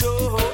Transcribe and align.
you 0.00 0.47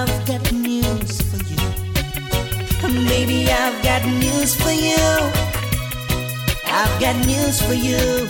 I've 0.00 0.26
got 0.26 0.52
news 0.52 1.20
for 1.28 1.42
you. 1.50 1.58
Baby, 3.08 3.50
I've 3.50 3.82
got 3.82 4.06
news 4.06 4.54
for 4.54 4.70
you. 4.70 5.06
I've 6.66 7.00
got 7.00 7.16
news 7.26 7.60
for 7.60 7.74
you. 7.74 8.28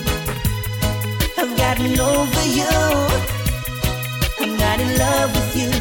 I've 1.37 1.55
gotten 1.57 1.99
over 1.99 2.45
you. 2.59 2.75
I'm 4.41 4.57
not 4.57 4.79
in 4.79 4.97
love 4.97 5.31
with 5.37 5.55
you. 5.61 5.71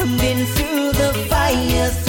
I've 0.00 0.20
been 0.20 0.46
through 0.54 0.92
the 0.92 1.26
fire. 1.28 2.01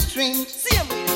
strange. 0.00 0.48
Same 0.48 0.88
way. 0.88 1.06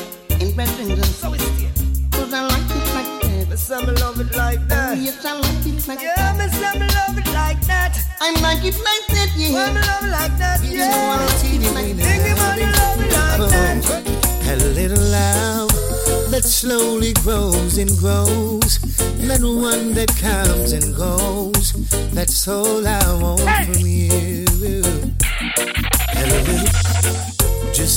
In 0.41 0.55
Bedford. 0.55 1.03
So 1.05 1.33
it's 1.33 1.47
here. 1.59 1.71
Cause 2.11 2.33
I 2.33 2.47
like 2.47 2.69
it 2.69 2.93
like 2.93 3.21
that. 3.21 3.49
Miss, 3.49 3.71
I 3.71 3.79
love 3.79 4.19
it 4.19 4.35
like 4.35 4.59
oh, 4.59 4.67
that. 4.67 4.97
Oh, 4.97 5.01
yes, 5.01 5.25
I 5.25 5.33
like 5.39 5.65
it 5.65 5.87
like 5.87 6.01
yeah, 6.01 6.15
that. 6.15 6.35
Yeah, 6.35 6.45
miss, 6.45 6.55
I 6.55 6.73
love 6.77 7.17
it 7.17 7.33
like 7.33 7.61
that. 7.67 7.97
I 8.21 8.31
like 8.41 8.63
it 8.63 8.77
like 8.89 9.07
that, 9.15 9.31
yeah. 9.35 9.53
Well, 9.53 9.73
love 9.73 10.03
it 10.03 10.11
like 10.11 10.37
that, 10.37 10.63
yeah. 10.63 10.71
You 10.71 10.77
know 10.77 10.85
I 10.87 11.17
like 11.17 11.53
it 11.53 11.73
like 11.73 11.97
that. 11.97 12.35
Love 12.37 13.01
it 13.01 13.11
like 13.11 13.39
uh-huh. 13.39 14.01
that. 14.01 14.25
A 14.45 14.65
little 14.73 15.03
love 15.11 16.31
that 16.31 16.43
slowly 16.43 17.13
grows 17.13 17.77
and 17.77 17.89
grows. 17.97 18.79
That 19.27 19.41
one 19.41 19.93
that 19.93 20.15
comes 20.17 20.71
and 20.71 20.95
goes. 20.95 21.73
That's 22.13 22.47
all 22.47 22.85
I 22.87 23.21
want 23.21 23.41
hey. 23.41 23.73
from 23.73 23.85
you. 23.85 24.34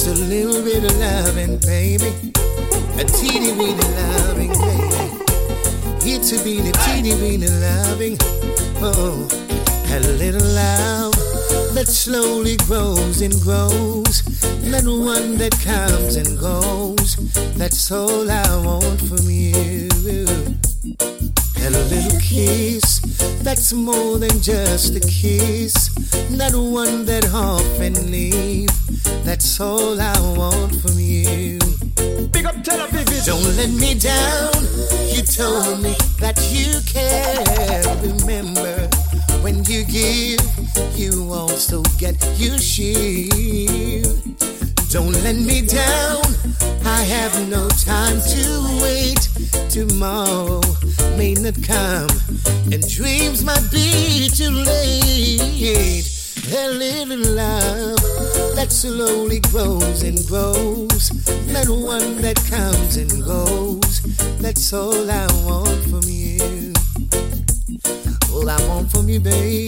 a 0.09 0.15
little 0.25 0.63
bit 0.63 0.85
of 0.85 0.97
loving, 0.99 1.59
baby. 1.59 2.33
A 2.97 3.05
teeny 3.05 3.53
weeny 3.53 3.89
loving, 4.01 4.49
baby. 4.49 5.09
It's 6.03 6.33
a 6.33 6.37
beanie, 6.37 6.73
teeny 6.87 7.15
weeny 7.21 7.49
loving. 7.49 8.17
Oh, 8.81 9.29
a 9.91 10.01
little 10.17 10.49
love 10.55 11.13
that 11.75 11.89
slowly 11.89 12.57
grows 12.57 13.21
and 13.21 13.35
grows. 13.43 14.23
That 14.71 14.85
one 14.87 15.37
that 15.37 15.53
comes 15.61 16.17
and 16.17 16.39
goes. 16.39 17.17
That's 17.57 17.93
all 17.93 18.31
I 18.31 18.65
want 18.65 19.01
from 19.03 19.29
you. 19.29 19.89
And 21.61 21.75
a 21.75 21.85
little 21.93 22.19
kiss 22.21 22.98
that's 23.49 23.73
more 23.73 24.19
than 24.19 24.43
just 24.43 24.95
a 24.95 25.01
kiss. 25.01 25.89
Not 26.31 26.53
one 26.55 27.07
that 27.07 27.25
often 27.33 27.95
leave. 28.11 28.69
That's 29.25 29.59
all 29.59 29.99
I 29.99 30.21
want 30.37 30.75
from 30.83 30.99
you. 30.99 31.59
Big 32.31 32.45
up 32.45 32.63
Tel 32.63 32.87
Don't 33.25 33.57
let 33.57 33.71
me 33.71 33.95
down. 33.95 34.53
You 35.15 35.23
told 35.23 35.81
me 35.81 35.97
that 36.21 36.37
you 36.53 36.77
care. 36.85 37.81
Remember, 38.03 38.87
when 39.41 39.65
you 39.65 39.83
give, 39.85 40.45
you 40.95 41.33
also 41.33 41.83
get. 41.97 42.17
You 42.37 42.59
shield. 42.59 44.28
Don't 44.91 45.13
let 45.23 45.37
me 45.37 45.61
down. 45.61 46.23
I 46.85 47.03
have 47.03 47.49
no 47.49 47.69
time 47.69 48.21
to 48.21 48.81
wait. 48.83 49.29
Tomorrow 49.69 50.63
may 51.17 51.35
not 51.35 51.63
come, 51.63 52.09
and 52.73 52.81
dreams 52.89 53.45
might 53.45 53.71
be 53.71 54.29
too 54.29 54.51
late. 54.51 56.05
A 56.51 56.71
little 56.71 57.19
love 57.35 58.01
that 58.57 58.69
slowly 58.71 59.41
grows 59.41 60.03
and 60.03 60.19
grows, 60.27 61.13
not 61.53 61.69
one 61.69 62.23
that 62.23 62.37
comes 62.49 62.97
and 62.97 63.23
goes. 63.23 64.01
That's 64.41 64.73
all 64.73 65.11
I 65.11 65.27
want 65.45 65.85
from 65.91 66.05
you. 66.07 66.73
All 68.33 68.49
I 68.49 68.57
want 68.67 68.91
from 68.91 69.09
you, 69.11 69.21
baby, 69.21 69.67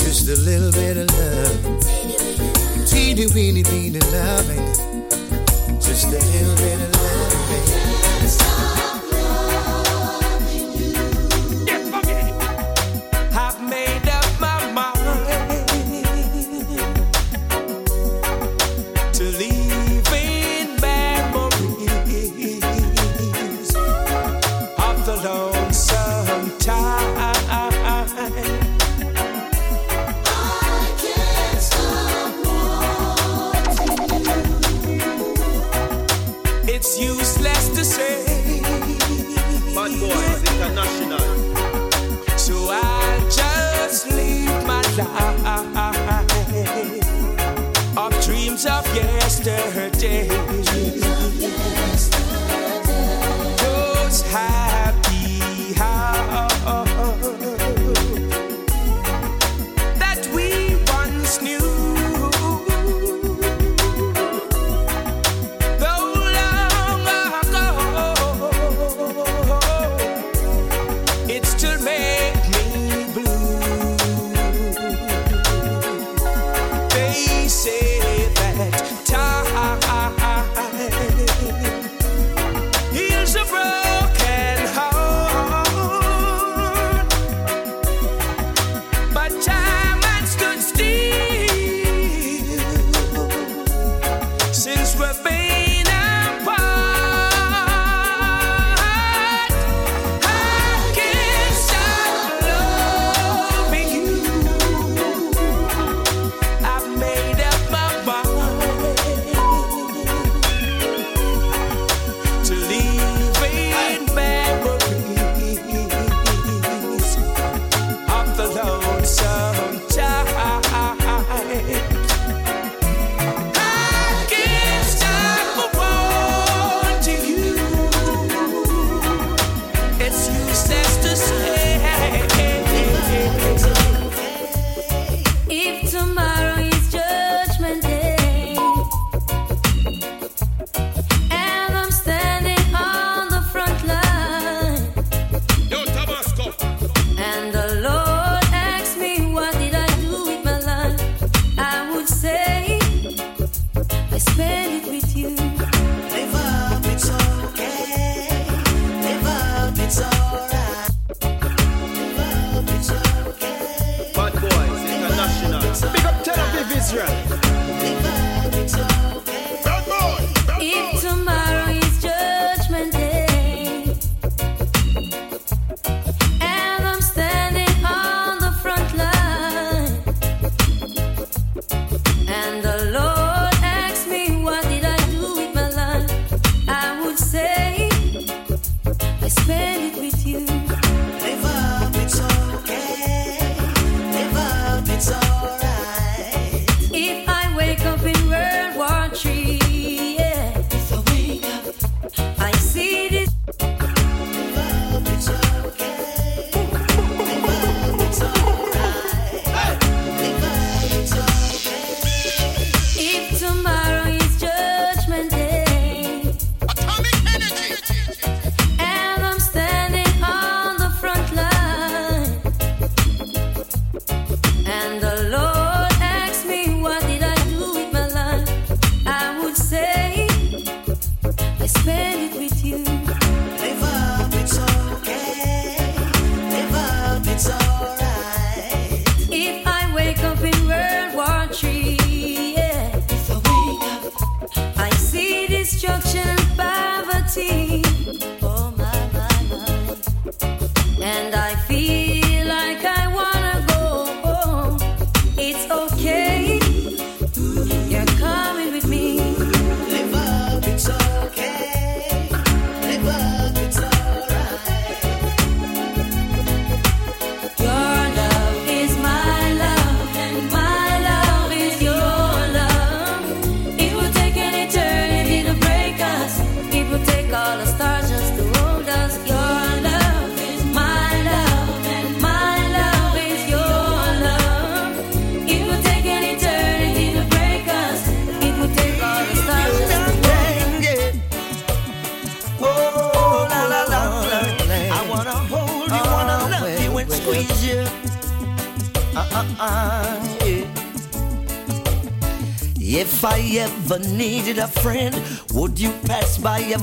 just 0.00 0.28
a 0.28 0.36
little 0.40 0.72
bit 0.72 0.96
of 0.96 1.10
love, 1.18 1.86
teeny 3.14 3.26
weeny 3.28 3.62
weeny 3.62 4.00
loving, 4.10 4.66
just 5.78 6.06
a 6.06 6.18
little 6.18 6.56
bit 6.56 6.80
of 6.82 6.92
love, 6.96 8.05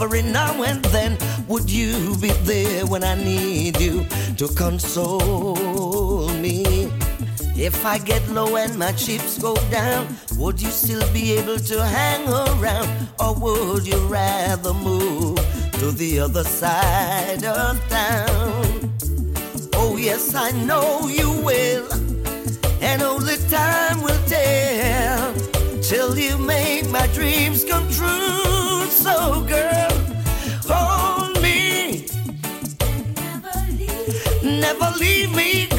every 0.02 0.24
now 0.24 0.64
and 0.64 0.84
then. 0.86 1.18
Would 1.48 1.70
you 1.70 2.16
be 2.18 2.32
there 2.50 2.86
when 2.86 3.04
I 3.04 3.16
need 3.16 3.80
you 3.80 4.06
to 4.38 4.48
console 4.56 6.30
me? 6.46 6.92
If 7.56 7.86
I 7.86 8.00
get 8.00 8.28
low 8.30 8.56
and 8.56 8.78
my 8.78 8.92
chips 8.94 9.38
go 9.38 9.56
down, 9.70 10.08
would 10.38 10.60
you 10.62 10.70
still 10.70 11.06
be 11.14 11.34
able 11.34 11.60
to 11.60 11.84
hang 11.84 12.28
around? 12.28 12.90
Or 13.20 13.36
would 13.36 13.86
you 13.86 14.00
rather 14.08 14.74
move 14.74 15.38
to 15.80 15.92
the 15.92 16.22
other 16.22 16.44
side 16.44 17.44
of 17.46 17.80
town? 17.90 18.92
Oh, 19.76 19.98
yes, 19.98 20.34
I 20.34 20.52
know 20.52 21.08
you 21.08 21.30
will, 21.44 21.88
and 22.82 23.02
only 23.02 23.38
time 23.50 24.02
will 24.02 24.24
tell 24.26 25.34
till 25.84 26.18
you 26.18 26.38
make 26.38 26.90
my 26.90 27.06
dreams 27.08 27.64
come 27.64 27.88
true. 27.90 28.88
So, 28.90 29.46
girl. 29.48 29.73
never 34.64 34.92
leave 34.98 35.36
me. 35.36 35.73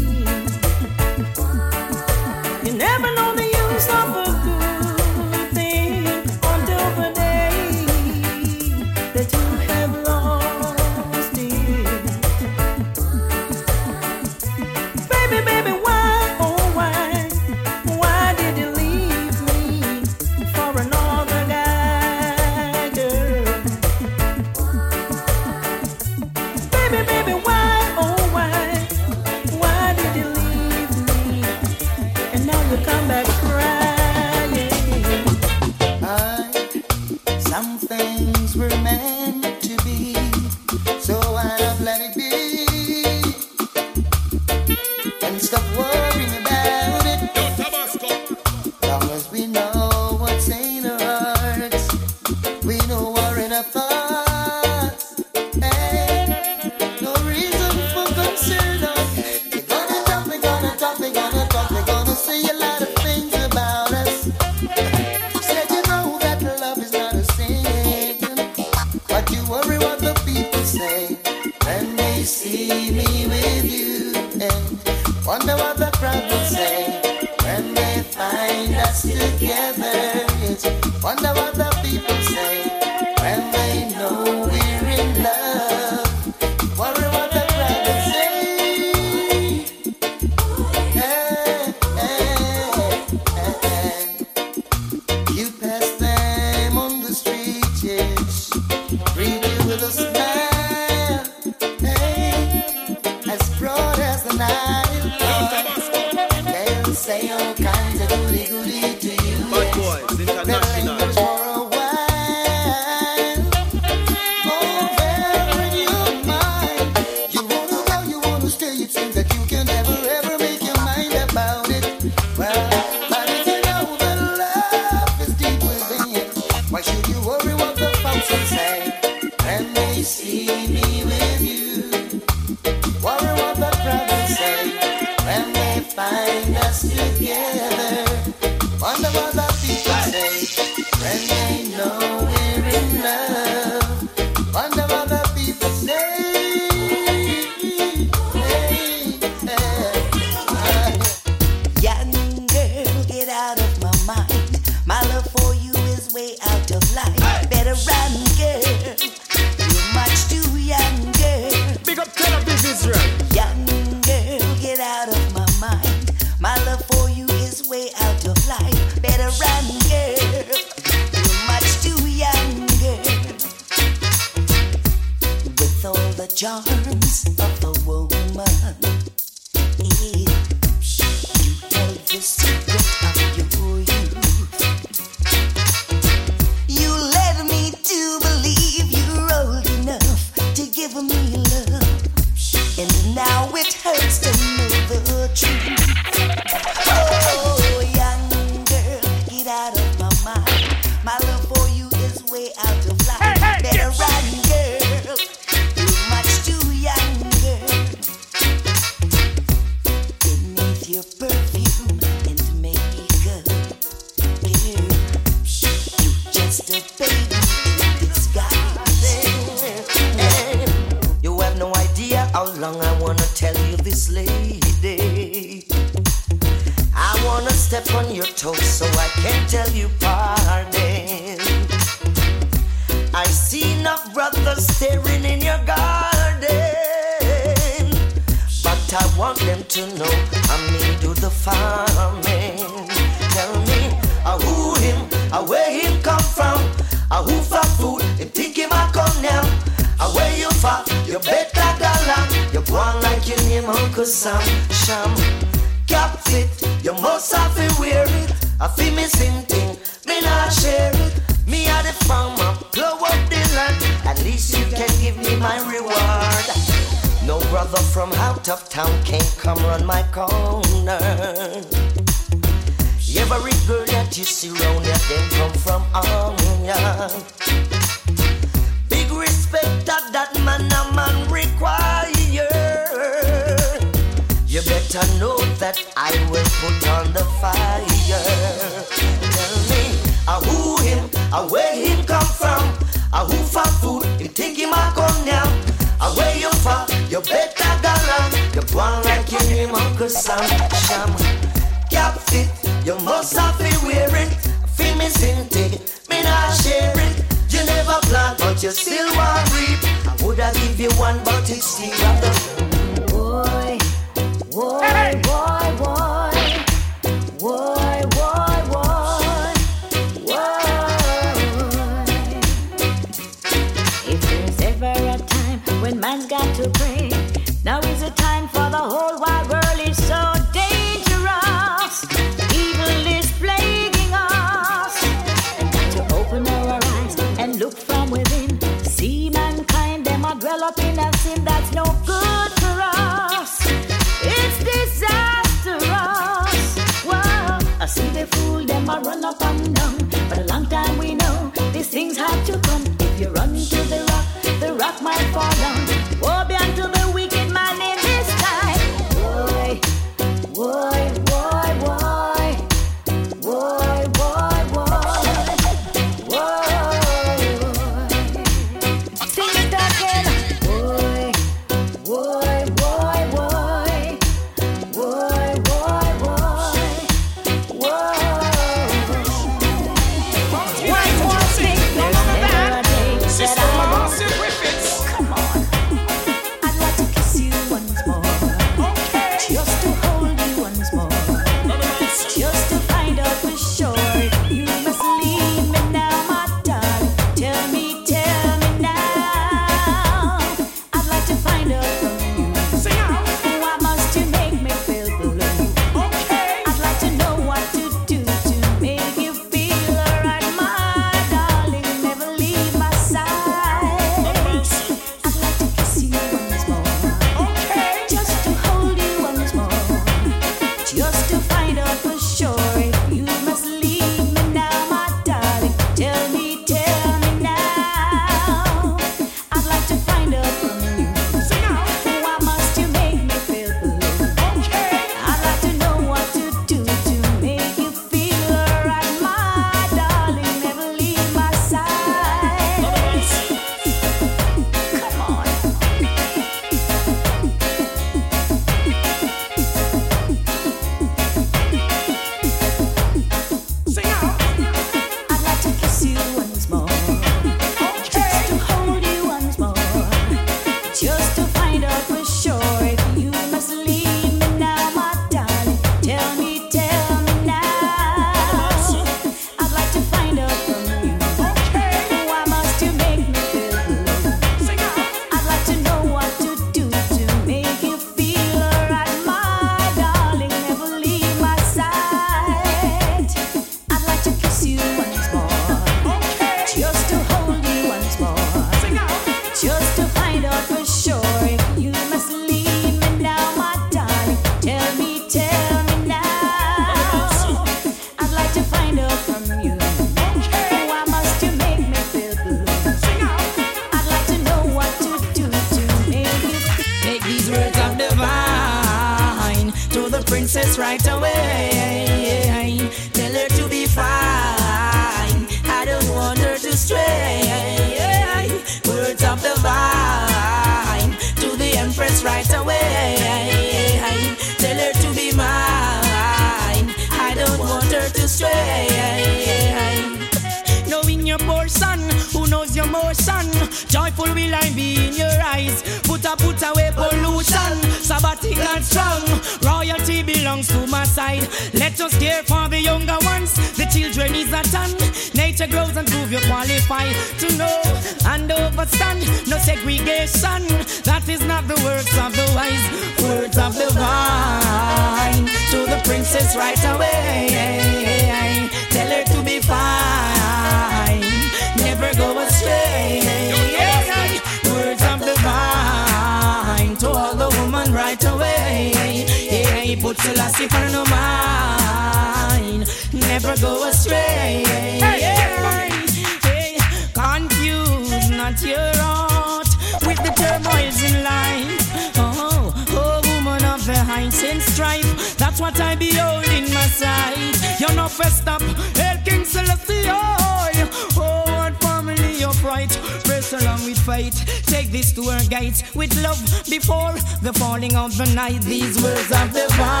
Falling 597.81 597.95
of 597.95 598.17
the 598.17 598.25
night. 598.35 598.61
These 598.61 599.01
words 599.01 599.31
of 599.31 599.53
the 599.53 599.65
vine 599.71 600.00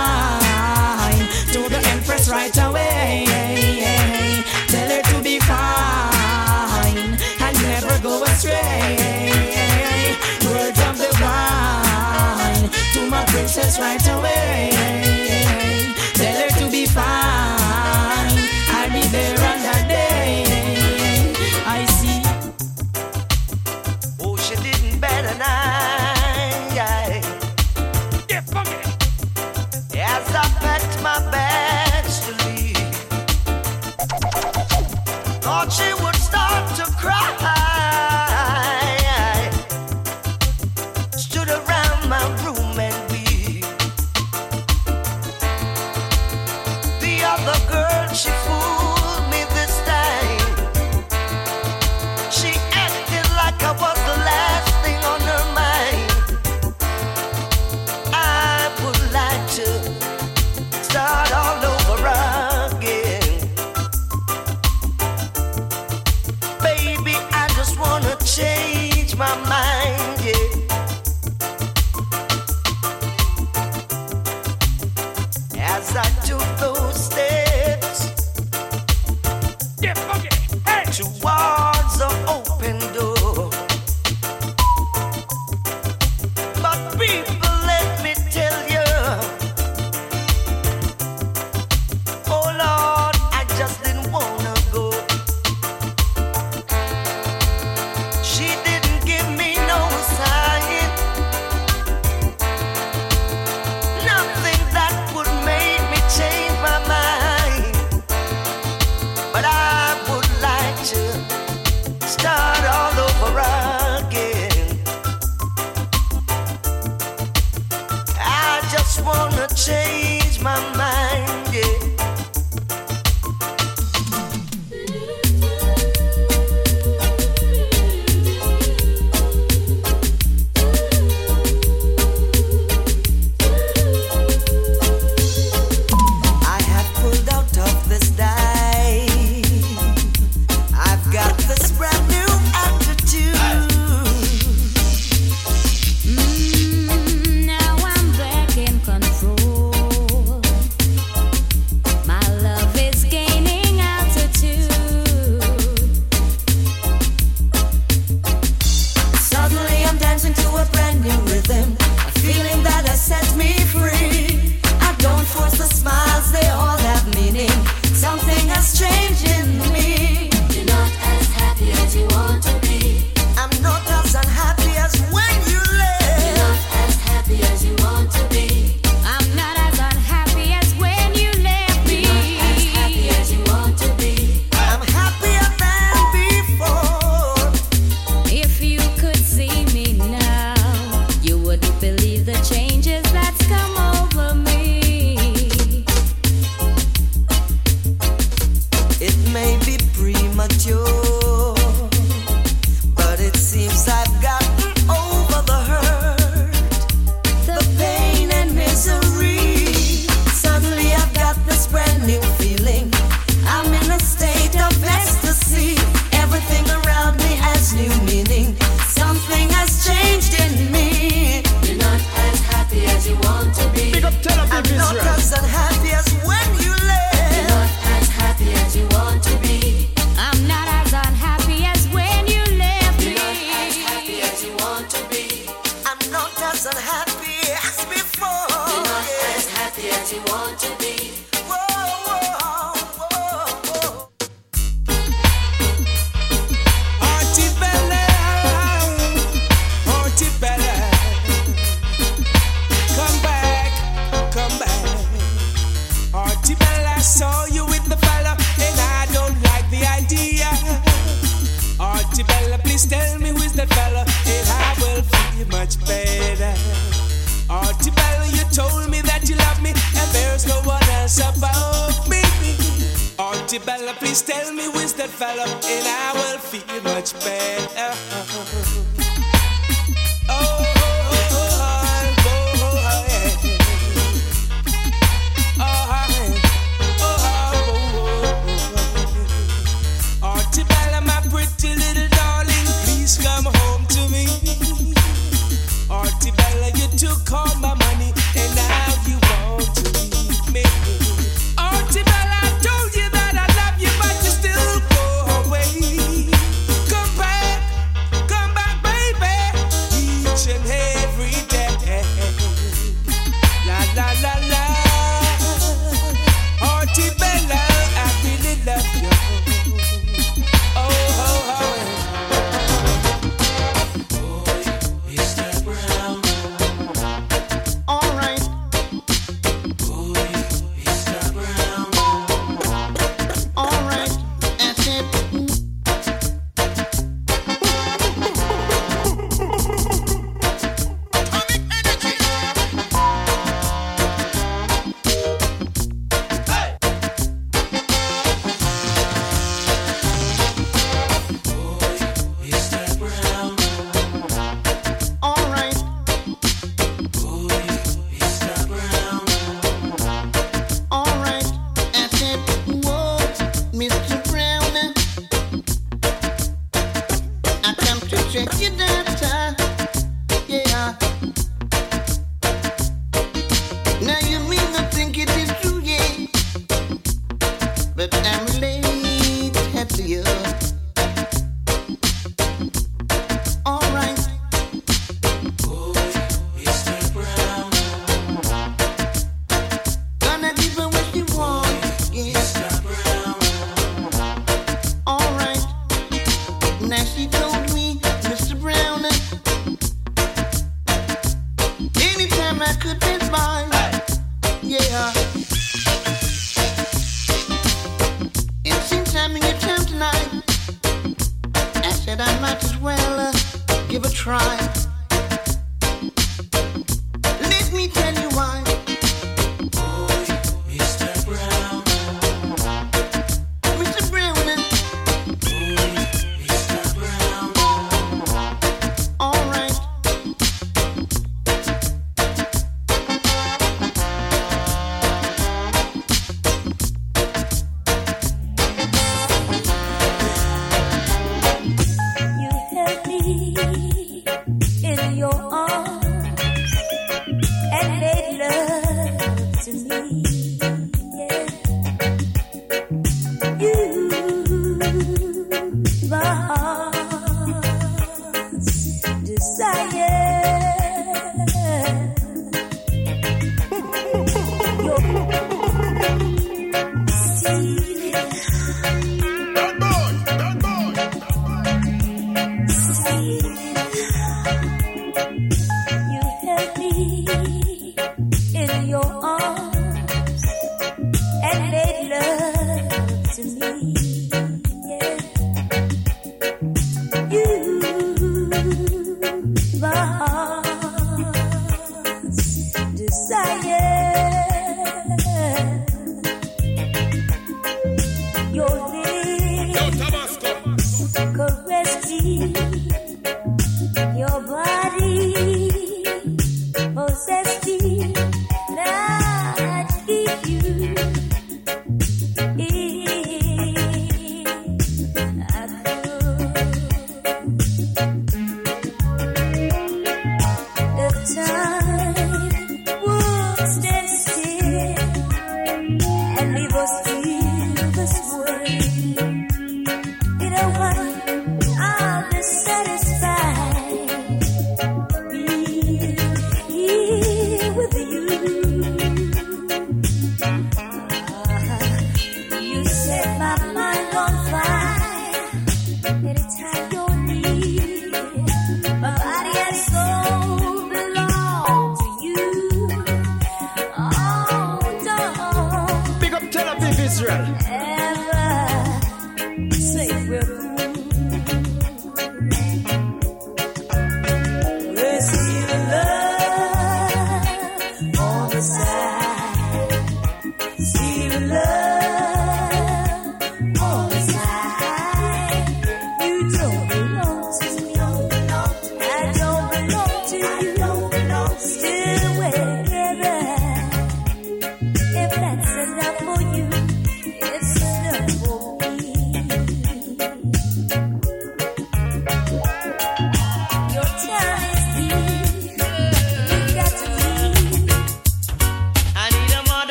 But 378.09 378.15
I'm 378.25 378.47
related 378.47 379.89
to 379.89 380.01
you. 380.01 380.70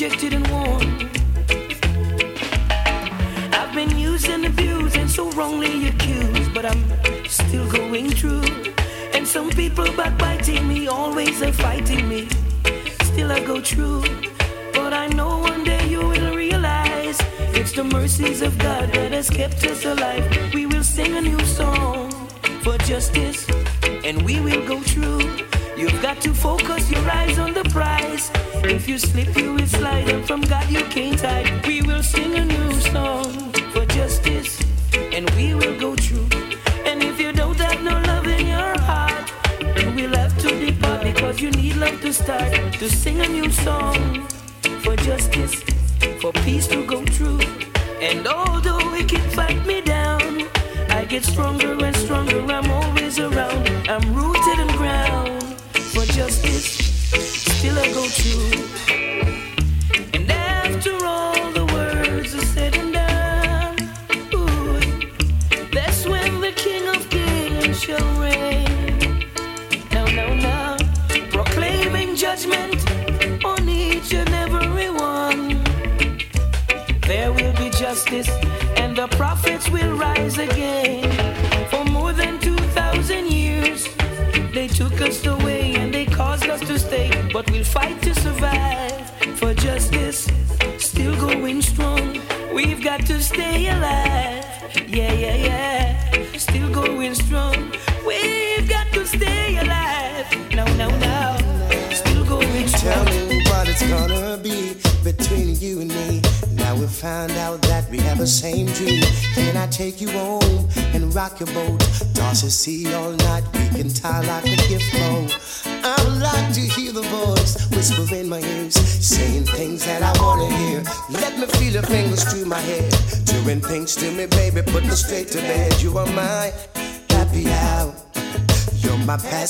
rejected 0.00 0.32
and 0.32 0.48
worn. 0.48 1.10
I've 3.52 3.74
been 3.74 3.98
used 3.98 4.30
and 4.30 4.46
abused 4.46 4.96
and 4.96 5.10
so 5.10 5.30
wrongly 5.32 5.88
accused, 5.88 6.54
but 6.54 6.64
I'm 6.64 6.82
still 7.28 7.70
going 7.70 8.08
through. 8.08 8.72
And 9.12 9.28
some 9.28 9.50
people 9.50 9.84
backbiting 9.98 10.66
me, 10.66 10.88
always 10.88 11.42
are 11.42 11.52
fighting 11.52 12.08
me. 12.08 12.30
Still 13.02 13.30
I 13.30 13.40
go 13.40 13.60
through, 13.60 14.00
but 14.72 14.94
I 14.94 15.08
know 15.08 15.36
one 15.40 15.64
day 15.64 15.86
you 15.86 16.00
will 16.00 16.34
realize 16.34 17.18
it's 17.52 17.72
the 17.72 17.84
mercies 17.84 18.40
of 18.40 18.56
God 18.56 18.90
that 18.94 19.12
has 19.12 19.28
kept 19.28 19.62
us 19.66 19.84
alive. 19.84 20.54
We 20.54 20.64
will 20.64 20.84
sing 20.84 21.14
a 21.14 21.20
new 21.20 21.44
song 21.44 22.10
for 22.62 22.78
justice, 22.78 23.46
and 24.02 24.22
we 24.22 24.40
will 24.40 24.66
go 24.66 24.80
through. 24.80 25.20
You've 25.76 26.00
got 26.00 26.22
to 26.22 26.32
focus 26.32 26.90
your 26.90 27.06
eyes 27.10 27.38
on 27.38 27.52
the 27.52 27.64
prize. 27.64 28.30
If 28.62 28.88
you 28.88 28.98
slip, 28.98 29.36
you 29.36 29.54
will 29.54 29.66
slide, 29.66 30.08
and 30.08 30.26
from 30.26 30.42
God 30.42 30.68
you 30.70 30.82
can't 30.84 31.20
hide. 31.20 31.66
We 31.66 31.82
will 31.82 32.02
sing 32.02 32.34
a 32.34 32.44
new 32.44 32.72
song 32.80 33.52
for 33.72 33.84
justice, 33.86 34.60
and 35.12 35.28
we 35.30 35.54
will 35.54 35.78
go 35.78 35.96
through. 35.96 36.28
And 36.84 37.02
if 37.02 37.20
you 37.20 37.32
don't 37.32 37.58
have 37.58 37.82
no 37.82 38.00
love 38.00 38.26
in 38.26 38.46
your 38.46 38.78
heart, 38.80 39.32
we'll 39.94 40.14
have 40.14 40.36
to 40.38 40.48
depart 40.64 41.02
because 41.02 41.40
you 41.40 41.50
need 41.52 41.76
love 41.76 42.00
to 42.02 42.12
start 42.12 42.52
to 42.74 42.88
sing 42.88 43.20
a 43.20 43.28
new 43.28 43.50
song 43.50 44.26
for 44.82 44.94
justice, 44.96 45.54
for 46.20 46.32
peace 46.44 46.66
to 46.68 46.86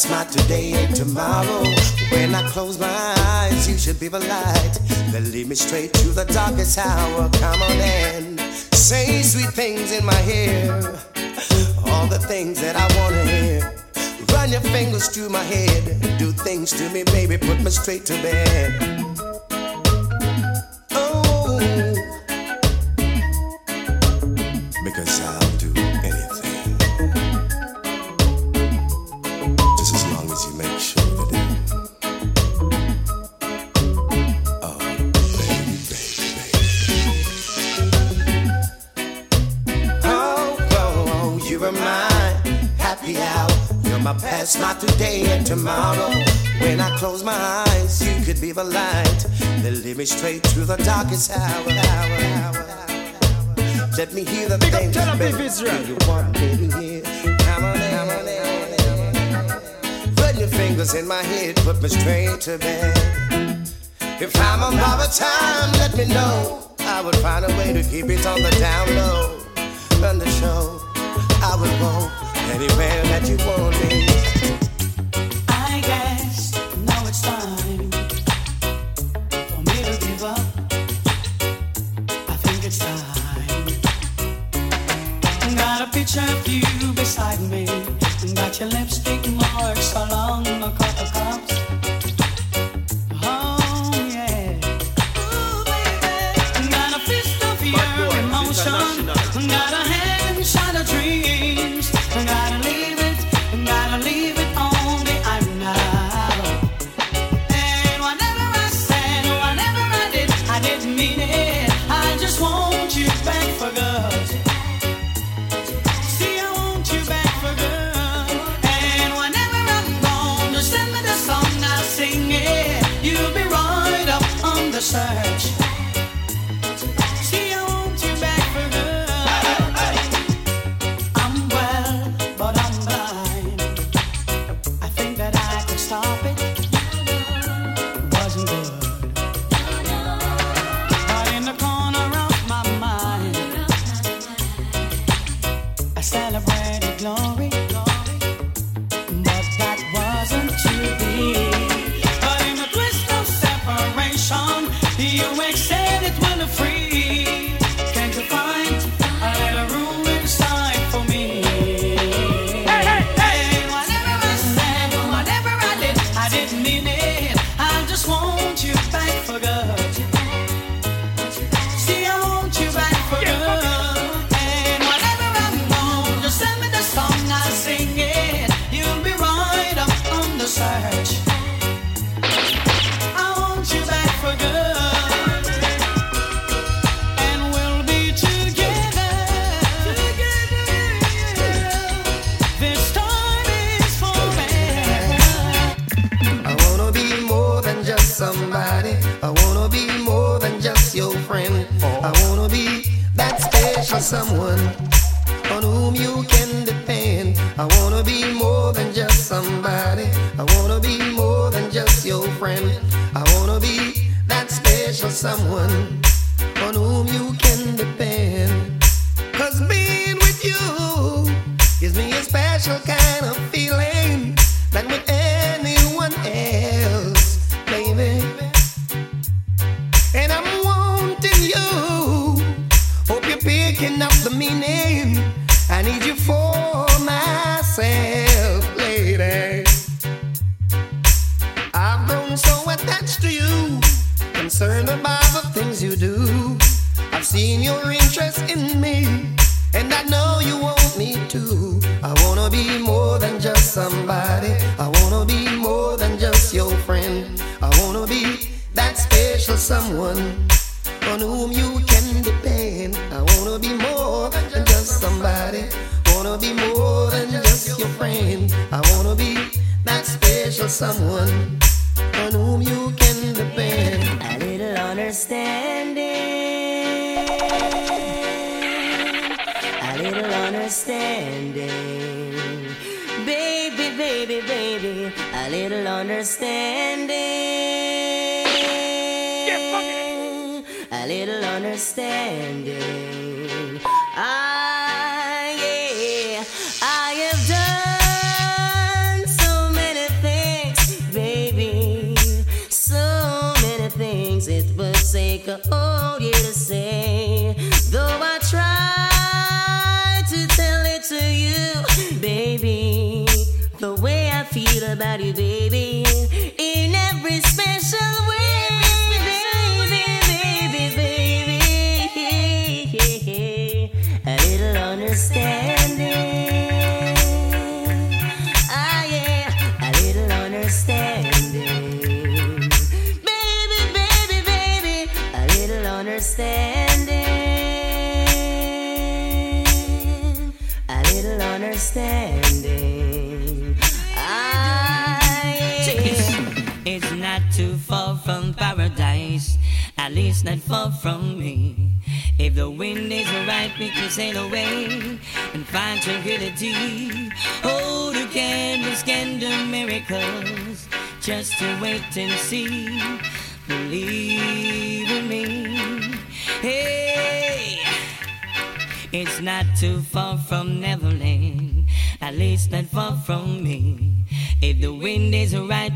That's 0.01 0.34
my 0.34 0.42
today 0.42 0.72
and 0.72 0.96
tomorrow. 0.96 1.62
When 2.11 2.34
I 2.34 2.48
close 2.48 2.78
my 2.78 2.88
eyes, 2.88 3.68
you 3.68 3.76
should 3.76 4.01
be 4.01 4.09
the 4.09 4.20
light 4.20 4.78
that 5.12 5.28
lead 5.30 5.46
me 5.48 5.55
straight 5.55 5.92
to 5.92 6.09
the 6.09 6.24
darkest 6.24 6.78
hour. 6.78 7.28
Come 7.34 7.61
on 7.61 7.72
in, 7.72 8.38
say 8.72 9.20
sweet 9.20 9.53
things 9.53 9.92
in 9.92 10.07
my 10.07 10.22
ear, 10.22 10.98
all 11.84 12.07
the 12.07 12.18
things 12.18 12.62
that 12.62 12.76
I 12.76 12.86
wanna 12.98 13.24
hear. 13.26 13.74
Run 14.32 14.51
your 14.51 14.62
fingers 14.72 15.09
through 15.09 15.28
my 15.28 15.42
head, 15.42 16.18
do 16.18 16.32
things 16.32 16.70
to 16.70 16.88
me, 16.88 17.05
baby, 17.05 17.36
put 17.36 17.61
me 17.61 17.70
straight 17.70 18.07
to 18.07 18.14
bed. 18.22 18.99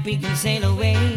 we 0.04 0.18
can 0.18 0.36
sail 0.36 0.64
away. 0.64 1.13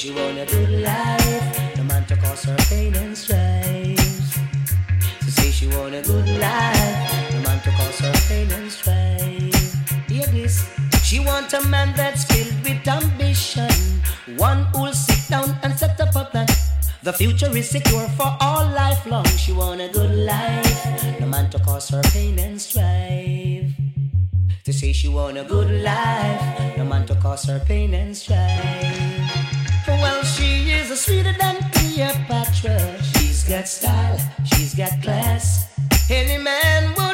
she 0.00 0.12
want 0.12 0.38
a 0.38 0.46
good 0.46 0.80
life, 0.80 1.76
no 1.76 1.84
man 1.84 2.02
to 2.06 2.16
cause 2.16 2.44
her 2.44 2.56
pain 2.70 2.96
and 2.96 3.14
strife. 3.14 4.38
She 5.22 5.30
say 5.30 5.50
she 5.50 5.66
want 5.66 5.94
a 5.94 6.00
good 6.00 6.26
life, 6.40 7.32
no 7.34 7.42
man 7.42 7.60
to 7.60 7.70
cause 7.72 7.98
her 7.98 8.12
pain 8.26 8.50
and 8.50 8.72
strife. 8.72 10.08
Hear 10.08 10.26
this. 10.28 10.64
She 11.04 11.20
want 11.20 11.52
a 11.52 11.60
man 11.68 11.92
that's 11.94 12.24
filled 12.24 12.64
with 12.64 12.88
ambition, 12.88 13.68
one 14.38 14.64
who'll 14.72 14.94
sit 14.94 15.28
down 15.28 15.54
and 15.62 15.78
set 15.78 16.00
up 16.00 16.16
a 16.16 16.24
plan. 16.24 16.46
The 17.02 17.12
future 17.12 17.54
is 17.54 17.68
secure 17.68 18.08
for 18.16 18.34
all 18.40 18.64
life 18.72 19.04
long. 19.04 19.26
She 19.36 19.52
want 19.52 19.82
a 19.82 19.88
good 19.88 20.14
life, 20.14 21.20
no 21.20 21.26
man 21.26 21.50
to 21.50 21.58
cause 21.58 21.90
her 21.90 22.00
pain 22.04 22.38
and 22.38 22.58
strife. 22.58 23.68
To 24.64 24.72
say 24.72 24.94
she 24.94 25.08
want 25.08 25.36
a 25.36 25.44
good 25.44 25.70
life, 25.82 26.78
no 26.78 26.84
man 26.86 27.04
to 27.04 27.14
cause 27.16 27.44
her 27.44 27.60
pain 27.60 27.92
and 27.92 28.16
strife 28.16 29.09
well, 30.00 30.22
she 30.24 30.70
is 30.70 30.90
a 30.90 30.96
sweeter 30.96 31.34
than 31.38 31.56
Cleopatra. 31.72 33.02
She's 33.02 33.44
got 33.44 33.68
style, 33.68 34.18
she's 34.44 34.74
got 34.74 34.92
class. 35.02 35.66
Any 36.10 36.38
man 36.38 36.94
would. 36.96 37.09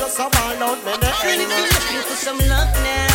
just 0.00 0.18
a 0.18 0.22
ball 0.22 0.62
out 0.62 0.82
my 0.84 0.96
neck. 0.96 2.04
for 2.08 2.16
some 2.16 2.38
love 2.48 2.72
now. 2.82 3.09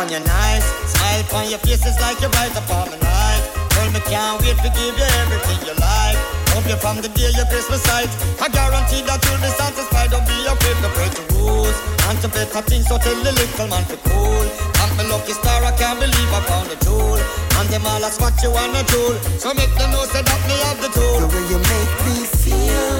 on 0.00 0.08
your 0.08 0.24
nice. 0.24 0.64
Smile 0.88 1.24
on 1.36 1.50
your 1.52 1.60
face 1.60 1.84
is 1.84 2.00
like 2.00 2.16
you 2.24 2.28
rise 2.40 2.56
upon 2.56 2.88
the 2.88 2.96
night. 3.04 3.42
Girl, 3.76 3.88
me 3.92 4.00
can't 4.08 4.40
wait 4.40 4.56
to 4.64 4.70
give 4.72 4.96
you 4.96 5.08
everything 5.20 5.60
you 5.68 5.76
like. 5.76 6.16
Hope 6.56 6.64
you 6.64 6.78
from 6.80 7.04
the 7.04 7.12
day 7.12 7.28
you 7.28 7.44
Christmas 7.52 7.84
beside. 7.84 8.08
I 8.40 8.48
guarantee 8.48 9.04
that 9.04 9.20
you'll 9.28 9.44
be 9.44 9.52
satisfied. 9.52 10.08
Don't 10.08 10.24
be 10.24 10.36
afraid 10.48 10.78
to 10.80 10.90
break 10.96 11.12
the 11.12 11.24
rules 11.36 11.76
and 12.08 12.16
to 12.24 12.28
better 12.32 12.64
things. 12.64 12.88
So 12.88 12.96
tell 12.96 13.12
the 13.20 13.32
little 13.36 13.68
man 13.68 13.84
to 13.92 13.96
cool. 14.08 14.44
Thank 14.80 14.96
my 14.96 15.04
lucky 15.04 15.36
star, 15.36 15.60
I 15.68 15.72
can't 15.76 16.00
believe 16.00 16.30
I 16.32 16.40
found 16.48 16.72
a 16.72 16.76
jewel. 16.80 17.20
And 17.60 17.68
them 17.68 17.84
all 17.84 18.00
that's 18.00 18.16
what 18.16 18.32
you 18.40 18.50
wanna 18.56 18.80
do. 18.88 19.20
So 19.36 19.52
make 19.52 19.72
them 19.76 19.92
know 19.92 20.08
say 20.08 20.24
that 20.24 20.40
me 20.48 20.56
have 20.64 20.80
the 20.80 20.88
tool. 20.96 21.20
The 21.20 21.28
way 21.28 21.44
you 21.52 21.60
make 21.60 21.94
me 22.08 22.16
feel 22.40 22.96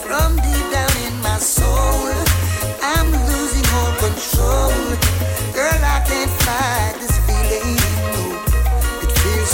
from 0.00 0.40
deep 0.40 0.64
down 0.72 0.96
in 1.04 1.14
my 1.20 1.36
soul, 1.36 2.08
I'm 2.80 3.27
control. 3.98 4.70
Girl, 5.52 5.82
I 5.82 5.98
can't 6.06 6.30
fight 6.46 6.94
this 7.00 7.18
feeling. 7.26 7.76
No, 8.14 8.22
it 9.02 9.12
feels. 9.18 9.52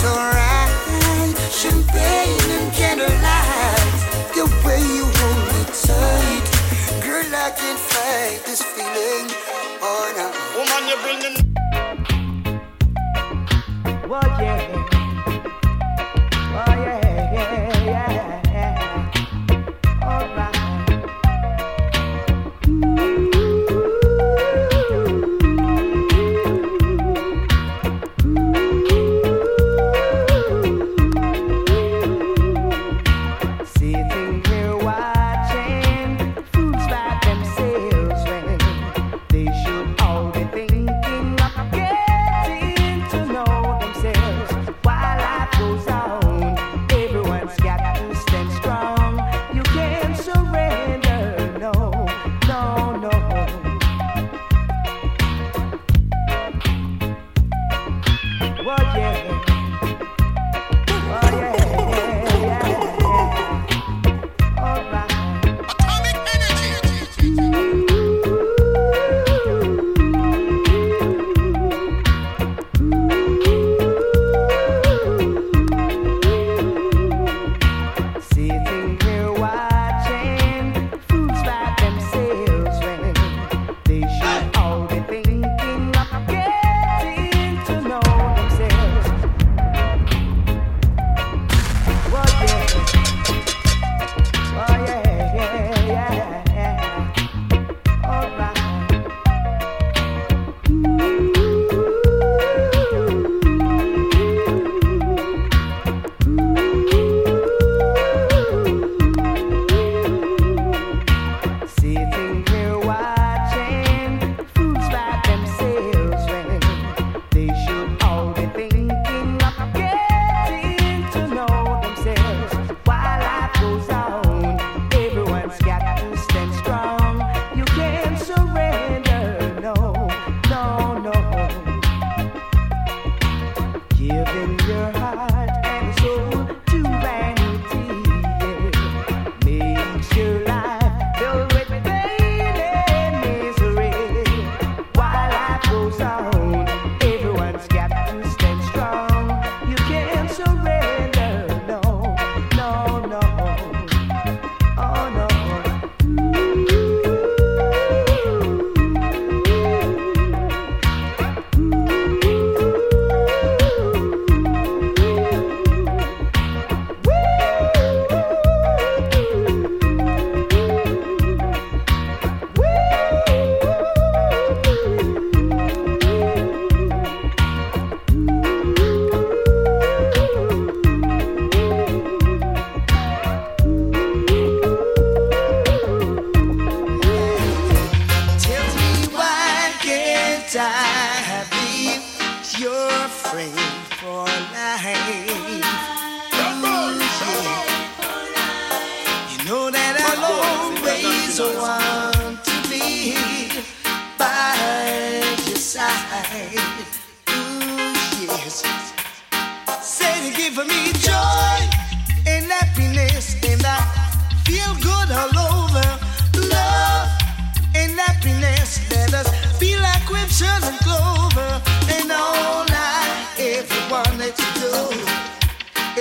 Champagne 1.49 2.71
candlelight, 2.71 3.93
the 4.35 4.45
way 4.63 4.81
you 4.97 5.05
hold 5.17 5.41
me 5.49 5.61
tight. 5.73 6.45
Girl, 7.03 7.31
I 7.33 7.49
can't 7.57 7.79
fight 7.79 8.39
this 8.45 8.61
feeling. 8.61 9.27
Oh 9.81 10.13
woman, 10.55 10.81
you're 10.89 11.01
bringing. 11.01 11.35
Yeah. 14.39 14.94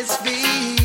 Is 0.04 0.16
be 0.18 0.83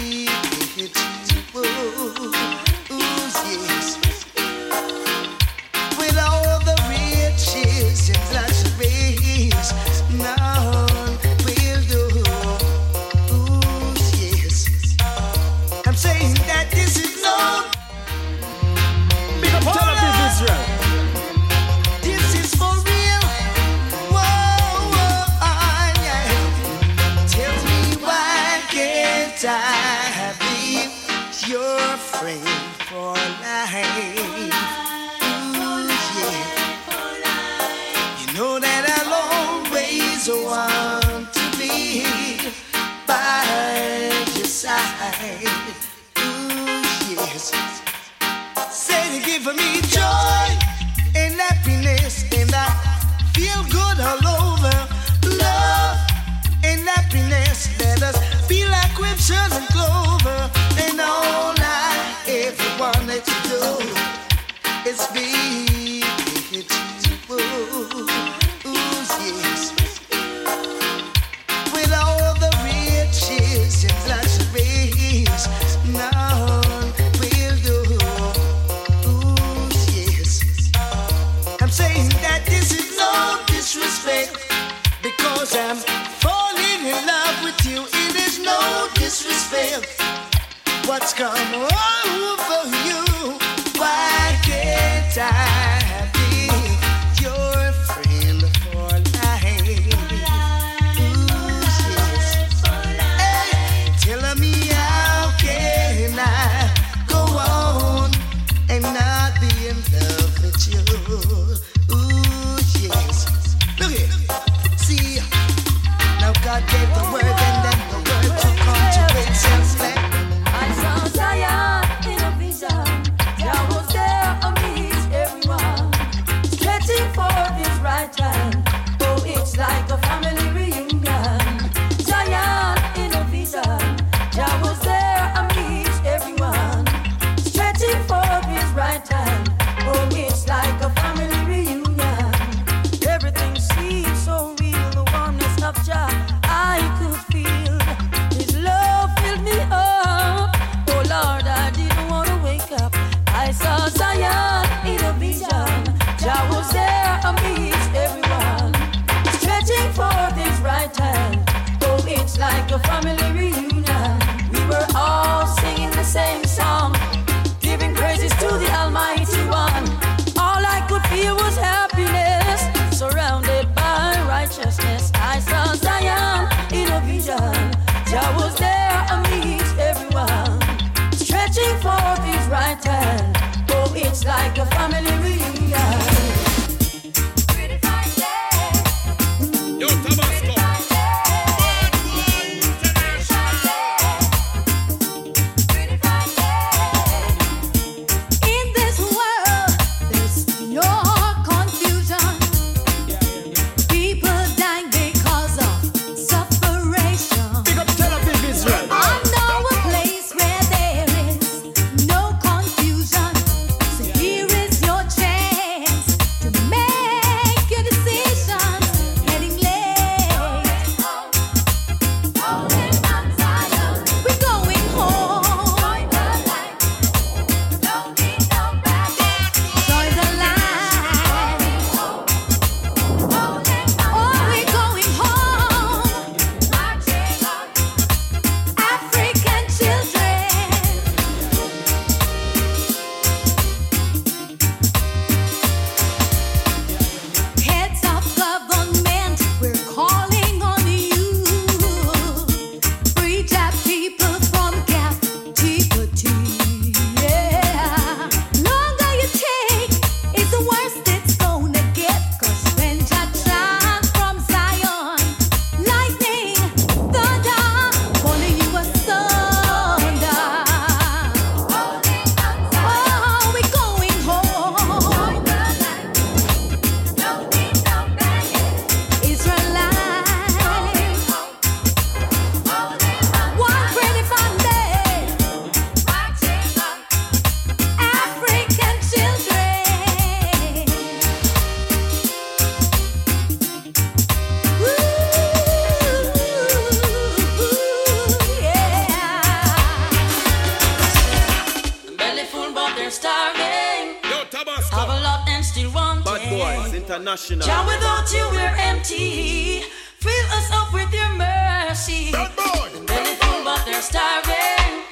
International. 307.20 307.68
Jah, 307.68 307.84
without 307.86 308.32
you 308.32 308.48
we're 308.52 308.76
empty. 308.80 309.82
Fill 310.24 310.46
us 310.56 310.72
up 310.72 310.94
with 310.94 311.12
your 311.14 311.28
mercy. 311.36 312.32
Bad 312.32 312.56
boy. 312.56 312.98
And 312.98 313.12
anything 313.12 313.64
but 313.66 313.84
they're 313.84 314.02
starving. 314.02 315.04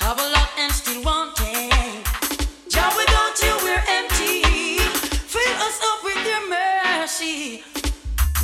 Have 0.00 0.20
a 0.20 0.28
lot 0.36 0.50
and 0.58 0.70
still 0.70 1.02
wanting. 1.02 1.72
John, 2.68 2.92
without 2.94 3.40
you 3.40 3.56
we're 3.64 3.84
empty. 3.88 4.42
Fill 5.32 5.56
us 5.64 5.80
up 5.80 6.04
with 6.04 6.20
your 6.28 6.44
mercy. 6.44 7.64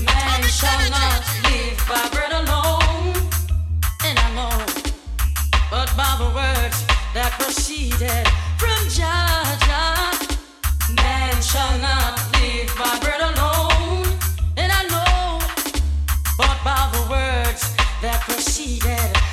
Man 0.01 0.43
shall 0.49 0.81
not 0.89 1.21
live 1.45 1.77
by 1.87 2.09
bread 2.17 2.33
alone, 2.33 3.13
and 4.09 4.19
I 4.19 4.29
know, 4.33 4.57
but 5.71 5.93
by 6.01 6.17
the 6.17 6.33
words 6.33 6.87
that 7.13 7.37
proceeded 7.39 8.27
from 8.57 8.89
Jah 8.89 9.59
Jah 9.69 9.96
that 18.03 18.21
proceeded 18.21 19.26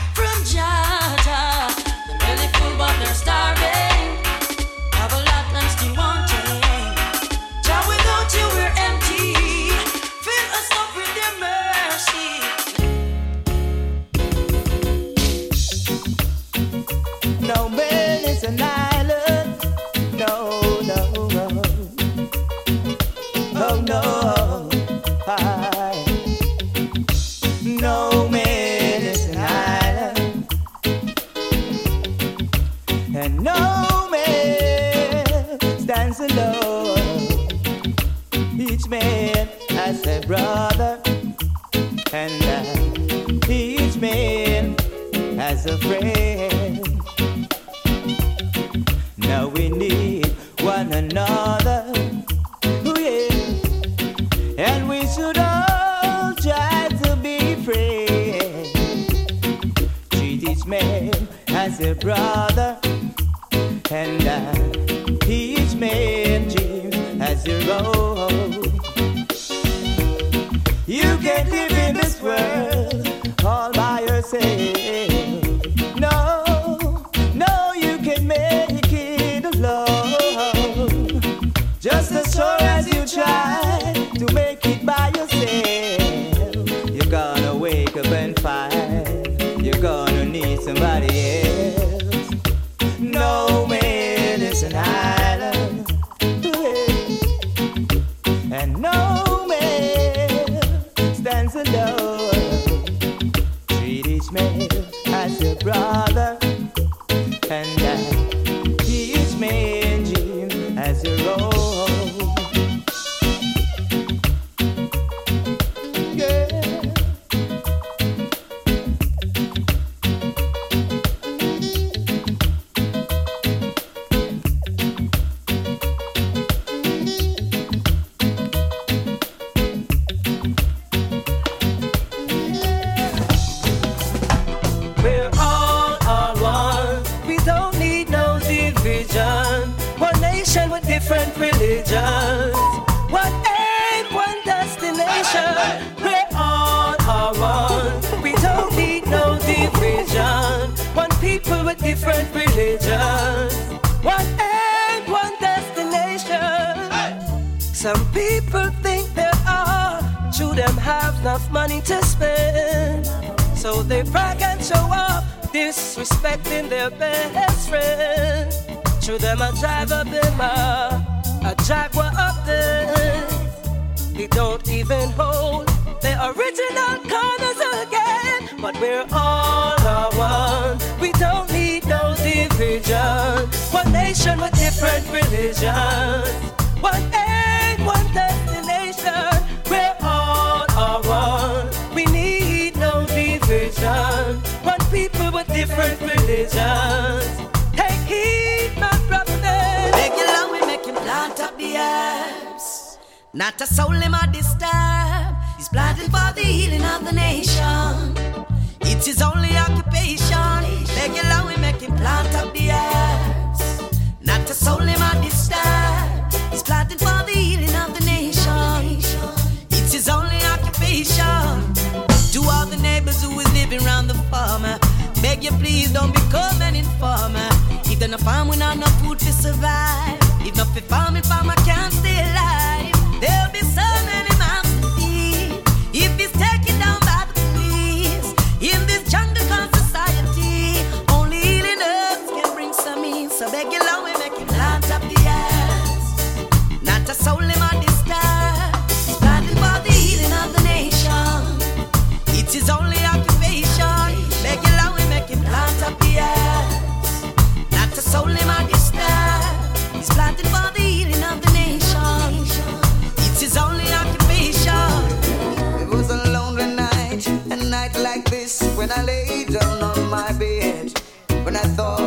this 268.34 268.64
when 268.76 268.91
I 268.91 269.03
lay 269.03 269.45
down 269.45 269.84
on 269.84 270.10
my 270.10 270.31
bed. 270.34 270.99
When 271.45 271.55
I 271.55 271.65
thought. 271.77 272.02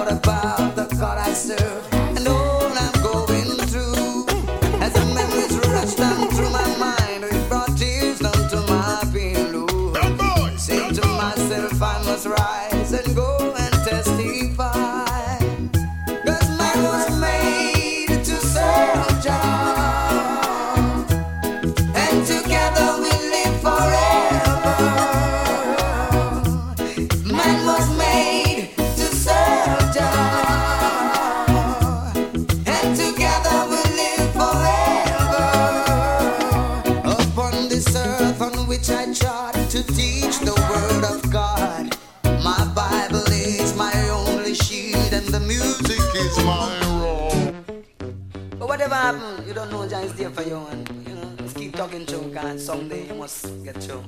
You, 50.47 50.57
and 50.57 51.09
you 51.09 51.15
know, 51.15 51.37
just 51.39 51.57
keep 51.57 51.75
talking 51.75 52.07
to 52.07 52.19
and 52.39 52.61
someday 52.61 53.07
you 53.09 53.15
must 53.15 53.65
get 53.65 53.77
through. 53.83 54.05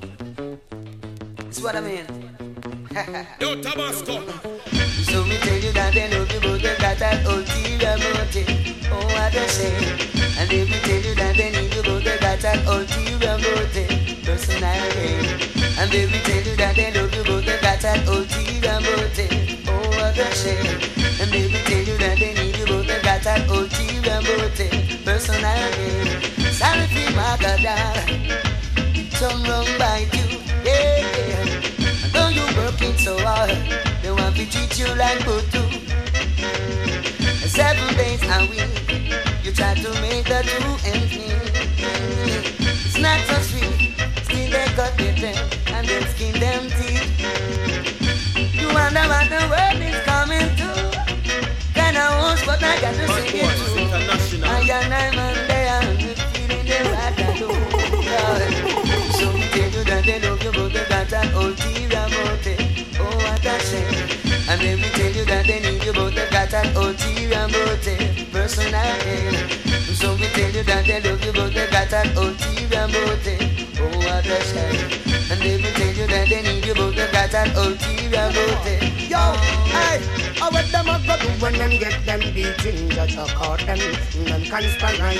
It's 1.47 1.61
what 1.61 1.75
I 1.75 1.81
mean. 1.81 2.05
Yo, 3.39 3.61
Tabasco. 3.61 4.21
So 5.09 5.23
me 5.25 5.37
tell 5.37 5.59
you 5.59 5.71
that 5.73 5.93
they 5.93 6.07
you, 6.09 6.39
but 6.41 6.61
they 6.61 6.75
got 6.77 6.97
that 6.99 7.25
ulterior 7.25 7.95
motive. 7.97 8.49
Oh, 8.91 9.05
what 9.13 9.35
a 9.35 9.47
shame. 9.49 10.09
And 10.39 10.51
if 10.51 10.69
me 10.69 10.79
tell 10.87 11.01
you 11.01 11.15
that 11.15 11.35
they 11.35 11.51
need 11.51 11.73
you, 11.73 11.83
but 11.83 12.03
they 12.03 12.17
got 12.19 12.39
that 12.39 12.65
ulterior 12.67 13.37
motive. 13.37 14.25
Personal. 14.25 15.19
And 15.79 15.93
if 15.93 16.11
me 16.11 16.19
tell 16.19 16.43
you 16.43 16.55
that 16.57 16.75
they 16.75 16.91
love 16.93 17.13
you, 17.15 17.23
but 17.23 17.45
they 17.45 17.57
got 17.61 17.79
that 17.79 18.05
ulterior 18.07 18.79
motive. 18.81 19.67
Oh, 19.67 19.89
what 19.95 20.17
a 20.17 20.35
shame. 20.35 20.75
And 21.21 21.33
if 21.33 21.51
me 21.51 21.61
tell 21.63 21.83
you 21.83 21.97
that 21.97 22.19
they 22.19 22.33
need 22.33 22.57
you, 22.57 22.65
but 22.65 22.85
they 22.85 23.01
got 23.01 23.23
that 23.23 23.49
ulterior 23.49 24.21
motive. 24.21 24.88
Personal 25.29 25.71
gain. 25.77 26.51
Sorry 26.51 26.87
for 26.87 27.09
my 27.15 27.37
God. 27.39 28.07
Some 29.13 29.43
wrong 29.43 29.67
by 29.77 30.09
you. 30.11 30.27
Yeah, 30.65 31.05
yeah. 31.29 31.45
Though 32.13 32.29
you 32.29 32.45
working 32.57 32.97
so 32.97 33.15
hard, 33.19 33.51
they 34.01 34.11
want 34.11 34.35
to 34.37 34.49
treat 34.49 34.79
you 34.79 34.87
like 34.95 35.19
Butu. 35.19 35.61
Seven 37.47 37.93
days 37.95 38.23
a 38.23 38.39
week, 38.49 38.73
you 39.43 39.51
try 39.51 39.75
to 39.75 39.89
make 40.01 40.25
the 40.25 40.41
two 40.49 40.71
ends 40.89 41.13
meet. 41.13 41.53
It's 42.87 42.97
not 42.97 43.19
so 43.27 43.35
sweet, 43.49 43.93
still 44.23 44.49
they 44.49 44.65
cut 44.73 44.97
their 44.97 45.13
teeth 45.13 45.67
and 45.67 45.87
then 45.87 46.01
skin 46.07 46.33
them 46.39 46.63
teeth. 46.71 47.05
You 48.59 48.67
wonder 48.73 49.05
what 49.13 49.29
the 49.29 49.41
world 49.47 49.81
is 49.89 49.99
coming 50.05 50.55
to. 50.55 50.69
I 51.75 52.21
host, 52.21 52.45
but 52.45 52.63
I 52.63 52.79
got 52.79 52.93
to 52.95 53.07
sing 53.07 53.41
it 53.41 53.57
too. 53.57 53.78
So 54.69 54.75
we 59.33 59.41
tell 59.49 59.71
you 59.71 59.83
that 59.83 60.03
they 60.05 60.19
love 60.21 60.43
you, 60.43 60.51
but 60.51 60.71
they 60.71 60.85
got. 60.87 61.11
Oh. 61.33 61.49
And 64.47 64.61
then 64.61 64.77
we 64.77 64.89
tell 64.89 65.11
you 65.11 65.25
that 65.25 65.47
they 65.47 65.59
need 65.59 65.83
you, 65.83 65.93
but 65.93 66.13
they 66.13 66.29
got 66.29 66.53
tell 70.27 70.51
you 70.51 70.63
that 70.63 70.85
they 70.85 71.01
love 71.01 71.25
you, 71.25 71.33
but 71.33 71.51
they 71.51 71.67
got 71.71 71.93
an 71.93 72.17
ulterior 72.17 72.87
motive. 72.87 73.79
Oh, 73.79 73.97
what 73.97 74.25
a 74.25 74.41
shame. 74.43 75.08
We 75.39 75.55
tell 75.71 75.95
you 75.95 76.05
that 76.07 76.27
they 76.27 76.41
need 76.43 76.65
you, 76.65 76.75
but 76.75 76.95
they 76.99 77.07
got 77.15 77.33
an 77.33 77.55
ulterior 77.55 78.27
motive. 78.27 78.83
Yo, 79.07 79.23
hey, 79.71 80.03
I 80.35 80.51
what 80.51 80.67
them 80.67 80.91
a 80.91 80.99
go 80.99 81.15
do 81.15 81.31
when 81.39 81.55
them 81.55 81.71
get 81.79 81.95
them 82.03 82.19
beating? 82.35 82.89
Judge 82.91 83.15
a 83.15 83.23
court 83.39 83.63
them, 83.63 83.79
them 83.79 84.43
conspiring. 84.43 85.15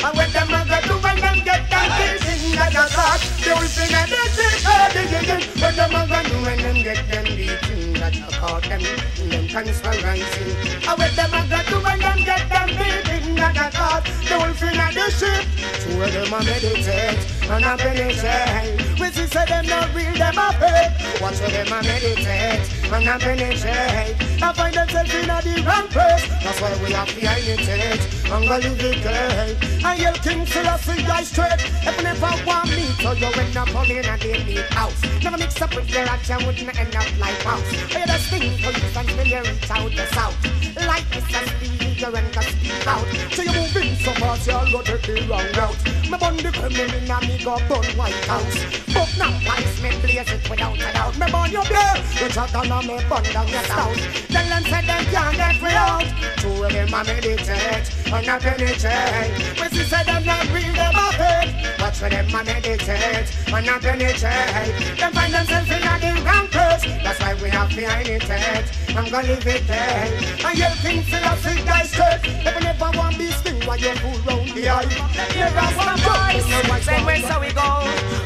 I 0.00 0.08
what 0.16 0.32
them 0.32 0.48
a 0.48 0.64
go 0.64 0.80
do 0.88 0.96
when 1.04 1.20
them 1.20 1.44
get 1.44 1.68
them 1.68 1.92
beating? 1.92 2.56
Judge 2.56 2.72
a 2.72 2.88
court, 2.88 3.20
they 3.44 3.52
will 3.52 3.68
sing 3.68 3.92
and 3.92 4.08
they 4.08 4.32
sing. 4.32 4.64
Oh, 4.64 4.88
they 4.96 5.04
it. 5.28 5.44
What 5.60 5.76
them 5.76 5.92
a 5.92 6.08
go 6.08 6.18
do 6.24 6.36
when 6.40 6.56
them 6.56 6.76
get 6.80 7.04
them 7.12 7.24
beating? 7.28 7.94
Judge 8.00 8.16
a 8.16 8.32
court 8.40 8.64
them, 8.64 8.80
them 9.28 9.44
conspiring. 9.44 10.24
I 10.88 10.94
what 10.96 11.12
them 11.12 11.36
a 11.36 11.40
go 11.52 11.60
do 11.68 11.76
when 11.84 11.98
them 12.00 12.18
get 12.24 12.48
them 12.48 12.68
beating? 12.80 13.19
Judge 13.40 13.56
a 13.56 14.36
will 14.36 14.54
sing 14.54 14.76
and 14.76 14.94
they 14.94 15.10
ship. 15.10 15.44
Two 15.80 16.02
of 16.02 16.12
them 16.12 16.32
a 16.32 16.44
meditate 16.44 17.18
and 17.48 17.64
a 17.64 17.76
penetrate. 17.76 19.00
We 19.00 19.06
see 19.10 19.26
say 19.26 19.46
them 19.46 19.66
not 19.66 19.94
real, 19.94 20.12
them 20.12 20.36
a 20.36 20.52
fake. 20.60 21.22
Watch 21.22 21.40
where 21.40 21.50
them 21.50 21.72
a 21.72 21.82
meditate 21.82 22.68
and 22.92 23.08
a 23.08 23.18
penetrate. 23.18 24.42
I 24.42 24.52
find 24.52 24.74
themselves 24.74 25.14
in 25.14 25.30
a 25.30 25.40
the 25.40 25.62
wrong 25.64 25.88
place. 25.88 26.28
That's 26.44 26.60
why 26.60 26.76
we 26.84 26.92
have 26.92 27.08
to 27.08 27.20
imitate 27.20 28.30
and 28.30 28.44
go 28.46 28.56
live 28.58 28.84
it 28.84 29.02
great. 29.02 29.84
I 29.84 29.94
yell 29.94 30.14
King 30.14 30.44
Selassie, 30.44 31.04
I 31.06 31.24
straight. 31.24 31.60
If 31.80 31.96
you 31.96 32.02
never 32.02 32.44
want 32.44 32.68
me, 32.68 32.84
so 33.00 33.12
you 33.12 33.26
end 33.26 33.56
up 33.56 33.74
on 33.74 33.90
in 33.90 34.04
a 34.04 34.18
daily 34.18 34.62
house. 34.70 35.00
Never 35.22 35.38
mix 35.38 35.60
up 35.62 35.74
with 35.74 35.88
your 35.88 36.02
action, 36.02 36.44
wouldn't 36.44 36.78
end 36.78 36.94
up 36.94 37.08
like 37.18 37.40
house. 37.42 37.72
I 37.94 38.00
had 38.00 38.10
a 38.10 38.18
sting 38.18 38.58
for 38.58 38.70
you 38.70 38.88
until 38.94 39.26
you 39.26 39.50
reach 39.50 39.70
out 39.70 39.90
the 39.90 40.06
south. 40.12 40.69
Like 40.86 41.04
Mr. 41.10 41.60
You 42.00 42.06
run 42.06 42.24
the 42.32 42.40
speak 42.40 42.86
out. 42.86 43.04
So 43.34 43.42
you're 43.42 43.52
moving 43.52 43.94
so 43.96 44.12
fast, 44.12 44.46
you'll 44.46 44.72
go 44.72 44.80
take 44.80 45.02
the 45.02 45.20
wrong 45.28 45.44
route. 45.52 45.76
Me 46.08 46.16
bun 46.16 46.36
the 46.38 46.50
criminal 46.50 46.96
in 46.96 47.10
a 47.10 47.20
me 47.20 47.36
go 47.44 47.60
burn 47.68 47.84
White 47.92 48.24
House. 48.24 48.56
But 48.88 49.12
now 49.18 49.28
life 49.44 49.82
me 49.82 49.90
blaze 50.00 50.32
it 50.32 50.48
without 50.48 50.80
a 50.80 50.92
doubt. 50.96 51.18
Me 51.18 51.26
burn 51.30 51.50
your 51.52 51.64
beer, 51.68 51.96
you 52.16 52.28
down 52.32 52.72
on 52.72 52.86
me 52.86 52.96
burn 53.04 53.24
down 53.28 53.48
your 53.48 53.62
stout. 53.68 54.00
Tell 54.32 54.48
them 54.48 54.64
say 54.64 54.80
them 54.80 55.04
can't 55.12 55.36
get 55.36 55.60
me 55.60 55.70
out. 55.76 56.08
Two 56.38 56.64
of 56.64 56.72
them 56.72 56.88
a 56.88 57.04
meditate 57.04 57.84
and 58.08 58.28
a 58.28 58.38
penetrate. 58.40 59.60
We 59.60 59.68
see 59.68 59.84
say 59.84 60.02
them 60.04 60.24
not 60.24 60.48
real, 60.56 60.72
them 60.72 61.09
a 61.20 61.42
fake. 61.42 61.80
Watch 61.80 61.98
for 61.98 62.08
them 62.08 62.26
a 62.28 62.44
meditate 62.44 63.28
and 63.52 63.68
a 63.68 63.78
penetrate. 63.78 64.98
Them 64.98 65.12
find 65.12 65.34
themselves 65.34 65.70
in 65.70 65.82
a 65.82 65.94
the 66.00 66.22
wrong 66.24 66.46
place. 66.48 66.82
That's 67.02 67.20
why 67.20 67.34
we 67.42 67.50
have 67.50 67.70
to 67.70 67.82
imitate. 67.82 68.66
I'm 68.96 69.10
gonna 69.10 69.28
leave 69.28 69.46
it 69.46 69.66
there. 69.66 70.08
And 70.44 70.58
you 70.58 70.70
think 70.82 71.04
Selassie 71.06 71.64
guys 71.64 71.90
straight. 71.90 72.20
If 72.24 72.54
you 72.54 72.60
never 72.60 72.90
want 72.96 73.18
be 73.18 73.30
sting 73.30 73.60
while 73.66 73.78
you 73.78 73.94
fool 73.96 74.18
round 74.26 74.50
the 74.50 74.68
eye. 74.68 74.86
Never 75.34 75.66
want 75.76 76.00
boys, 76.02 76.84
same 76.84 77.04
way 77.04 77.20
so 77.22 77.40
we 77.40 77.52
go. 77.52 77.70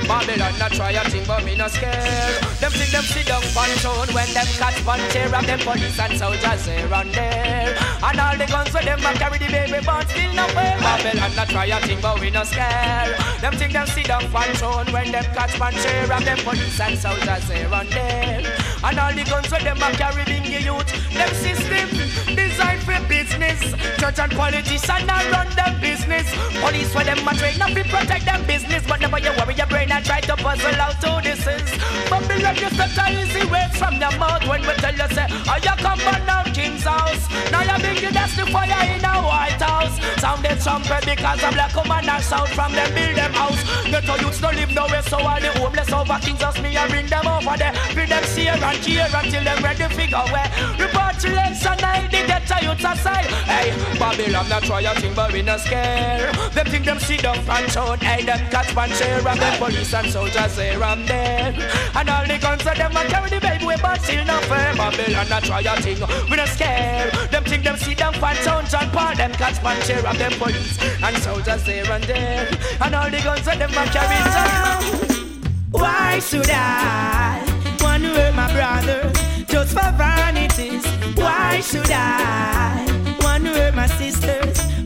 Babylon 0.07 0.59
not 0.59 0.73
try 0.73 0.93
a 0.93 1.05
thing, 1.11 1.25
but 1.27 1.45
me 1.45 1.57
no 1.57 1.69
scare. 1.69 2.39
Them 2.61 2.73
think 2.73 2.91
them 2.91 3.05
sit 3.05 3.27
down 3.27 3.43
on 3.43 3.71
throne 3.81 4.09
when 4.15 4.29
them 4.35 4.47
catch 4.59 4.79
one 4.87 5.01
tear 5.11 5.35
of 5.35 5.47
them 5.47 5.59
police 5.61 5.99
and 5.99 6.19
soldiers 6.19 6.67
here 6.67 6.93
and 6.93 7.13
there. 7.13 7.77
And 8.03 8.21
all 8.21 8.37
the 8.37 8.47
guns 8.47 8.73
with 8.73 8.85
them 8.85 9.01
a 9.01 9.13
carry 9.15 9.39
the 9.39 9.49
baby, 9.49 9.85
but 9.85 10.09
still 10.09 10.33
no 10.35 10.47
way. 10.49 10.77
Babylon 10.81 11.35
not 11.37 11.49
try 11.49 11.67
a 11.67 11.81
thing, 11.81 12.01
but 12.01 12.21
we 12.21 12.31
no 12.31 12.45
scare. 12.85 13.41
Them 13.41 13.55
think 13.55 13.73
them 13.73 13.87
sit 13.87 14.07
down 14.07 14.25
on 14.35 14.49
throne 14.55 14.87
when 14.93 15.13
them 15.13 15.25
catch 15.35 15.59
one 15.59 15.73
tear 15.73 16.13
of 16.13 16.25
them 16.25 16.39
police 16.39 16.81
and 16.81 16.99
soldiers 16.99 17.51
here 17.51 17.69
and 17.73 17.89
there. 17.91 18.74
And 18.85 18.99
all 19.01 19.15
the 19.15 19.25
guns 19.25 19.51
with 19.51 19.65
them 19.65 19.81
a 19.81 19.89
carry 19.97 20.25
bring 20.25 20.45
the 20.45 20.61
youth. 20.61 20.85
Them 21.17 21.33
system 21.41 21.89
designed 22.37 22.83
for 22.85 23.01
business. 23.09 23.73
Church 23.97 24.19
and 24.19 24.33
politicians 24.33 25.09
a 25.09 25.17
run 25.33 25.49
them 25.57 25.81
business. 25.81 26.29
Police 26.61 26.95
where 26.95 27.05
them 27.05 27.27
a 27.27 27.33
train 27.35 27.63
up 27.63 27.73
to 27.73 27.83
protect 27.85 28.27
them 28.27 28.45
business, 28.47 28.85
but 28.87 29.01
never 29.01 29.19
you 29.19 29.33
worry 29.41 29.55
your 29.55 29.67
brain 29.69 29.91
and 29.91 30.05
try 30.05 30.21
to 30.21 30.37
puzzle 30.37 30.77
out 30.77 31.01
who 31.01 31.17
this 31.25 31.47
is. 31.47 31.69
Babylon 32.11 32.57
just 32.57 32.77
such 32.77 32.99
a 33.01 33.07
easy 33.17 33.45
way 33.49 33.67
from 33.73 33.95
your 33.97 34.13
mouth 34.21 34.45
when 34.47 34.61
we 34.61 34.75
tell 34.85 34.93
you 34.93 35.09
say, 35.17 35.27
oh 35.33 35.59
you 35.65 35.77
come 35.81 35.99
burn 36.05 36.27
down 36.27 36.45
King's 36.53 36.85
house. 36.85 37.25
Now 37.51 37.65
you 37.65 37.81
bring 37.81 38.05
the 38.05 38.13
dust 38.13 38.37
the 38.37 38.45
fire 38.53 38.85
in 38.85 39.05
a 39.05 39.15
White 39.25 39.65
House. 39.65 39.97
Sound 40.21 40.45
Sounded 40.45 40.61
trumpet 40.61 41.05
because 41.09 41.43
a 41.43 41.51
black 41.57 41.73
commander 41.73 42.21
sound 42.23 42.51
from 42.51 42.73
them 42.73 42.93
build 42.95 43.17
them 43.17 43.33
house. 43.33 43.63
Get 43.89 44.05
to 44.05 44.41
no 44.41 44.51
live 44.51 44.73
nowhere, 44.73 45.03
so 45.03 45.19
all 45.19 45.41
the 45.41 45.51
homeless 45.59 45.93
over 45.93 46.19
Kings 46.21 46.43
us 46.43 46.61
me 46.61 46.77
and 46.77 46.91
bring 46.91 47.07
them 47.07 47.27
over 47.27 47.57
there. 47.57 47.73
Bring 47.95 48.09
them 48.09 48.25
here 48.35 48.57
and 48.75 48.85
here 48.85 49.09
until 49.15 49.45
them 49.45 49.63
ready 49.63 49.95
figure 49.95 50.25
where. 50.33 50.51
Repatriation 50.79 51.77
night, 51.81 52.09
they 52.11 52.27
get 52.27 52.47
to 52.47 52.57
youths 52.63 52.85
aside. 52.85 53.27
Hey, 53.47 53.71
Babylon 53.99 54.49
not 54.49 54.63
try 54.63 54.81
a 54.81 54.95
thing, 55.01 55.15
but 55.15 55.33
we 55.33 55.43
not 55.43 55.61
scare. 55.61 56.33
Them 56.53 56.67
think 56.67 56.85
them 56.85 56.99
sit 56.99 57.23
down 57.23 57.39
and 57.39 57.71
shout, 57.71 58.03
hey, 58.03 58.25
them 58.25 58.39
catch 58.51 58.75
one 58.75 58.91
share 58.91 59.27
and 59.27 59.41
them 59.41 59.59
police 59.59 59.95
and 59.95 60.11
soldiers 60.11 60.57
here 60.57 60.83
and 60.83 61.07
there. 61.07 61.55
And 61.95 62.11
all 62.11 62.27
the 62.27 62.39
guns 62.39 62.67
of 62.67 62.77
them 62.77 62.97
a 62.97 63.05
carry 63.05 63.31
the 63.31 63.41
baby 63.41 63.65
way, 63.65 63.77
but 63.81 64.01
still 64.01 64.25
not 64.25 64.45
fair. 64.45 64.75
Babylon 64.75 65.29
not 65.29 65.43
try 65.45 65.61
a 65.61 65.83
thing, 65.83 66.01
we 66.31 66.37
not 66.37 66.49
scare. 66.49 67.11
Them 67.31 67.45
think 67.45 67.65
them 67.65 67.77
sit 67.77 67.99
down 67.99 68.15
and 68.15 68.37
shout, 68.39 68.69
John 68.69 68.91
Paul, 68.91 69.15
them 69.15 69.33
catch 69.33 69.63
one 69.63 69.81
share 69.83 70.07
of 70.07 70.19
them 70.19 70.33
police 70.33 70.79
and 71.03 71.17
soldiers 71.19 71.67
here 71.67 71.91
and 71.91 72.05
there. 72.05 72.49
And 72.81 72.95
all 72.95 73.11
the 73.11 73.21
guns 73.23 73.47
of 73.47 73.59
them 73.59 73.71
a 73.71 73.87
carry. 73.93 75.15
Why 75.71 76.21
should 76.21 76.49
I 76.49 77.54
to 78.05 78.11
hurt 78.21 78.35
my 78.35 78.53
brothers 78.53 79.17
just 79.47 79.73
for 79.73 79.91
vanities? 79.97 80.85
Why 81.17 81.61
should 81.61 81.91
I 81.91 82.85
want 83.21 83.45
to 83.45 83.51
hurt 83.51 83.75
my 83.75 83.87
sisters 83.87 84.84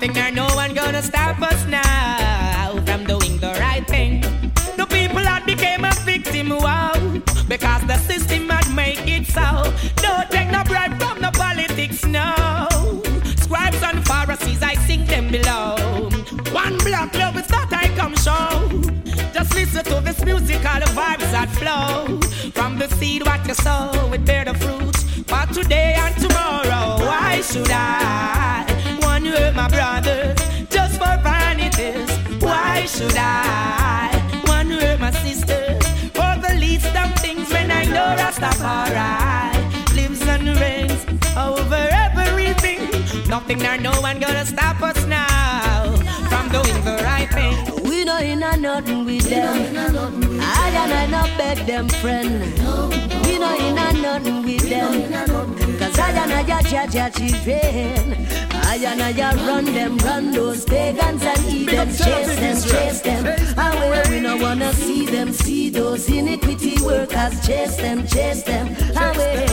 nothing 0.00 0.18
or 0.18 0.30
no 0.30 0.46
one 0.54 0.72
gonna 0.72 1.02
stop 1.02 1.40
us 1.42 1.66
now 1.66 2.72
from 2.86 3.04
doing 3.04 3.36
the 3.38 3.52
right 3.60 3.86
thing. 3.86 4.22
The 4.76 4.86
people 4.86 5.18
had 5.18 5.44
became 5.44 5.84
a 5.84 5.92
victim, 6.04 6.48
wow, 6.48 6.94
because 7.48 7.82
the 7.86 7.98
system 7.98 8.48
had 8.48 8.74
make 8.74 9.06
it 9.06 9.26
so. 9.26 9.42
No 10.02 10.24
take 10.30 10.50
no 10.50 10.64
bribe 10.64 10.98
from 10.98 11.20
the 11.20 11.30
politics, 11.32 12.06
no. 12.06 12.34
Scribes 13.42 13.82
and 13.82 14.06
Pharisees, 14.06 14.62
I 14.62 14.74
sing 14.86 15.04
them 15.04 15.28
below. 15.30 15.76
One 16.52 16.78
block 16.78 17.14
love 17.14 17.36
is 17.36 17.48
that 17.48 17.70
I 17.70 17.88
come 17.94 18.16
show. 18.16 18.68
Just 19.34 19.54
listen 19.54 19.84
to 19.84 20.00
this 20.00 20.24
music, 20.24 20.64
all 20.64 20.80
the 20.80 20.92
vibes 20.98 21.30
that 21.32 21.50
flow. 21.60 22.18
From 22.52 22.78
the 22.78 22.88
seed 22.96 23.26
what 23.26 23.46
you 23.46 23.54
sow, 23.54 23.90
it 24.14 24.24
bear 24.24 24.46
the 24.46 24.54
fruit. 24.54 24.96
For 25.28 25.44
today 25.52 25.94
and 25.98 26.16
tomorrow, 26.16 27.04
why 27.04 27.42
should 27.42 27.70
I? 27.70 28.39
Should 32.90 33.16
I 33.16 34.10
want 34.46 34.68
to 34.68 34.76
hurt 34.84 35.00
my 35.00 35.10
sisters 35.12 35.82
for 36.12 36.32
the 36.44 36.56
least 36.58 36.94
of 36.96 37.14
things 37.16 37.50
when 37.50 37.70
I 37.70 37.84
know 37.84 38.16
Rastafari 38.18 39.54
lives 39.94 40.20
and 40.26 40.48
reigns 40.58 41.06
over 41.36 41.88
everything? 42.06 42.80
Nothing 43.28 43.58
nor 43.60 43.78
no 43.78 43.92
one 44.00 44.18
gonna 44.18 44.44
stop 44.44 44.82
us 44.82 45.06
now 45.06 45.94
from 46.28 46.48
doing 46.50 46.84
the 46.84 47.00
right 47.04 47.30
thing. 47.30 47.54
We 47.88 48.04
know 48.04 48.18
in 48.18 48.42
a 48.42 48.56
nothing 48.56 49.04
with 49.04 49.30
them. 49.30 49.54
I 50.40 50.68
and 50.82 50.92
I 50.92 51.06
not 51.06 51.30
beg 51.38 51.58
them 51.66 51.88
friend. 51.88 52.42
We 53.24 53.38
know 53.38 53.56
in 53.56 53.78
a 53.78 53.92
nothing 54.02 54.42
with 54.44 54.68
them. 54.68 55.12
Cause 55.78 55.98
I 55.98 56.10
and 56.10 56.32
I 56.32 56.40
ya 56.40 56.60
Jah 56.62 56.86
Jah 56.86 57.10
children. 57.10 58.49
I 58.70 58.76
and 58.76 59.02
I 59.02 59.34
run 59.48 59.64
them, 59.64 59.96
run 59.98 60.30
those 60.30 60.64
pagans 60.64 61.24
and 61.24 61.44
Edens. 61.46 61.98
Chase 61.98 62.36
them, 62.38 62.56
chase 62.70 63.00
them. 63.00 63.26
Away 63.58 64.02
we 64.08 64.20
no 64.20 64.36
wanna 64.36 64.72
see 64.74 65.06
them, 65.06 65.32
see 65.32 65.70
those 65.70 66.08
iniquity 66.08 66.80
workers. 66.80 67.44
Chase 67.44 67.74
them, 67.78 68.06
chase 68.06 68.44
them. 68.44 68.68
Away. 68.96 69.48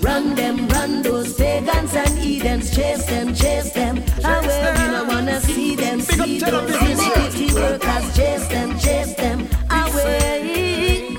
Run 0.00 0.34
them, 0.34 0.66
run 0.70 1.02
those 1.02 1.34
pagans 1.34 1.94
and 1.94 2.18
Edens. 2.18 2.74
Chase 2.74 3.06
them, 3.06 3.32
chase 3.32 3.70
them. 3.74 3.98
Away 4.24 4.74
we 4.76 4.86
no 4.90 5.04
wanna 5.04 5.40
see 5.40 5.76
them, 5.76 6.00
see 6.00 6.40
those 6.40 6.74
iniquity 6.82 7.54
workers. 7.54 8.16
Chase 8.16 8.48
them, 8.48 8.76
chase 8.80 9.14
them. 9.14 9.48
Away. 9.70 11.16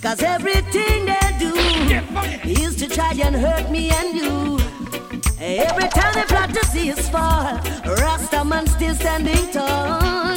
Cause 0.00 0.22
everything 0.22 1.06
they 1.06 1.36
do 1.40 1.52
is 2.48 2.76
to 2.76 2.86
try 2.86 3.10
and 3.10 3.34
hurt 3.34 3.72
me 3.72 3.90
and 3.90 4.16
you. 4.16 4.75
Every 5.38 5.88
time 5.88 6.14
they 6.14 6.22
plot 6.24 6.50
to 6.54 6.64
see 6.66 6.90
us 6.90 7.08
fall, 7.10 7.58
Rasta 7.84 8.44
man 8.44 8.66
still 8.66 8.94
standing 8.94 9.50
tall. 9.52 10.34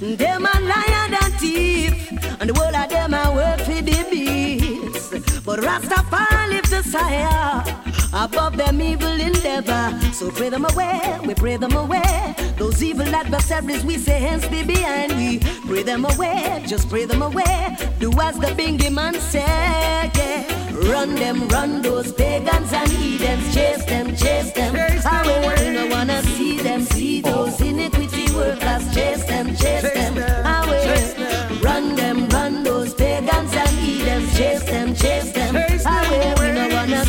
Them 0.00 0.46
a 0.46 0.60
lion 0.60 1.14
and 1.22 1.34
thief, 1.40 2.10
and 2.40 2.50
the 2.50 2.54
whole 2.54 2.76
of 2.76 2.90
them 2.90 3.14
a 3.14 3.34
work 3.34 3.60
the 3.66 4.06
beast. 4.10 5.44
But 5.44 5.60
Rastafari 5.60 6.50
lift 6.50 6.72
us 6.72 6.92
higher 6.92 7.91
above 8.12 8.56
them 8.56 8.80
evil 8.80 9.20
endeavor. 9.20 9.98
So 10.12 10.30
pray 10.30 10.48
them 10.50 10.64
away, 10.64 11.18
we 11.26 11.34
pray 11.34 11.56
them 11.56 11.72
away. 11.72 12.34
Those 12.56 12.82
evil 12.82 13.14
adversaries, 13.14 13.84
we 13.84 13.98
say 13.98 14.20
hands 14.20 14.46
be 14.48 14.62
behind 14.62 15.16
we. 15.16 15.40
Pray 15.66 15.82
them 15.82 16.04
away, 16.04 16.62
just 16.66 16.88
pray 16.88 17.04
them 17.04 17.22
away. 17.22 17.76
Do 17.98 18.12
as 18.20 18.38
the 18.38 18.48
bingy 18.48 18.92
man 18.92 19.14
said, 19.14 20.10
yeah. 20.16 20.62
Run 20.90 21.14
them, 21.14 21.48
run 21.48 21.82
those 21.82 22.12
pagans 22.12 22.72
and 22.72 22.90
heathens, 22.90 23.54
chase 23.54 23.84
them, 23.84 24.16
chase 24.16 24.52
them. 24.52 24.74
Away, 24.74 25.54
we 25.60 25.74
no 25.74 25.86
wanna 25.86 26.22
see 26.22 26.58
them, 26.58 26.82
see 26.82 27.20
those 27.20 27.60
iniquity 27.60 28.32
workers, 28.34 28.92
chase 28.94 29.24
them, 29.24 29.54
chase 29.54 29.82
them. 29.82 30.16
Away, 30.18 31.60
run 31.62 31.94
them, 31.94 32.28
run 32.28 32.62
those 32.64 32.94
pagans 32.94 33.54
and 33.54 33.68
heathens, 33.68 34.36
chase 34.36 34.64
them, 34.64 34.94
chase 34.94 35.32
them. 35.32 35.54
Away, 35.54 36.34
we 36.40 36.52
no 36.52 36.68
wanna 36.74 37.01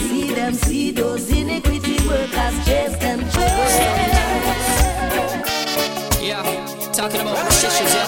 those 0.94 1.30
iniquity 1.30 2.08
workers, 2.08 2.66
chase 2.66 2.96
them, 2.98 3.20
them. 3.20 3.60
Yeah, 6.22 6.44
talking 6.94 7.22
about 7.22 7.46
recessions, 7.46 7.94
yeah. 7.94 8.08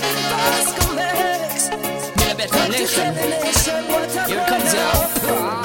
Be 2.18 2.32
a 2.32 2.36
better 2.36 2.70
nation. 2.72 3.14
Here 4.28 4.40
it 4.40 4.48
comes, 4.48 4.74
yeah. 4.74 5.65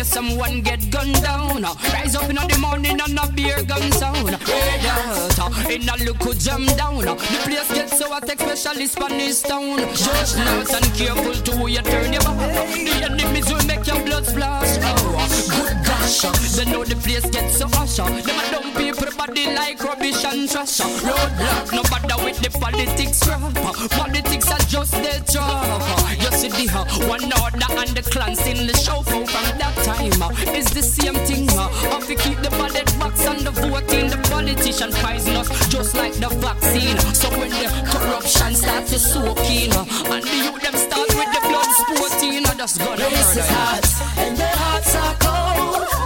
KS, 0.00 0.08
someone 0.08 0.60
get 0.62 0.90
gunned 0.90 1.22
down. 1.22 1.62
Rise 1.62 2.14
up 2.16 2.28
in 2.28 2.36
the 2.36 2.58
morning 2.60 3.00
and 3.00 3.18
a 3.18 3.32
beer 3.32 3.62
gun 3.64 3.92
sound. 3.92 4.30
Red 4.30 4.86
out, 4.86 5.70
in 5.70 5.88
a 5.88 5.96
look 6.04 6.38
jam 6.38 6.66
down. 6.76 7.04
The 7.04 7.14
place 7.44 7.72
gets 7.72 7.98
so 7.98 8.10
hot, 8.10 8.24
especially 8.24 8.86
Spanish 8.86 9.40
town. 9.40 9.78
Judge 9.94 10.36
not 10.36 10.72
and 10.72 10.94
careful 10.94 11.34
to 11.34 11.50
who 11.56 11.68
you 11.68 11.82
turn 11.82 12.12
your 12.12 12.22
back. 12.22 12.38
The 12.72 13.10
enemies 13.10 13.52
will 13.52 13.64
make 13.66 13.86
your 13.86 14.02
blood 14.04 14.26
splash. 14.26 14.78
Oh, 14.82 15.28
good 15.50 15.79
gosh, 16.18 16.52
they 16.56 16.64
know 16.64 16.84
the 16.84 16.96
place 16.96 17.28
gets 17.30 17.58
so 17.58 17.68
hush. 17.68 17.96
Them 17.96 18.18
a 18.18 18.50
dumb 18.50 18.72
people 18.74 19.12
body 19.16 19.46
like 19.54 19.82
rubbish 19.82 20.24
and 20.24 20.48
trash. 20.50 20.80
Roadblock, 20.80 21.72
no 21.72 21.82
bother 21.86 22.18
with 22.24 22.38
the 22.42 22.50
politics 22.58 23.20
crap. 23.22 23.54
Politics 23.90 24.50
are 24.50 24.64
just 24.66 24.92
their 24.92 25.20
job. 25.20 25.82
You 26.18 26.30
see 26.32 26.48
the 26.48 26.66
uh, 26.74 26.84
one 27.06 27.24
order 27.42 27.70
and 27.78 27.90
the 27.96 28.02
clans 28.10 28.44
in 28.46 28.66
the 28.66 28.74
show 28.74 29.02
from 29.02 29.24
that 29.58 29.74
time 29.84 30.22
uh, 30.22 30.58
is 30.58 30.66
the 30.70 30.82
same 30.82 31.14
thing. 31.28 31.48
Uh, 31.50 31.68
have 31.94 32.06
to 32.06 32.14
keep 32.14 32.38
the 32.42 32.50
ballot 32.50 32.90
box 32.98 33.26
and 33.26 33.40
the 33.46 33.52
voting. 33.52 34.08
The 34.10 34.18
politician 34.30 34.90
poison 34.92 35.36
us 35.36 35.48
just 35.68 35.94
like 35.94 36.14
the 36.14 36.28
vaccine. 36.42 36.98
So 37.14 37.30
when 37.38 37.50
the 37.50 37.68
corruption 37.86 38.54
starts 38.54 38.90
to 38.90 38.98
soak 38.98 39.38
in, 39.46 39.72
uh, 39.72 39.84
and 40.10 40.24
the 40.24 40.36
youth 40.44 40.62
them 40.62 40.74
start 40.74 41.08
with 41.14 41.30
the 41.36 41.42
blood 41.46 41.70
sporting, 41.80 42.46
uh, 42.46 42.54
that's 42.54 42.78
gonna 42.78 43.08
This 43.10 43.36
is 43.36 43.48
hot, 43.48 43.84
and 44.18 44.36
the 44.36 44.48
hearts 44.48 44.94
are 44.96 45.16
cold. 45.20 45.99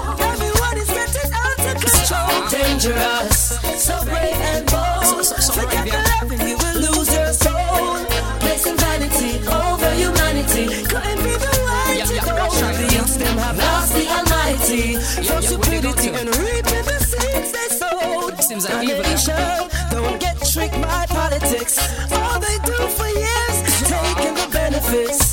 Dangerous, 2.74 3.54
so 3.78 4.04
brave 4.04 4.34
and 4.34 4.66
bold. 4.66 5.26
Forget 5.54 5.86
the 5.86 6.00
loving, 6.10 6.40
you 6.48 6.56
will 6.58 6.74
lose 6.82 7.14
your 7.14 7.32
soul. 7.32 8.02
Placing 8.42 8.76
vanity 8.76 9.38
over 9.46 9.90
humanity. 9.94 10.82
Couldn't 10.82 11.22
be 11.22 11.34
the 11.38 11.54
way 11.62 12.02
to 12.02 12.18
go. 12.26 12.50
The 12.74 12.90
youths 12.92 13.16
them 13.16 13.38
have 13.38 13.58
lost 13.58 13.94
the 13.94 14.08
Almighty. 14.08 14.96
From 15.22 15.42
stupidity 15.42 16.08
and 16.18 16.36
reaping 16.36 16.84
the 16.90 16.98
seeds 16.98 17.52
they 17.52 17.68
sowed. 17.78 18.42
Seems 18.42 18.64
And 18.64 18.74
like 18.74 18.88
evil. 18.88 19.70
don't 19.92 20.20
get 20.20 20.36
tricked 20.44 20.82
by 20.82 21.06
politics. 21.06 21.78
All 22.10 22.40
they 22.40 22.58
do 22.66 22.74
for 22.98 23.06
years 23.06 23.56
is 23.70 23.88
taking 23.88 24.34
the 24.34 24.48
benefits 24.50 25.23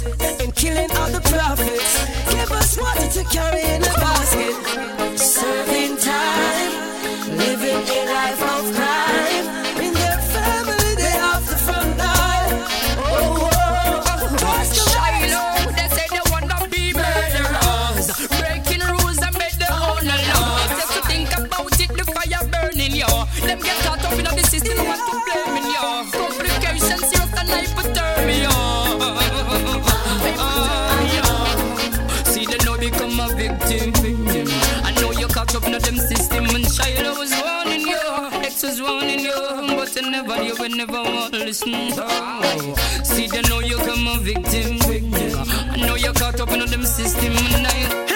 but 40.01 40.09
never, 40.09 40.43
you 40.43 40.55
will 40.57 40.69
never 40.69 41.03
want 41.03 41.33
listen. 41.33 41.73
See 43.03 43.27
they 43.27 43.41
know 43.43 43.59
you 43.59 43.77
come 43.77 44.07
a 44.07 44.17
victim. 44.19 44.79
I 45.71 45.77
know 45.77 45.95
you 45.95 46.11
caught 46.13 46.39
up 46.39 46.51
in 46.51 46.65
them 46.65 46.85
system 46.85 47.33
and 47.33 47.67
I. 47.67 48.10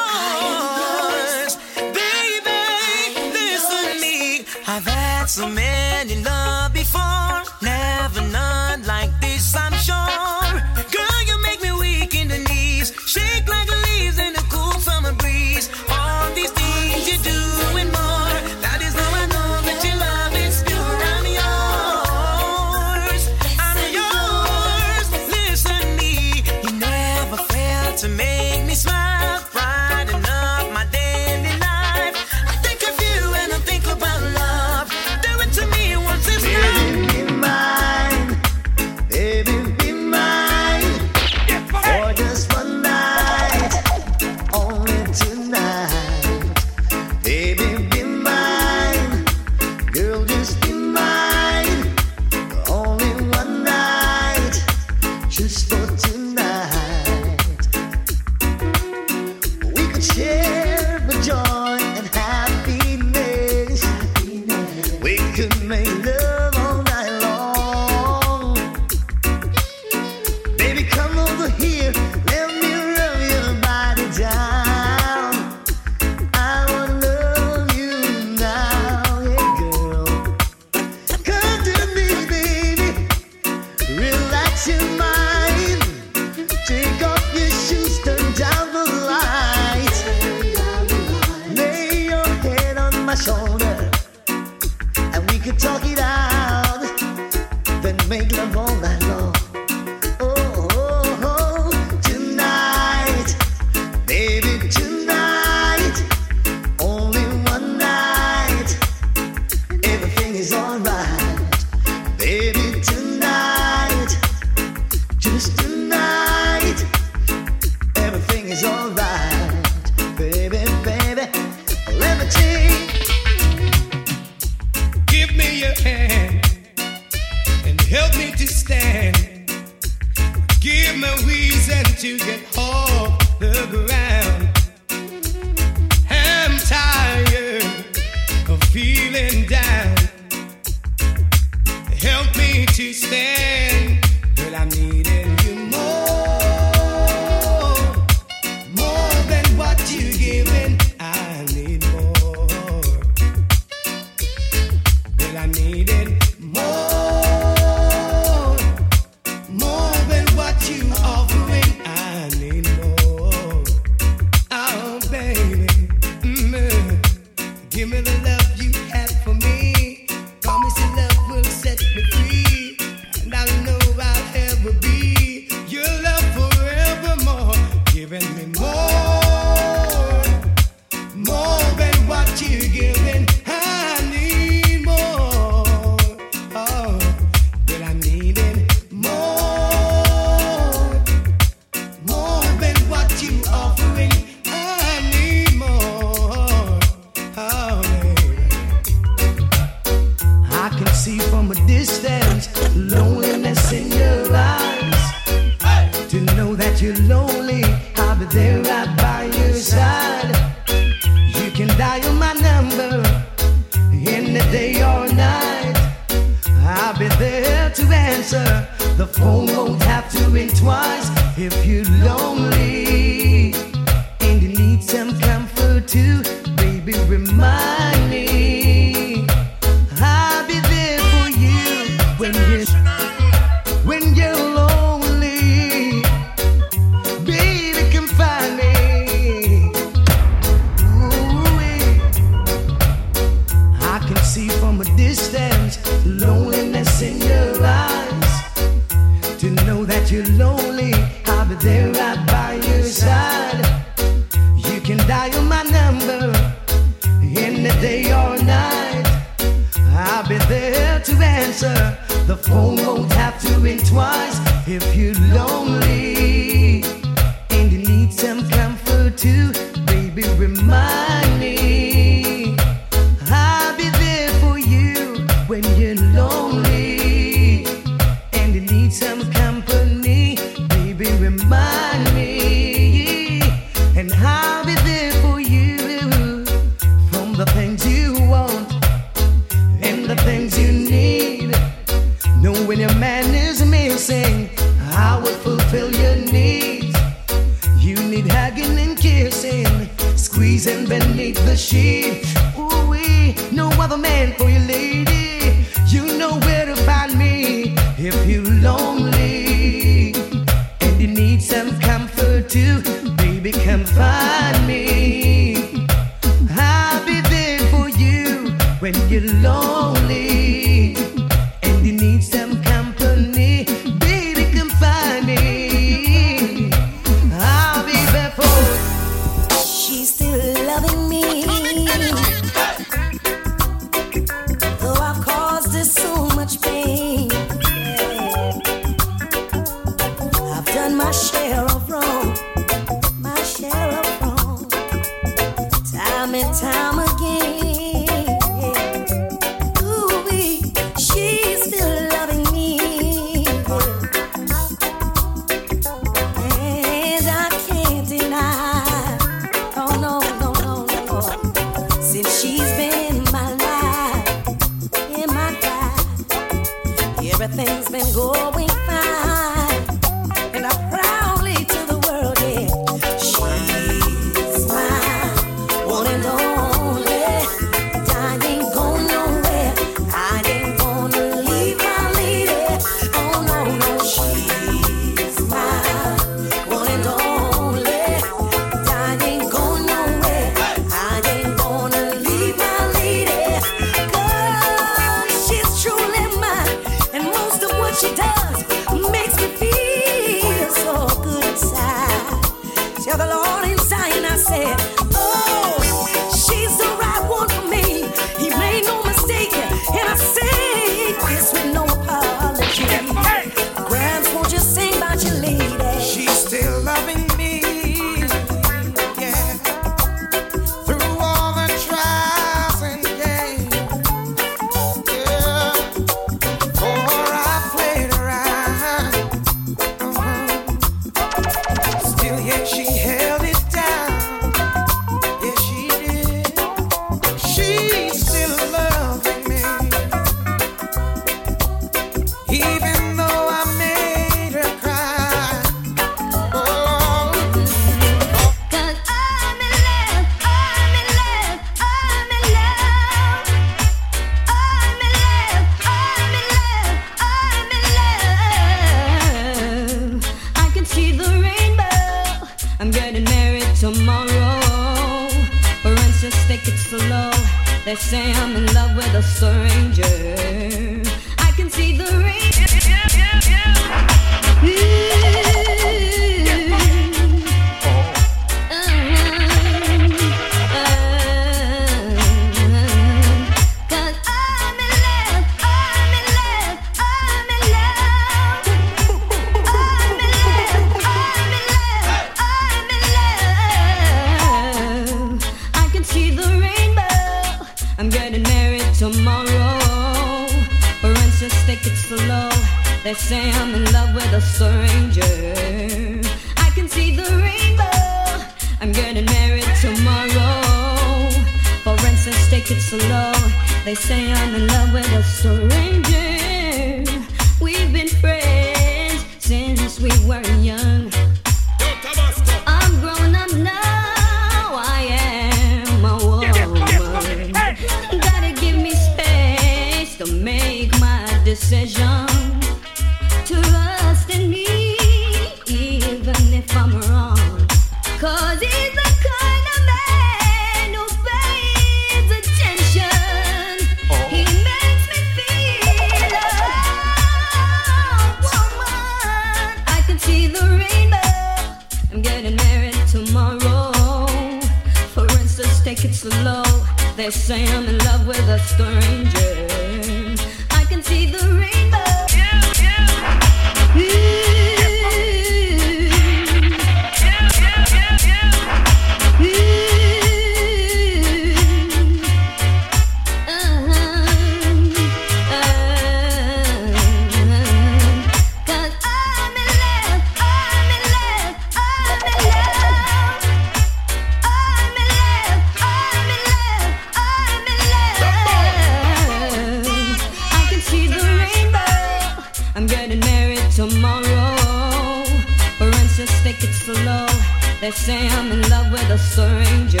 They 597.78 597.90
say 597.90 598.26
I'm 598.28 598.50
in 598.52 598.62
love 598.70 598.90
with 598.90 599.10
a 599.10 599.18
stranger. 599.18 600.00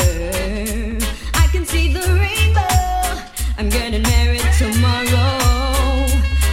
I 1.34 1.46
can 1.52 1.66
see 1.66 1.92
the 1.92 2.00
rainbow. 2.00 3.22
I'm 3.58 3.68
getting 3.68 4.02
married 4.02 4.48
tomorrow. 4.56 6.06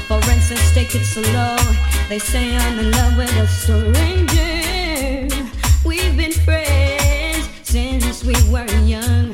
For 0.08 0.20
instance, 0.30 0.74
take 0.74 0.94
it 0.94 1.06
slow. 1.06 1.56
They 2.10 2.20
say 2.20 2.56
I'm 2.58 2.78
in 2.78 2.92
love 2.92 3.18
with 3.18 3.34
a 3.38 3.48
stranger. 3.48 4.44
We've 5.86 6.18
been 6.18 6.34
friends 6.34 7.48
since 7.64 8.24
we 8.26 8.36
were 8.52 8.68
young. 8.86 9.33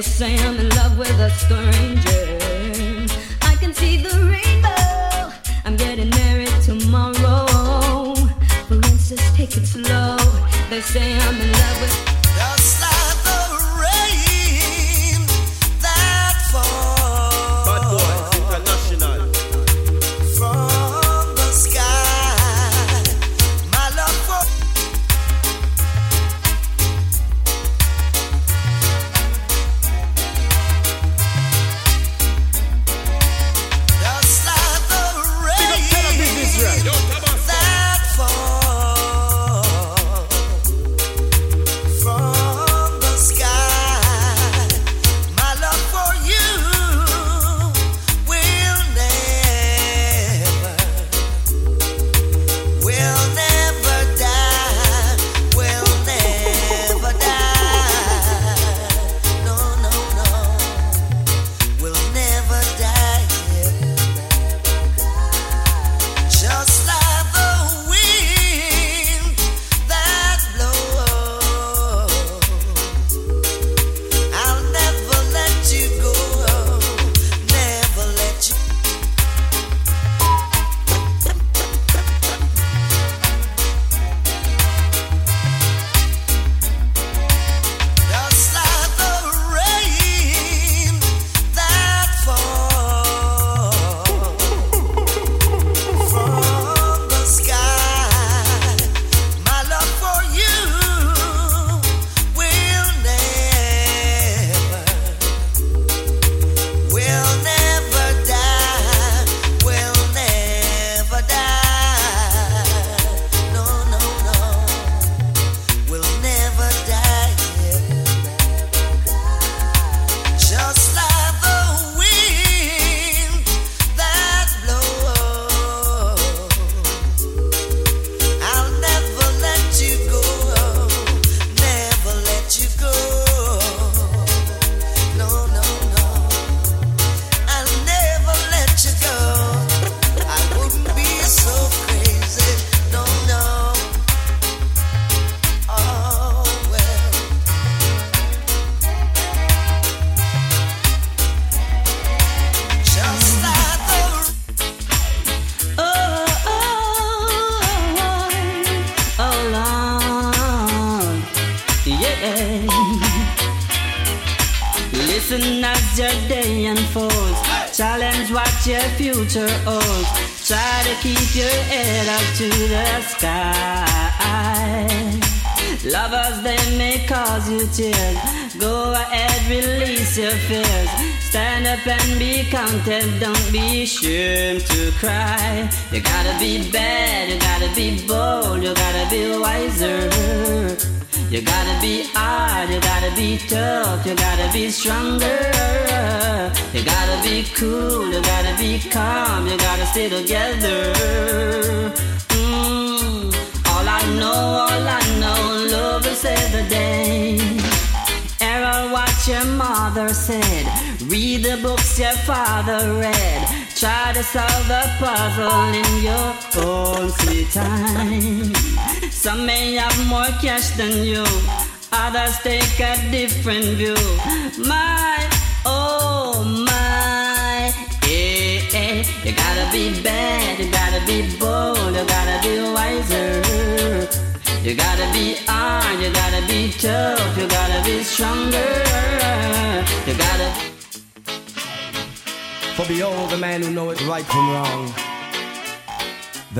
They 0.00 0.06
say 0.06 0.38
I'm 0.46 0.56
in 0.58 0.70
love 0.70 0.96
with 0.96 1.20
a 1.20 1.28
stranger. 1.28 2.38
I 3.42 3.54
can 3.56 3.74
see 3.74 3.98
the 3.98 4.08
rainbow. 4.32 5.30
I'm 5.66 5.76
getting 5.76 6.08
married 6.08 6.48
tomorrow. 6.62 8.14
But 8.70 8.78
let's 8.78 9.10
just 9.10 9.36
take 9.36 9.54
it 9.58 9.66
slow. 9.66 10.16
They 10.70 10.80
say 10.80 11.18
I'm 11.18 11.38
in 11.38 11.52
love. 11.52 11.59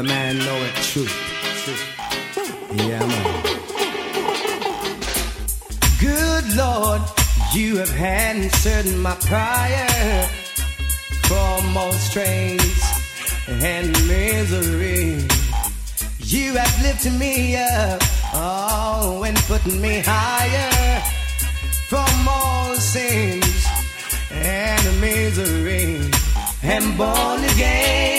The 0.01 0.07
man 0.09 0.39
know 0.39 0.57
it 0.57 0.75
true. 0.77 1.07
Yeah, 2.73 3.05
man. 3.05 3.43
Good 6.01 6.57
Lord, 6.57 7.03
you 7.53 7.77
have 7.77 7.95
answered 8.01 8.87
my 8.97 9.15
prayer 9.17 10.27
from 11.29 11.77
all 11.77 11.93
strains 11.93 12.83
and 13.47 13.93
misery. 14.09 15.29
You 16.21 16.55
have 16.55 16.83
lifted 16.83 17.19
me 17.19 17.57
up, 17.57 18.01
oh, 18.33 19.23
and 19.27 19.37
put 19.41 19.67
me 19.67 20.01
higher 20.03 21.01
from 21.91 22.27
all 22.27 22.75
sins 22.77 23.67
and 24.31 24.99
misery. 24.99 26.11
And 26.63 26.97
born 26.97 27.45
again. 27.45 28.10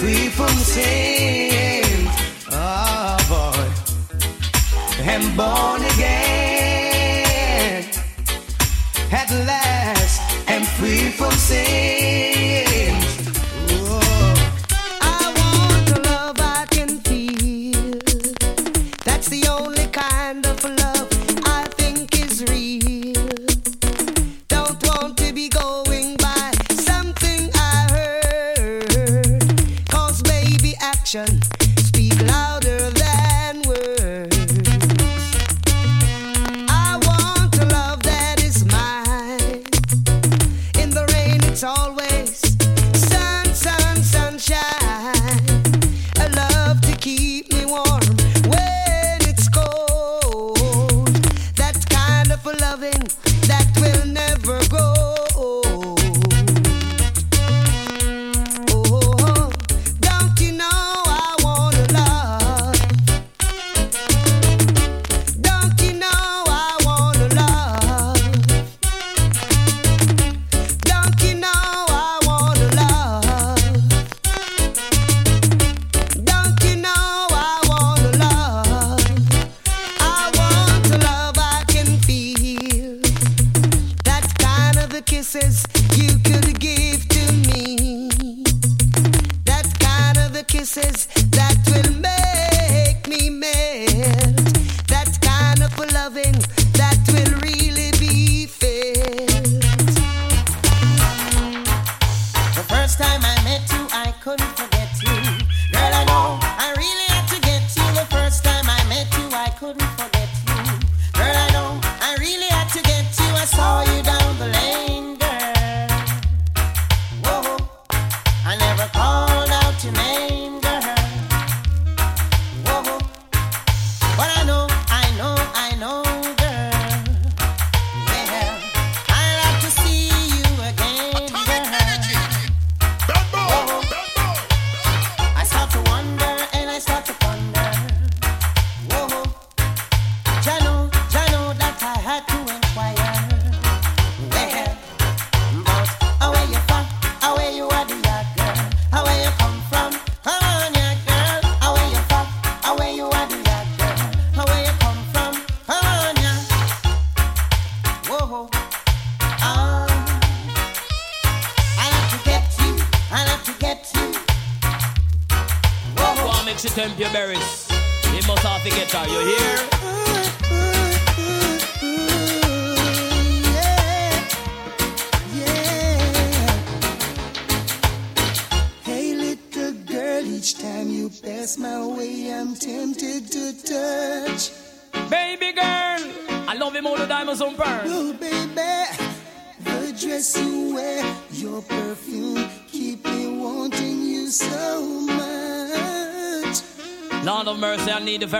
free 0.00 0.28
from 0.28 0.48
sin. 0.48 2.06
Oh 2.52 3.16
boy, 3.28 3.68
and 5.02 5.36
born 5.36 5.82
again. 5.94 6.17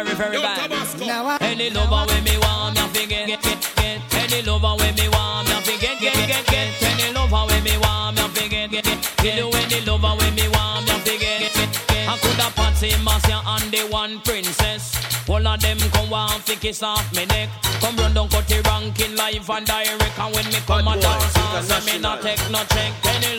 very, 0.04 0.14
very 0.14 0.38
bad. 0.38 1.42
Any 1.42 1.70
lover 1.70 2.04
when 2.06 2.24
me 2.24 2.38
want, 2.38 2.74
me 2.74 2.80
have 2.80 2.92
get, 2.92 3.26
get, 3.26 3.42
get. 3.42 4.14
Any 4.14 4.42
lover 4.42 4.74
when 4.78 4.94
me 4.94 5.08
want, 5.08 5.48
me 5.48 5.54
have 5.54 5.80
get, 5.80 6.00
get, 6.00 6.14
get, 6.14 6.46
get. 6.46 6.82
Any 6.82 7.12
lover 7.12 7.46
when 7.46 7.64
me 7.64 7.76
want, 7.78 8.16
me 8.16 8.22
have 8.22 8.34
get, 8.34 8.70
get, 8.70 8.84
get. 8.84 8.84
Kill 9.18 9.54
any 9.56 9.80
lover 9.84 10.14
when 10.18 10.34
me 10.34 10.48
want, 10.50 10.86
me 10.86 10.92
have 10.92 11.04
get, 11.04 11.20
get, 11.20 11.54
get. 11.54 12.08
I 12.08 12.16
coulda 12.18 12.50
party 12.54 12.92
Marcia 13.02 13.42
and 13.44 13.72
the 13.72 13.80
one 13.90 14.20
princess. 14.20 14.94
All 15.28 15.46
of 15.46 15.60
them 15.60 15.78
come 15.78 16.10
warm 16.10 16.40
fi 16.40 16.54
kiss 16.54 16.82
off 16.82 17.12
me 17.14 17.26
neck. 17.26 17.48
Come 17.80 17.96
run 17.96 18.14
down 18.14 18.28
cut 18.28 18.46
the 18.48 18.62
ranking 18.62 19.16
live 19.16 19.50
and 19.50 19.66
direct. 19.66 20.18
And 20.18 20.34
when 20.34 20.46
me 20.46 20.60
come 20.66 20.88
at 20.88 21.00
dance, 21.00 21.86
me 21.86 21.98
not 21.98 22.22
take 22.22 22.40
no 22.50 22.62
check. 22.70 22.92
Any 23.04 23.37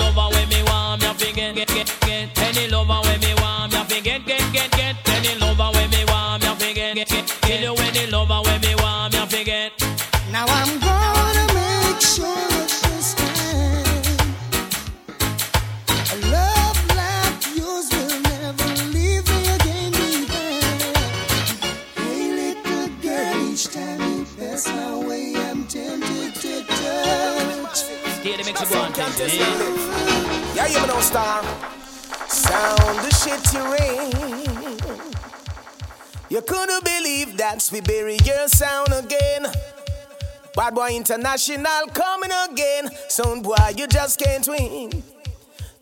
International 40.91 41.87
coming 41.93 42.31
again. 42.49 42.89
Sound 43.09 43.43
boy, 43.43 43.55
you 43.77 43.87
just 43.87 44.19
can't 44.19 44.47
win. 44.47 45.03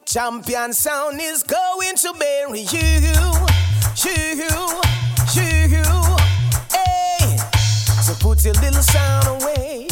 Champion 0.06 0.74
sound 0.74 1.20
is 1.22 1.44
going 1.44 1.96
to 1.96 2.14
bury 2.18 2.62
you, 2.62 2.80
you, 4.04 4.20
you. 5.36 5.88
Hey, 6.72 7.38
so 8.02 8.14
put 8.20 8.44
your 8.44 8.54
little 8.56 8.82
sound 8.82 9.42
away. 9.42 9.88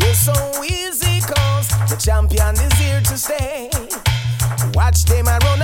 You're 0.00 0.14
so 0.14 0.64
easy, 0.64 1.20
cause 1.20 1.68
the 1.88 1.96
champion 1.98 2.54
is 2.54 2.72
here 2.74 3.00
to 3.00 3.16
stay. 3.16 3.70
Watch 4.74 5.04
them, 5.04 5.28
I 5.28 5.38
run 5.38 5.62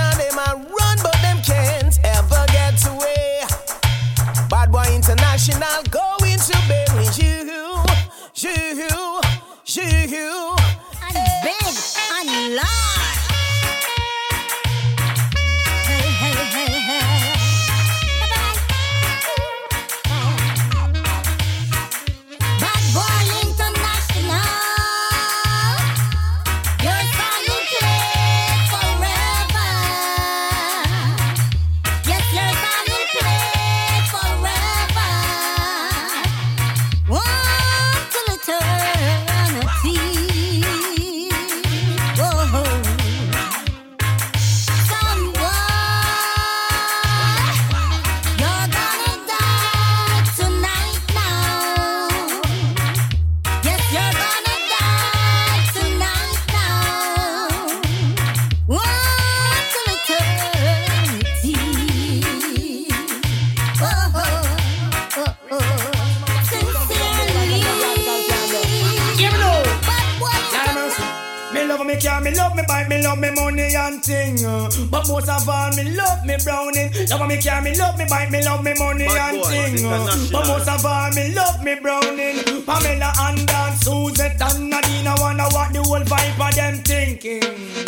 Love 77.09 77.27
me 77.27 77.41
car, 77.41 77.61
me 77.61 77.75
love 77.75 77.97
me 77.97 78.05
bike, 78.09 78.31
me 78.31 78.43
love 78.43 78.63
me 78.63 78.73
money 78.77 79.05
Bad 79.05 79.35
and 79.35 79.45
thing. 79.45 80.31
But 80.31 80.47
most 80.47 80.67
of 80.67 80.85
all, 80.85 81.09
me 81.11 81.33
love 81.33 81.63
me 81.63 81.75
browning. 81.81 82.43
Pamela 82.65 83.13
and 83.19 83.47
Dan, 83.47 83.77
Suzette 83.77 84.41
and 84.41 84.69
Nadine, 84.69 85.07
I 85.07 85.15
wanna 85.19 85.47
what 85.49 85.71
the 85.71 85.81
whole 85.83 86.01
vibe 86.01 86.49
of 86.49 86.55
them 86.55 86.83
thinking. 86.83 87.87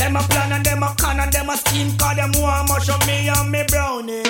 Them 0.00 0.16
a 0.16 0.20
plan 0.22 0.52
and 0.52 0.64
them 0.64 0.82
a 0.82 0.94
con 0.98 1.20
and 1.20 1.30
them 1.30 1.50
a 1.50 1.56
scheme 1.58 1.94
Cause 1.98 2.16
them 2.16 2.32
want 2.40 2.68
much 2.68 2.88
of 2.88 3.06
me 3.06 3.28
and 3.28 3.50
me 3.50 3.64
browning 3.68 4.24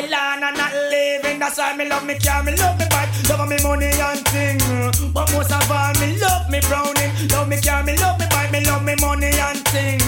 chat 0.00 0.10
my 0.10 0.16
land 0.16 0.44
and 0.44 0.56
not 0.56 0.72
living 0.90 1.38
That's 1.38 1.58
why 1.58 1.76
me 1.76 1.88
love 1.88 2.04
me 2.04 2.18
car, 2.18 2.42
me 2.42 2.54
love 2.56 2.78
me 2.78 2.86
bike 2.90 3.08
Love 3.28 3.48
me 3.48 3.56
money 3.62 3.86
and 3.86 4.24
thing. 4.28 4.58
But 5.12 5.32
most 5.32 5.52
of 5.52 5.70
all 5.70 5.92
me 6.00 6.18
love 6.18 6.48
me 6.50 6.60
browning. 6.60 7.12
Love 7.30 7.48
me 7.48 7.60
car, 7.60 7.82
me 7.82 7.96
love 7.96 8.18
me 8.18 8.26
bike 8.30 8.52
Me 8.52 8.64
love 8.64 8.84
me 8.84 8.94
money 9.00 9.30
and 9.30 9.62
thing. 9.68 10.00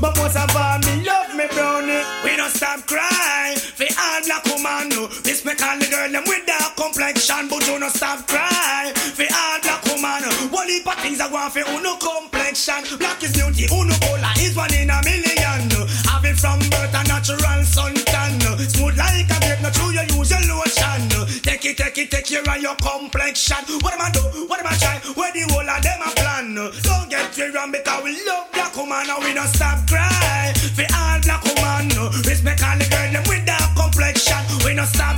But 0.00 0.16
most 0.16 0.36
of 0.36 0.54
all 0.56 0.78
me 0.80 1.04
love 1.04 1.34
me 1.34 1.46
browning. 1.52 2.04
We 2.24 2.36
don't 2.36 2.50
stop 2.50 2.86
crying 2.86 3.56
For 3.58 3.88
all 3.98 4.20
black 4.26 4.44
woman 4.46 4.88
no. 4.90 5.08
Respect 5.24 5.62
all 5.62 5.78
the 5.78 5.86
girl 5.86 6.10
them 6.10 6.24
with 6.26 6.46
dark 6.46 6.76
complexion 6.76 7.48
But 7.48 7.66
you 7.66 7.78
don't 7.78 7.90
stop 7.90 8.26
crying 8.26 8.94
For 8.94 9.26
all 9.26 9.58
black 9.62 9.84
woman 9.86 10.22
One 10.50 10.68
heap 10.68 10.86
of 10.86 10.98
things 11.00 11.20
I 11.20 11.30
want 11.30 11.52
for 11.52 11.64
uno 11.66 11.96
complexion. 11.96 12.98
Black 12.98 13.22
is 13.22 13.32
beauty, 13.32 13.66
uno 13.70 13.94
cola 14.02 14.32
is 14.38 14.56
one 14.56 14.72
in 14.74 14.90
a 14.90 14.98
million 15.04 15.70
Have 16.10 16.24
it 16.24 16.36
from 16.36 16.58
birth 16.70 16.94
a 16.94 17.02
natural 17.06 17.62
suntan 17.64 17.97
Take 21.78 21.96
it, 21.96 22.10
take 22.10 22.26
care 22.26 22.42
of 22.42 22.60
your 22.60 22.74
complexion. 22.74 23.62
What 23.82 23.94
am 23.94 24.02
I 24.02 24.10
do, 24.10 24.18
what 24.48 24.58
am 24.58 24.66
I 24.66 24.74
try, 24.74 24.98
where 25.14 25.30
the 25.30 25.46
whole 25.46 25.62
of 25.62 25.80
them 25.80 26.00
a 26.02 26.10
plan? 26.10 26.54
Don't 26.82 27.08
get 27.08 27.38
me 27.38 27.54
wrong 27.54 27.70
because 27.70 28.02
we 28.02 28.18
love 28.26 28.50
black 28.50 28.74
woman 28.74 29.06
And 29.06 29.22
we 29.22 29.32
don't 29.32 29.46
stop 29.46 29.86
cry 29.86 30.52
For 30.74 30.82
all 30.90 31.22
black 31.22 31.44
woman. 31.46 32.10
Respect 32.26 32.66
all 32.66 32.74
the 32.76 32.86
girl 32.90 33.12
them 33.14 33.22
with 33.30 33.46
dark 33.46 33.78
complexion. 33.78 34.42
We 34.66 34.74
don't 34.74 34.90
stop 34.90 35.17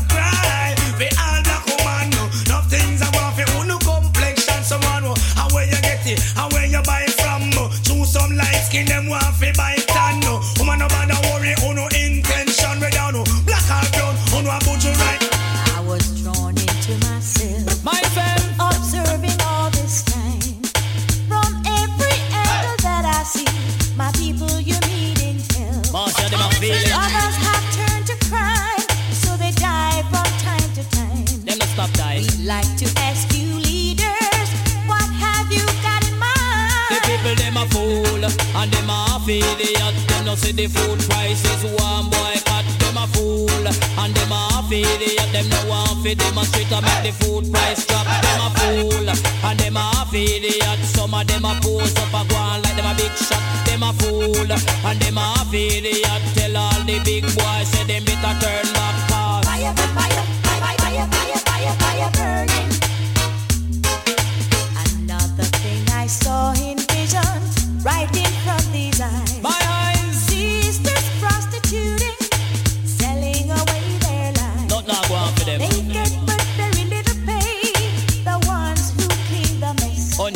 the 40.52 40.66
food 40.66 40.98
price 41.08 41.42
prices 41.42 41.64
one 41.78 42.10
boycott. 42.10 42.64
Them 42.80 42.96
a 42.96 43.06
fool 43.08 43.66
and 43.66 44.14
them 44.14 44.32
a 44.32 44.66
idiot. 44.70 45.28
Them 45.32 45.48
no 45.48 45.68
want 45.68 46.02
fi 46.02 46.14
demonstrate 46.14 46.68
to 46.68 46.80
make 46.82 47.02
the 47.04 47.12
food 47.20 47.52
price 47.52 47.86
drop. 47.86 48.06
Them 48.06 48.40
a 48.40 48.50
fool 48.58 49.08
and 49.08 49.60
them 49.60 49.76
a 49.76 49.90
idiot. 50.12 50.78
Some 50.84 51.14
of 51.14 51.26
them 51.26 51.44
a 51.44 51.54
pose 51.62 51.94
up 51.96 52.14
a 52.14 52.22
go 52.28 52.40
like 52.62 52.76
them 52.76 52.86
a 52.86 52.94
big 52.94 53.12
shot. 53.12 53.42
Them 53.66 53.82
a 53.82 53.92
fool 53.92 54.50
and 54.50 55.00
them 55.00 55.18
a 55.18 55.34
idiot. 55.52 56.22
Tell 56.34 56.56
all 56.56 56.80
the 56.84 57.00
big 57.04 57.22
boys 57.22 57.68
say 57.68 57.84
them 57.84 58.04
better 58.04 58.34
turn 58.40 58.79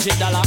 Hundred. 0.06 0.43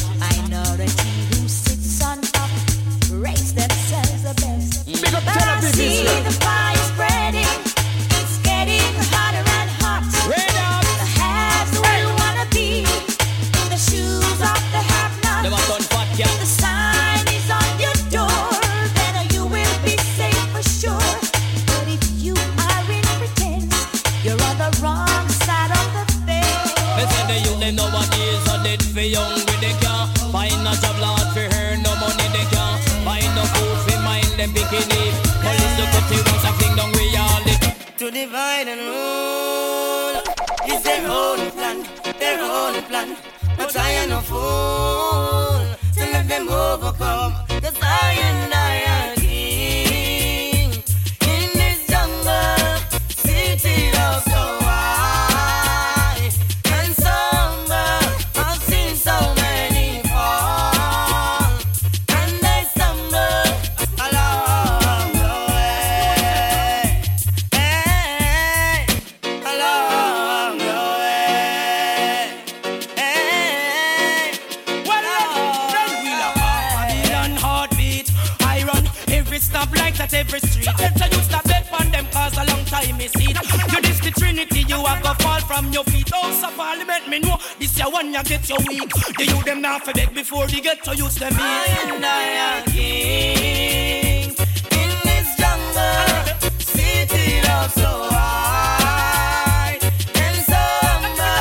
One 88.07 88.13
you 88.13 88.23
get 88.23 88.49
your 88.49 88.59
weak. 88.67 88.89
The 89.17 89.25
you 89.25 89.43
them 89.43 89.61
not 89.61 89.83
for 89.85 89.93
beg 89.93 90.13
before 90.13 90.47
they 90.47 90.61
get 90.61 90.83
to 90.83 90.95
use 90.95 91.15
them. 91.15 91.33
I 91.35 91.65
and 91.93 92.05
I 92.05 92.37
are 92.47 92.61
kings 92.65 94.39
in 94.71 94.89
this 95.03 95.35
jungle, 95.37 96.25
city 96.59 97.39
of 97.49 97.71
so 97.73 98.09
wide 98.11 99.79
and 100.15 100.37
somber. 100.51 101.39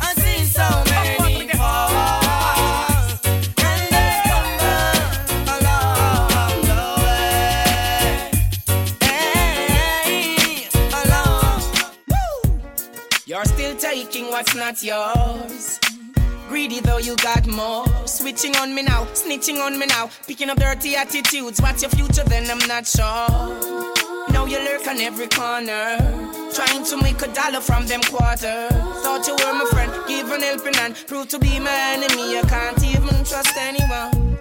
I 0.00 0.14
see 0.16 0.44
so 0.44 0.68
many 0.90 1.48
fall, 1.48 1.92
and 3.68 3.82
they 3.94 4.10
stumble 4.22 4.98
along 5.56 6.60
the 6.70 6.82
way. 9.02 10.68
Along. 11.00 11.62
You're 13.26 13.44
still 13.44 13.74
taking 13.76 14.26
what's 14.30 14.54
not 14.54 14.82
yours. 14.82 15.80
Greedy 16.66 16.80
though 16.80 16.98
you 16.98 17.14
got 17.18 17.46
more. 17.46 17.86
Switching 18.08 18.56
on 18.56 18.74
me 18.74 18.82
now, 18.82 19.04
snitching 19.14 19.64
on 19.64 19.78
me 19.78 19.86
now. 19.86 20.10
Picking 20.26 20.50
up 20.50 20.58
dirty 20.58 20.96
attitudes. 20.96 21.62
What's 21.62 21.82
your 21.82 21.92
future 21.92 22.24
then? 22.24 22.50
I'm 22.50 22.58
not 22.66 22.88
sure. 22.88 23.28
Now 24.30 24.46
you 24.46 24.58
lurk 24.58 24.84
on 24.88 25.00
every 25.00 25.28
corner. 25.28 25.96
Trying 26.52 26.84
to 26.86 26.96
make 27.00 27.22
a 27.22 27.28
dollar 27.32 27.60
from 27.60 27.86
them 27.86 28.00
quarter. 28.02 28.66
Thought 29.04 29.28
you 29.28 29.34
were 29.34 29.54
my 29.54 29.66
friend, 29.70 29.92
give 30.08 30.28
an 30.32 30.42
helping 30.42 30.74
hand. 30.74 30.96
Prove 31.06 31.28
to 31.28 31.38
be 31.38 31.60
my 31.60 31.78
enemy, 31.94 32.36
I 32.36 32.42
can't 32.48 32.82
even 32.82 33.14
trust 33.24 33.56
anyone. 33.56 34.36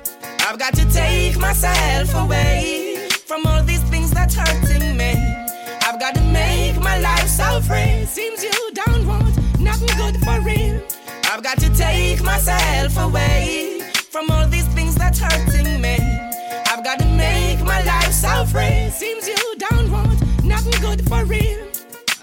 I've 0.48 0.58
got 0.58 0.74
to 0.78 0.92
take 0.92 1.38
myself 1.38 2.16
away 2.16 3.08
from 3.28 3.46
all 3.46 3.62
these 3.62 3.84
things 3.92 4.10
that's 4.10 4.34
hurting 4.34 4.98
me. 4.98 5.14
I've 5.84 6.00
got 6.00 6.16
to 6.16 6.22
make 6.22 6.76
my 6.82 6.98
life 6.98 7.28
so 7.28 7.62
free. 7.62 8.04
Seems 8.06 8.44
you 8.44 8.72
don't 8.74 9.06
want 9.06 9.60
nothing 9.60 9.96
good 9.96 10.18
for 10.26 10.40
real. 10.42 10.82
I've 11.36 11.44
got 11.44 11.60
to 11.60 11.70
take 11.76 12.24
myself 12.24 12.98
away 12.98 13.82
from 14.10 14.32
all 14.32 14.48
these 14.48 14.68
things 14.68 14.96
that's 14.96 15.20
hurting 15.20 15.82
me. 15.82 15.98
I've 16.72 16.82
got 16.82 16.98
to 17.00 17.06
make 17.08 17.60
my 17.62 17.84
life 17.84 18.14
so 18.14 18.46
free. 18.46 18.90
Seems 18.90 19.28
you 19.28 19.36
don't 19.58 19.92
want 19.92 20.46
nothing 20.46 20.80
good 20.80 21.06
for 21.10 21.26
real. 21.26 21.68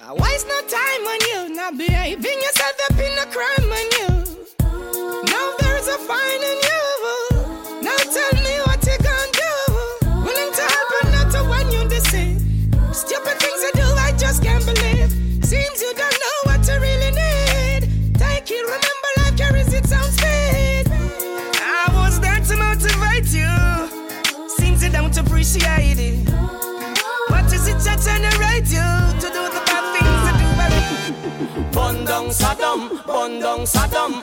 Uh, 0.03 0.15
Waste 0.15 0.49
no 0.49 0.61
time 0.63 1.03
on 1.13 1.21
you, 1.29 1.55
not 1.55 1.77
behaving 1.77 2.41
yourself 2.41 2.73
up 2.91 2.99
in 2.99 3.19
a 3.19 3.27
crime 3.27 3.71
on 3.71 4.17
you. 4.17 4.22
Don't 25.43 26.22
Sodom, 32.33 33.01
bun 33.07 33.41
down 33.41 33.67
Sodom, 33.67 34.23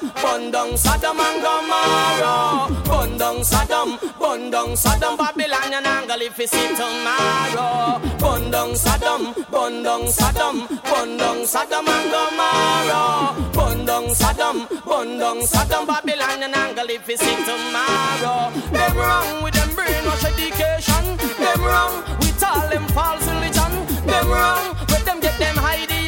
down 0.52 0.76
Sodom 0.78 1.20
and 1.20 1.42
Gomorrah. 1.44 2.82
Bun 2.86 3.18
down 3.18 3.44
Sodom, 3.44 4.00
down 4.50 4.76
Sodom, 4.76 5.16
Babylonian 5.16 5.86
angle 5.86 6.22
if 6.22 6.38
you 6.40 6.48
see 6.48 6.70
tomorrow. 6.76 8.00
Bun 8.18 8.50
down 8.50 8.76
Sodom, 8.76 9.36
bun 9.52 9.84
down 9.84 10.08
Sodom, 10.08 10.68
down 11.18 11.46
Sodom 11.46 11.88
and 11.88 12.12
Gomorrah. 12.12 13.52
Bun 13.54 13.86
down 13.86 14.16
Sodom, 14.16 14.68
down 15.20 15.42
Sodom, 15.44 15.86
Babylonian 15.86 16.54
angle 16.54 16.90
if 16.90 17.08
you 17.08 17.18
see 17.18 17.36
tomorrow. 17.46 18.52
Them 18.72 18.98
wrong 18.98 19.44
with 19.44 19.54
them 19.54 19.70
brainwash 19.70 20.26
education. 20.26 21.18
Them 21.38 21.62
wrong 21.64 22.04
with 22.20 22.44
all 22.44 22.68
them 22.70 22.88
false 22.88 23.28
religion. 23.28 23.72
Them 24.06 24.28
wrong 24.30 24.76
with 24.90 25.06
them 25.06 25.20
get 25.20 25.38
them 25.38 25.58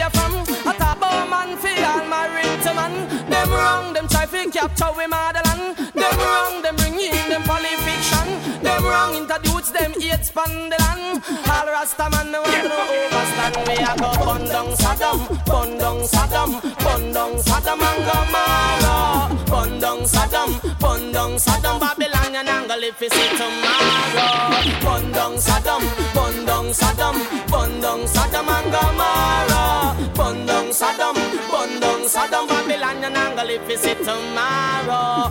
idea 0.01 0.09
from. 0.19 0.33
A 0.67 0.73
top 0.77 1.01
man 1.29 1.57
fi 1.57 1.83
all 1.83 2.05
married 2.07 2.61
to 2.63 2.73
man. 2.73 2.93
Them 3.29 3.49
wrong, 3.49 3.93
them 3.93 4.07
try 4.07 4.25
fi 4.25 4.45
capture 4.49 4.91
we 4.97 5.07
motherland. 5.07 5.77
Them 5.93 6.17
wrong, 6.17 6.61
them 6.61 6.75
bring 6.75 6.99
in 6.99 7.29
them 7.29 7.43
polyfiction. 7.43 8.61
Them 8.63 8.83
wrong, 8.83 9.15
introduce 9.15 9.50
them 9.69 9.93
hate 9.99 10.25
span 10.25 10.69
the 10.69 10.77
land. 10.79 11.21
All 11.45 11.67
Rasta 11.67 12.09
man, 12.09 12.31
me 12.31 12.39
want 12.39 12.65
to 12.65 12.81
overstand. 12.97 13.55
We 13.67 13.75
a 13.77 13.93
go 13.99 14.09
bun 14.25 14.45
down 14.45 14.75
Sodom, 14.75 15.19
bun 15.45 15.77
down 15.77 16.07
Sodom, 16.07 16.49
bun 16.83 17.13
down 17.13 17.39
Sodom 17.43 17.81
and 17.81 18.01
Gomorrah. 18.07 19.45
Bun 19.45 19.79
down 19.79 20.07
Sodom, 20.07 20.59
bun 20.79 21.11
down 21.11 21.37
Sodom, 21.39 21.79
Babylonian 21.79 22.47
angle 22.47 22.83
if 22.83 23.01
you 23.01 23.09
see 23.09 23.29
tomorrow. 23.37 24.81
Bun 24.81 25.11
down 25.11 25.37
Sodom, 25.39 25.83
bun 26.13 26.45
down 26.45 26.73
Sodom, 26.73 27.15
bun 27.47 27.81
down 27.81 28.07
Sodom 28.07 28.49
and 28.49 28.71
Gomorrah. 28.71 29.95
Bun 30.15 30.45
down 30.45 30.73
Sodom, 30.73 31.15
bun 31.51 31.79
down 31.79 32.07
Sodom, 32.07 32.47
Babylonian 32.47 33.15
angle 33.15 33.49
if 33.49 33.69
you 33.69 33.77
see 33.77 33.95
tomorrow. 33.95 35.29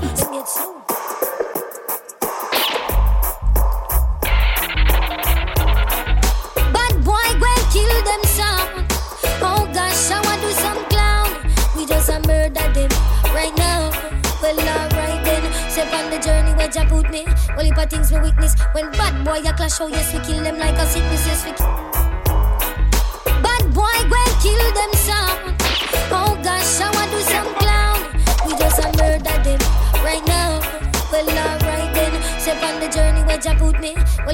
Bad 0.90 1.49
kill 7.90 8.02
them 8.04 8.22
some. 8.24 8.86
Oh 9.42 9.62
gosh, 9.74 10.10
I 10.10 10.20
want 10.22 10.40
to 10.40 10.46
do 10.46 10.52
some 10.64 10.80
clown. 10.92 11.30
We 11.76 11.86
just 11.86 12.08
a 12.08 12.18
murder 12.26 12.68
them 12.76 12.90
right 13.34 13.54
now. 13.56 13.90
Well, 14.42 14.58
alright 14.58 15.24
then. 15.24 15.42
Step 15.70 15.92
on 15.92 16.10
the 16.10 16.18
journey 16.18 16.54
where 16.54 16.68
Jah 16.68 16.86
put 16.88 17.10
me. 17.10 17.26
All 17.56 17.64
heap 17.64 17.80
things 17.90 18.12
we 18.12 18.20
witness. 18.20 18.54
When 18.72 18.90
bad 18.92 19.24
boy 19.24 19.40
a 19.48 19.52
clash, 19.52 19.80
oh 19.80 19.88
yes, 19.88 20.12
we 20.14 20.20
kill 20.20 20.42
them 20.42 20.58
like 20.58 20.78
a 20.78 20.86
sickness, 20.86 21.26
yes 21.26 21.44
we 21.44 21.52
kill. 21.52 21.72
Bad 23.42 23.64
boy, 23.74 23.98
and 24.22 24.34
kill 24.44 24.62
them 24.78 24.92
some. 24.94 25.38
Oh 26.12 26.38
gosh, 26.42 26.80
I 26.80 26.90
want 26.94 26.99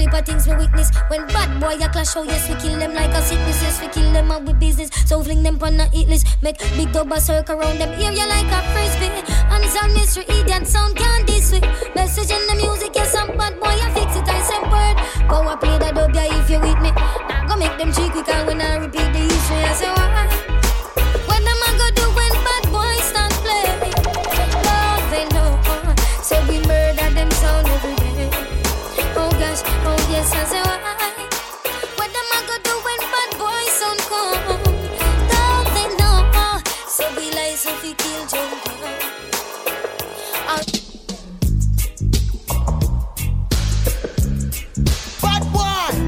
things 0.05 0.47
we 0.47 0.55
witness. 0.57 0.91
When 1.09 1.27
bad 1.29 1.61
boy 1.61 1.75
a 1.83 1.89
clash, 1.89 2.17
oh 2.17 2.25
yes, 2.25 2.49
we 2.49 2.55
kill 2.57 2.79
them 2.79 2.95
like 2.95 3.11
a 3.11 3.23
sickness, 3.23 3.63
yes 3.63 3.81
we 3.81 3.89
kill 3.89 4.13
them 4.13 4.31
out 4.31 4.45
with 4.45 4.59
business. 4.61 4.91
So 5.07 5.23
fling 5.23 5.43
them 5.43 5.59
on 5.63 5.77
the 5.77 5.85
hit 5.85 6.09
list. 6.09 6.27
Make 6.43 6.59
big 6.77 6.93
double 6.93 7.17
circle 7.17 7.59
around 7.59 7.79
them 7.79 7.91
area 7.91 8.27
like 8.27 8.47
a 8.47 8.61
frisbee. 8.73 9.11
Unsolved 9.51 9.95
mystery, 9.95 10.25
idiot 10.29 10.67
sound 10.67 10.97
can't 10.97 11.27
this 11.27 11.53
way. 11.53 11.61
Message 11.95 12.31
in 12.31 12.47
the 12.47 12.55
music, 12.57 12.91
yes, 12.95 13.15
I'm 13.17 13.37
bad 13.37 13.59
boy 13.59 13.69
I 13.69 13.91
fix 13.95 14.17
it. 14.17 14.29
I 14.29 14.41
say 14.43 14.61
word. 14.69 15.29
Go 15.29 15.49
and 15.49 15.61
play 15.61 15.79
the 15.79 15.93
dub, 15.93 16.15
yeah, 16.15 16.41
if 16.41 16.51
you 16.51 16.61
with 16.61 16.81
me. 16.81 16.91
Now 17.29 17.47
go 17.49 17.57
make 17.57 17.77
them 17.79 17.93
cheek 17.93 18.13
quick 18.13 18.29
and 18.29 18.47
when 18.47 18.61
I 18.61 18.77
repeat 18.77 19.13
the 19.13 19.19
history, 19.19 19.57
I 19.57 19.73
say 19.73 19.89
why. 19.89 20.66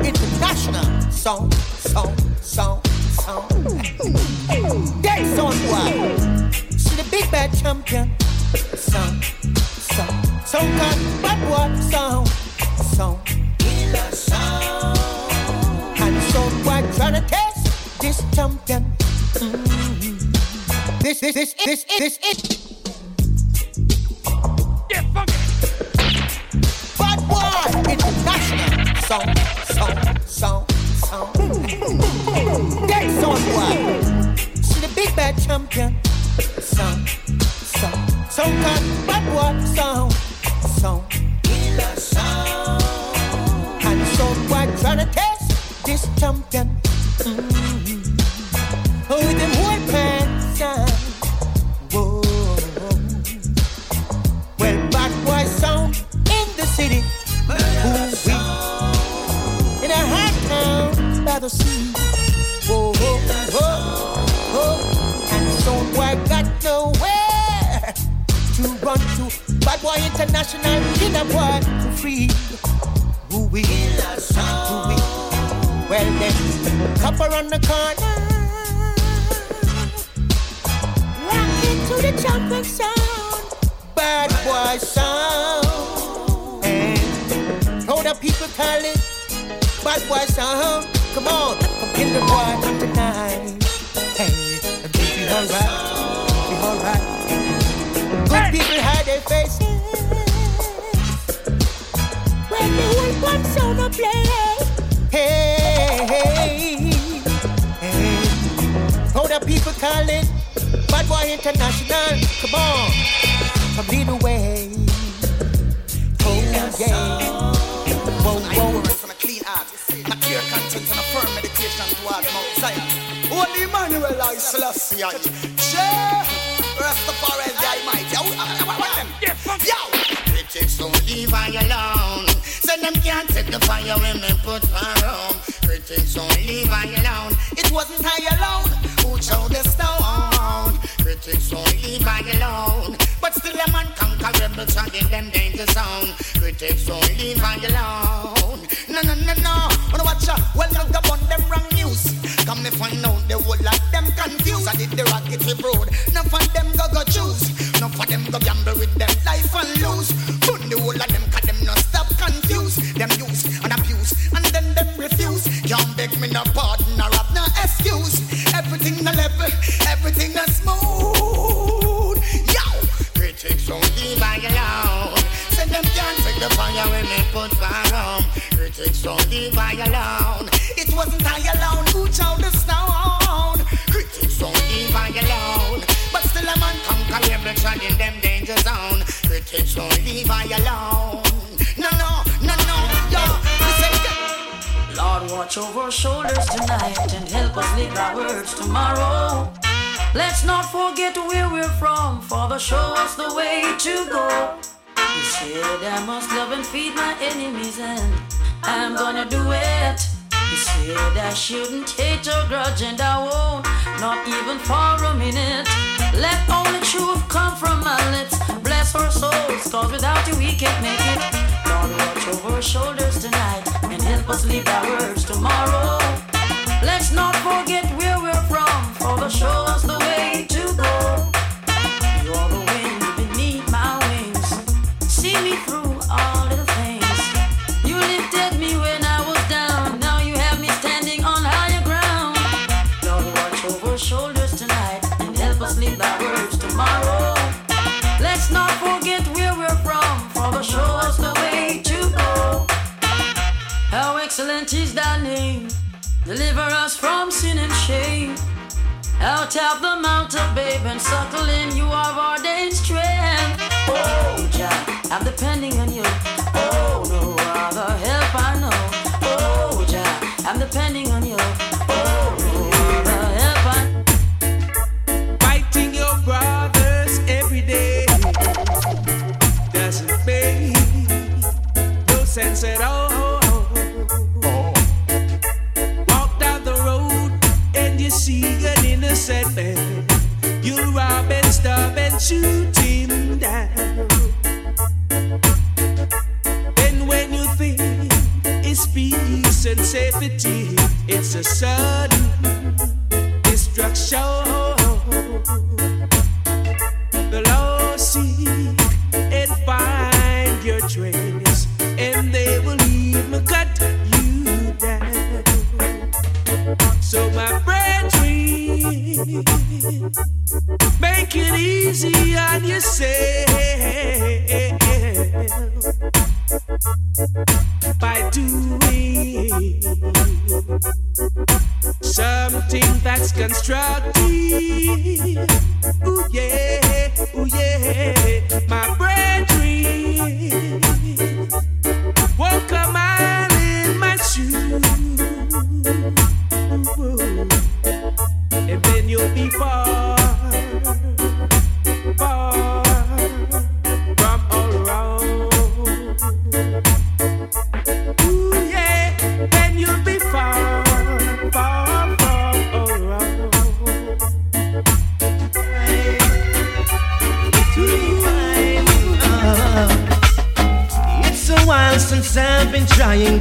International. 0.05 1.11
Song, 1.11 1.51
song, 1.81 2.81
sound 3.13 3.59
bad 7.31 7.53
champion. 7.55 8.11
Song, 8.75 9.23
song, 9.23 10.25
song, 10.45 10.69
can 10.79 11.23
bad 11.23 11.39
boy, 11.49 11.81
song, 11.91 12.27
song. 12.97 13.48
Mm. 19.41 19.69
Song, 29.09 29.25
song, 29.69 29.97
song, 30.27 30.67
song. 30.97 31.33
Song. 36.61 37.07
Song, 40.81 41.03
song, 41.97 42.38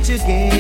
trying 0.07 0.56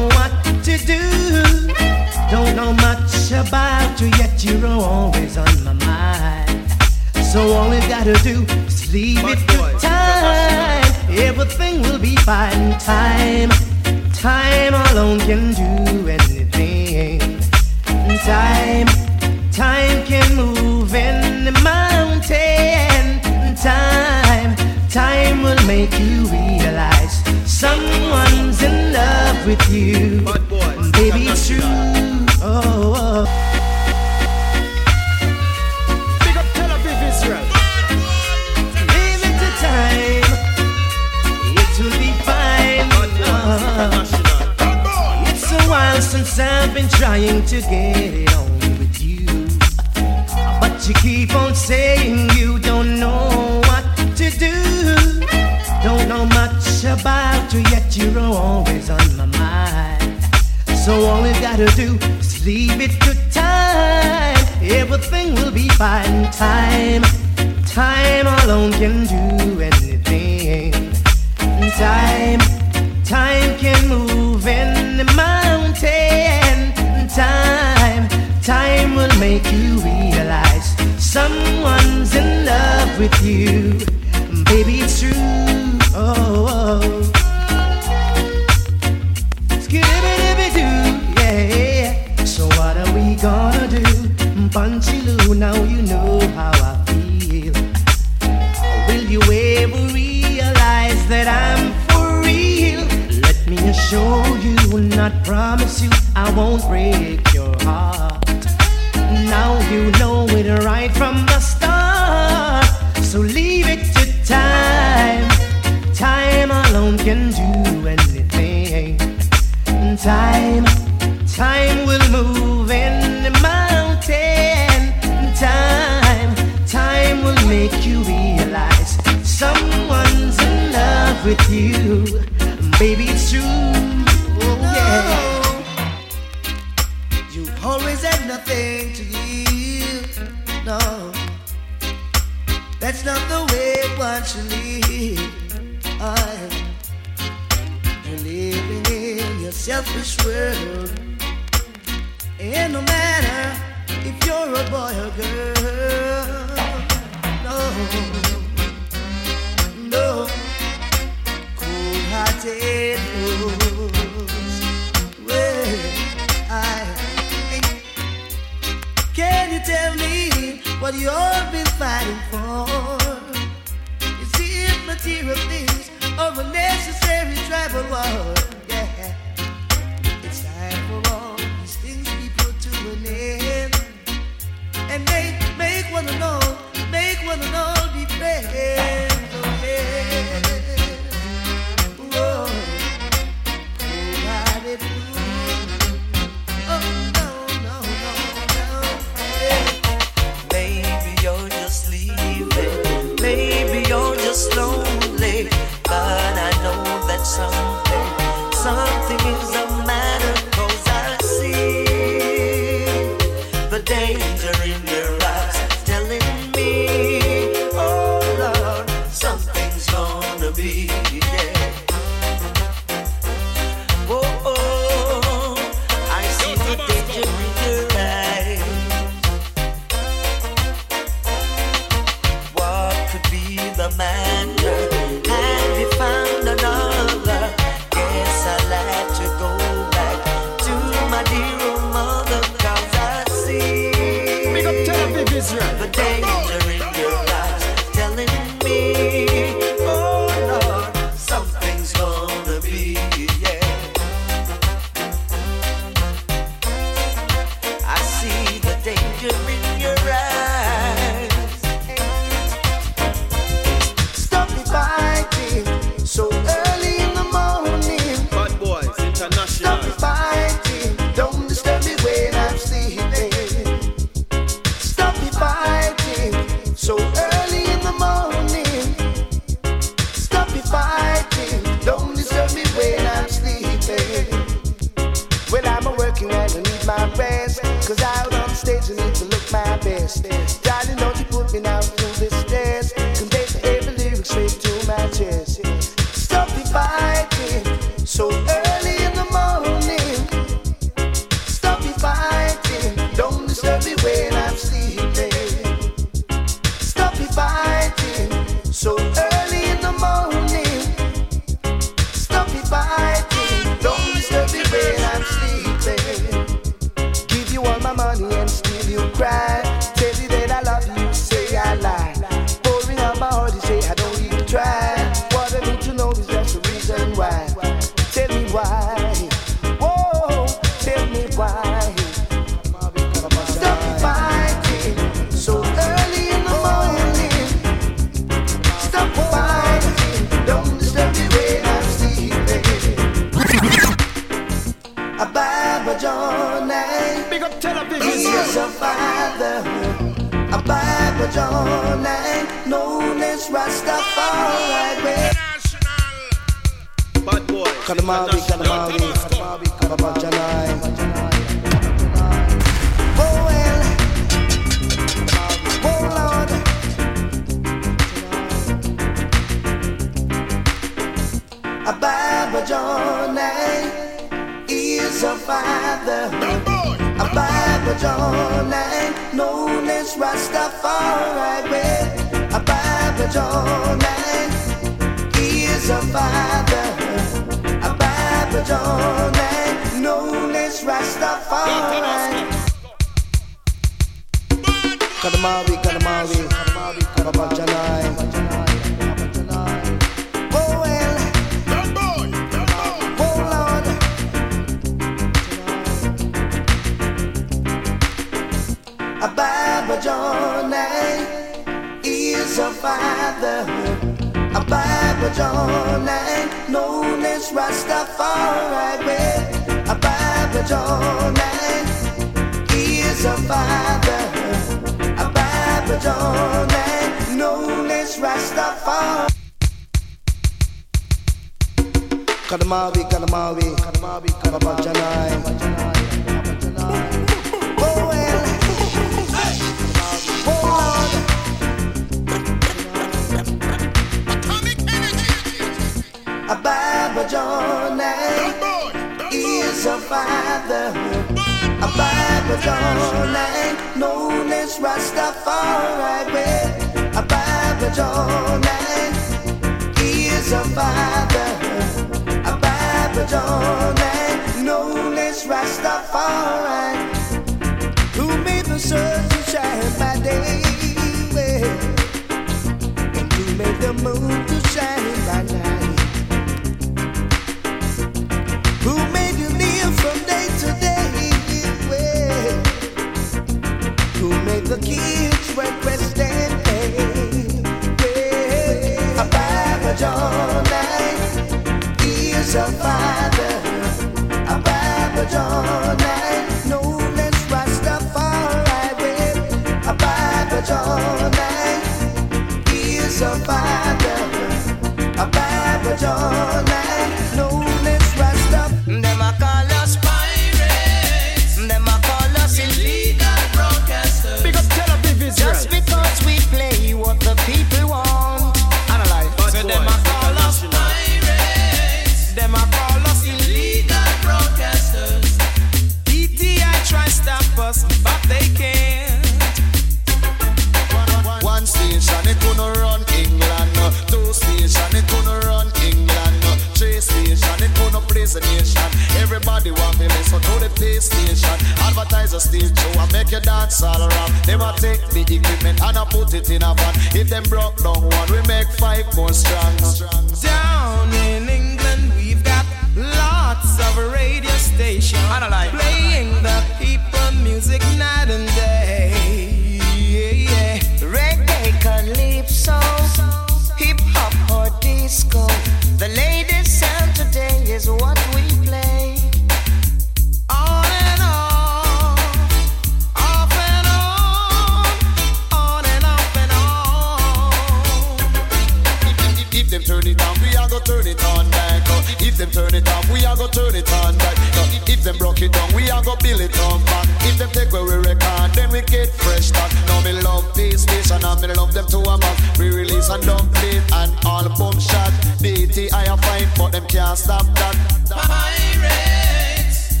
them 582.42 582.50
turn 582.50 582.74
it 582.74 582.88
off, 582.88 583.08
we 583.12 583.24
are 583.24 583.36
go 583.36 583.46
turn 583.46 583.74
it 583.74 583.88
on 584.02 584.18
back. 584.18 584.36
No, 584.56 584.64
if 584.92 585.04
them 585.04 585.16
broke 585.16 585.40
it 585.42 585.52
down, 585.52 585.72
we 585.74 585.88
are 585.90 586.02
go 586.02 586.16
build 586.16 586.40
it 586.40 586.58
on 586.60 586.82
back. 586.84 587.06
If 587.22 587.38
them 587.38 587.50
take 587.50 587.70
where 587.70 587.84
we 587.84 587.94
record, 587.94 588.50
then 588.54 588.70
we 588.70 588.82
get 588.82 589.10
fresh 589.10 589.46
stock. 589.46 589.70
Now 589.86 590.00
me 590.02 590.12
love 590.22 590.52
this 590.54 590.82
station 590.82 591.24
and 591.24 591.40
me 591.40 591.54
love 591.54 591.72
them 591.72 591.86
to 591.86 591.98
a 591.98 592.18
max. 592.18 592.58
We 592.58 592.74
release 592.74 593.08
and 593.10 593.22
dump 593.22 593.52
it 593.70 593.82
and 593.92 594.12
all 594.24 594.48
boom 594.58 594.80
shot. 594.80 595.12
DT 595.38 595.92
I 595.92 596.04
am 596.06 596.18
fine, 596.18 596.48
but 596.58 596.72
them 596.72 596.84
can't 596.86 597.16
stop 597.16 597.46
that. 597.54 597.76
Pirates, 598.10 600.00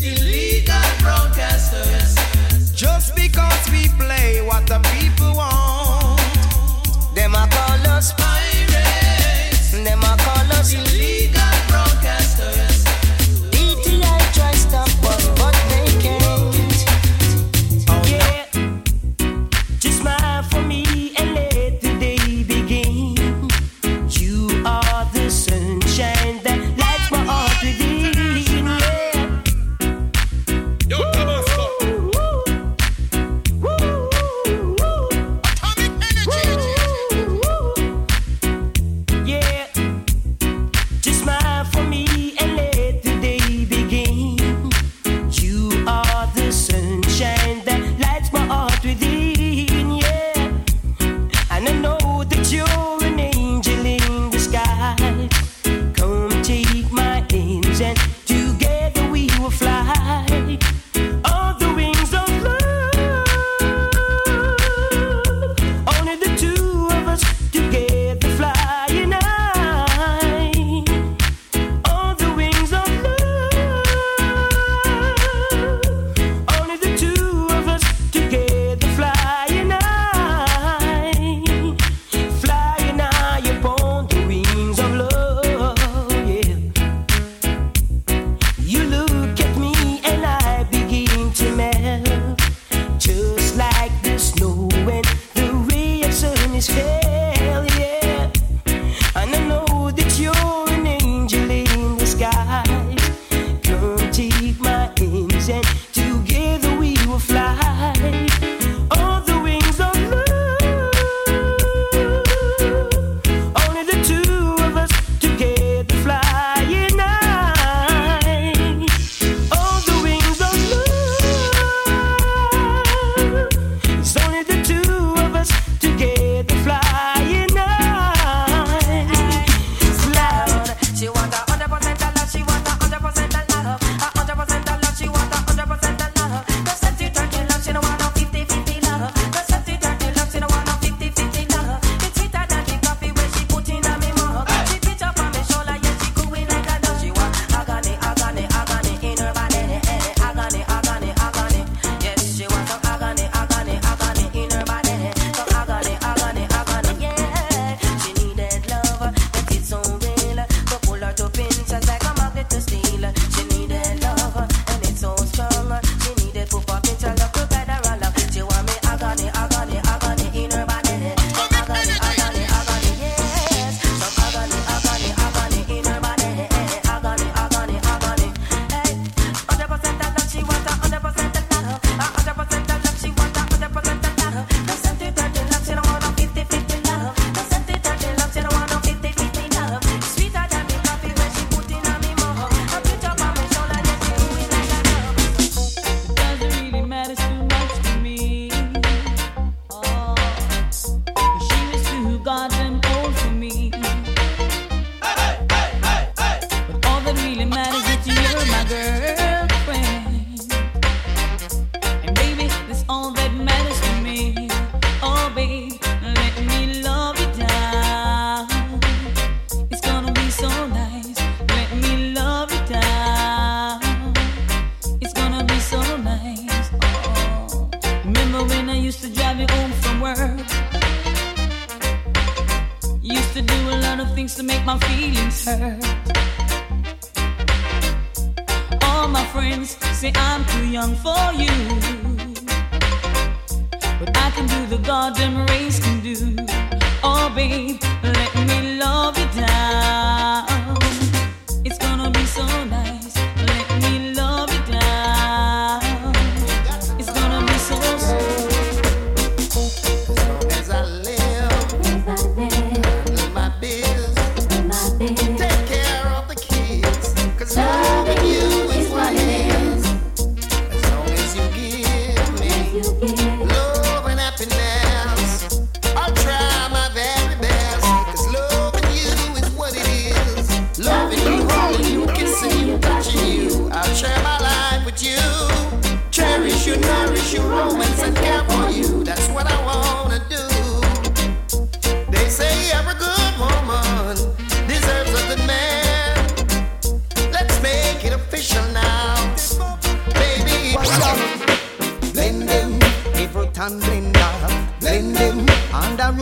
illegal 0.00 0.88
broadcasters. 1.04 2.16
Just 2.74 3.14
because 3.14 3.70
we 3.70 3.88
play 4.00 4.40
what 4.40 4.66
the 4.66 4.80
people 4.96 5.34
want, 5.36 6.20
them 7.14 7.34
a 7.34 7.46
call 7.50 7.86
us 7.92 8.12
pirates. 8.14 9.72
Them 9.72 10.00
a 10.00 10.16
call 10.16 10.52
us 10.58 10.72
illegal. 10.72 11.37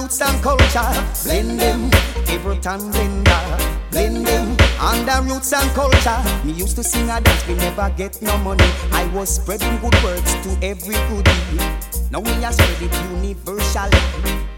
roots 0.07 0.20
and 0.20 0.41
culture. 0.41 1.05
Blend 1.25 1.59
them, 1.59 1.91
every 2.28 2.57
time 2.59 2.81
blender. 2.93 3.91
Blend 3.91 4.25
them, 4.25 4.57
under 4.81 5.20
roots 5.23 5.52
and 5.52 5.68
culture. 5.75 6.23
Me 6.44 6.52
used 6.52 6.76
to 6.76 6.85
sing 6.85 7.10
a 7.10 7.20
dance, 7.20 7.47
we 7.49 7.55
never 7.55 7.91
get 7.97 8.23
no 8.23 8.39
money. 8.39 8.70
I 8.93 9.10
was 9.12 9.35
spreading 9.35 9.76
good 9.78 9.94
words 10.05 10.33
to 10.44 10.51
every 10.62 10.94
goodie. 11.09 11.59
Now 12.12 12.20
we 12.20 12.44
are 12.44 12.52
spreading 12.52 12.93
universally. 13.17 13.99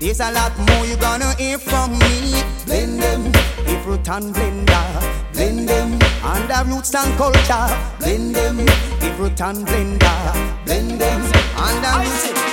There's 0.00 0.20
a 0.20 0.30
lot 0.32 0.52
more 0.58 0.84
you 0.84 0.96
gonna 0.96 1.32
hear 1.36 1.56
from 1.56 1.92
me. 1.92 2.42
Blend 2.66 3.00
them, 3.00 3.32
every 3.66 3.98
time 3.98 4.34
blender. 4.34 5.32
Blend 5.32 5.66
them, 5.66 5.98
under 6.22 6.70
roots 6.70 6.94
and 6.94 7.16
culture. 7.16 7.68
Blend 8.00 8.34
them, 8.34 8.60
every 9.00 9.30
time 9.30 9.64
blender. 9.64 10.66
Blend 10.66 11.00
them, 11.00 11.22
under 11.56 12.04
roots. 12.04 12.47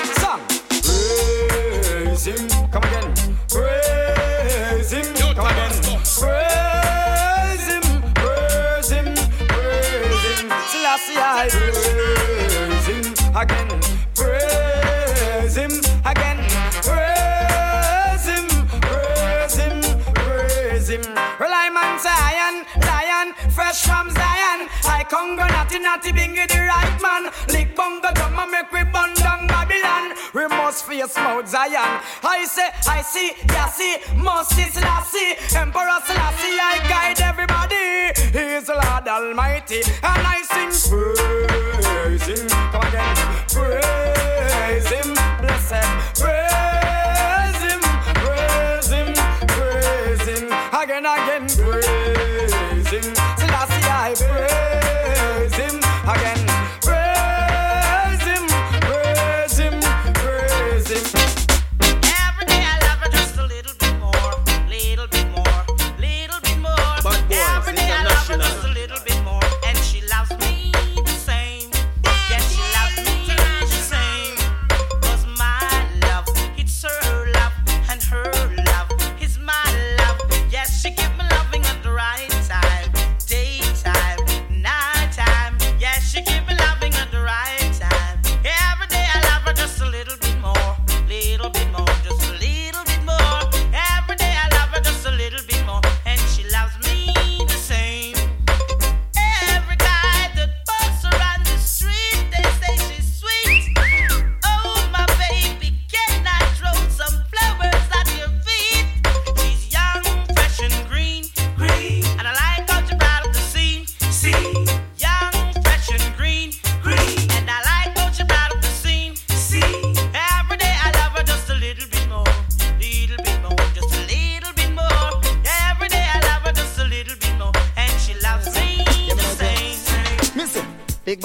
Come 2.75 2.83
again. 2.83 3.37
Praise 3.47 4.91
him. 4.91 5.15
Come 5.33 5.47
again. 5.47 5.71
Praise 6.19 7.67
him. 7.71 7.83
Praise 8.13 8.89
him. 8.91 9.15
Praise 9.47 10.23
him. 10.27 10.51
Selassie, 10.67 11.15
I 11.15 11.47
praise 11.55 12.85
him 12.91 13.05
again. 13.33 13.69
Praise 14.13 15.55
him 15.55 15.71
again. 16.03 16.43
Praise 16.83 18.25
him. 18.27 18.45
Praise 18.83 19.55
him. 19.55 19.79
Praise 20.13 20.89
him. 20.89 21.03
Rely 21.39 21.69
Zion, 22.03 22.65
Zion, 22.83 23.33
fresh 23.51 23.83
from 23.83 24.11
Zion. 24.11 24.67
I 24.83 25.05
come 25.09 25.37
congo 25.37 25.47
natty 25.47 25.79
natty 25.79 26.11
bingy 26.11 26.45
the 26.45 26.59
right 26.59 27.01
man. 27.01 27.31
Lick 27.47 27.73
bongo 27.73 28.11
drum 28.13 28.37
and 28.37 28.51
make 28.51 28.69
we 28.73 28.83
bond 28.91 29.24
we 30.35 30.45
must 30.47 30.83
face 30.83 31.15
Mount 31.15 31.47
Zion. 31.47 32.01
I 32.21 32.43
say, 32.43 32.69
I 32.89 33.01
see, 33.01 33.31
yeah, 33.47 33.67
see, 33.67 33.95
must 34.17 34.53
see 34.53 34.65
Selassie, 34.65 35.35
Emperor 35.55 36.01
Selassie. 36.05 36.59
I 36.59 36.75
guide 36.89 37.21
everybody. 37.21 38.11
He's 38.37 38.67
Lord 38.67 39.07
Almighty, 39.07 39.77
and 40.03 40.27
I 40.27 40.41
sing 40.51 40.91
praise 40.91 42.25
Him. 42.25 42.49
Come 42.49 42.81
again, 42.83 43.15
praise 43.47 44.89
Him, 44.89 45.13
bless 45.39 45.71
him, 45.71 46.01
praise. 46.15 46.84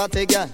Body 0.00 0.24
girl. 0.24 0.48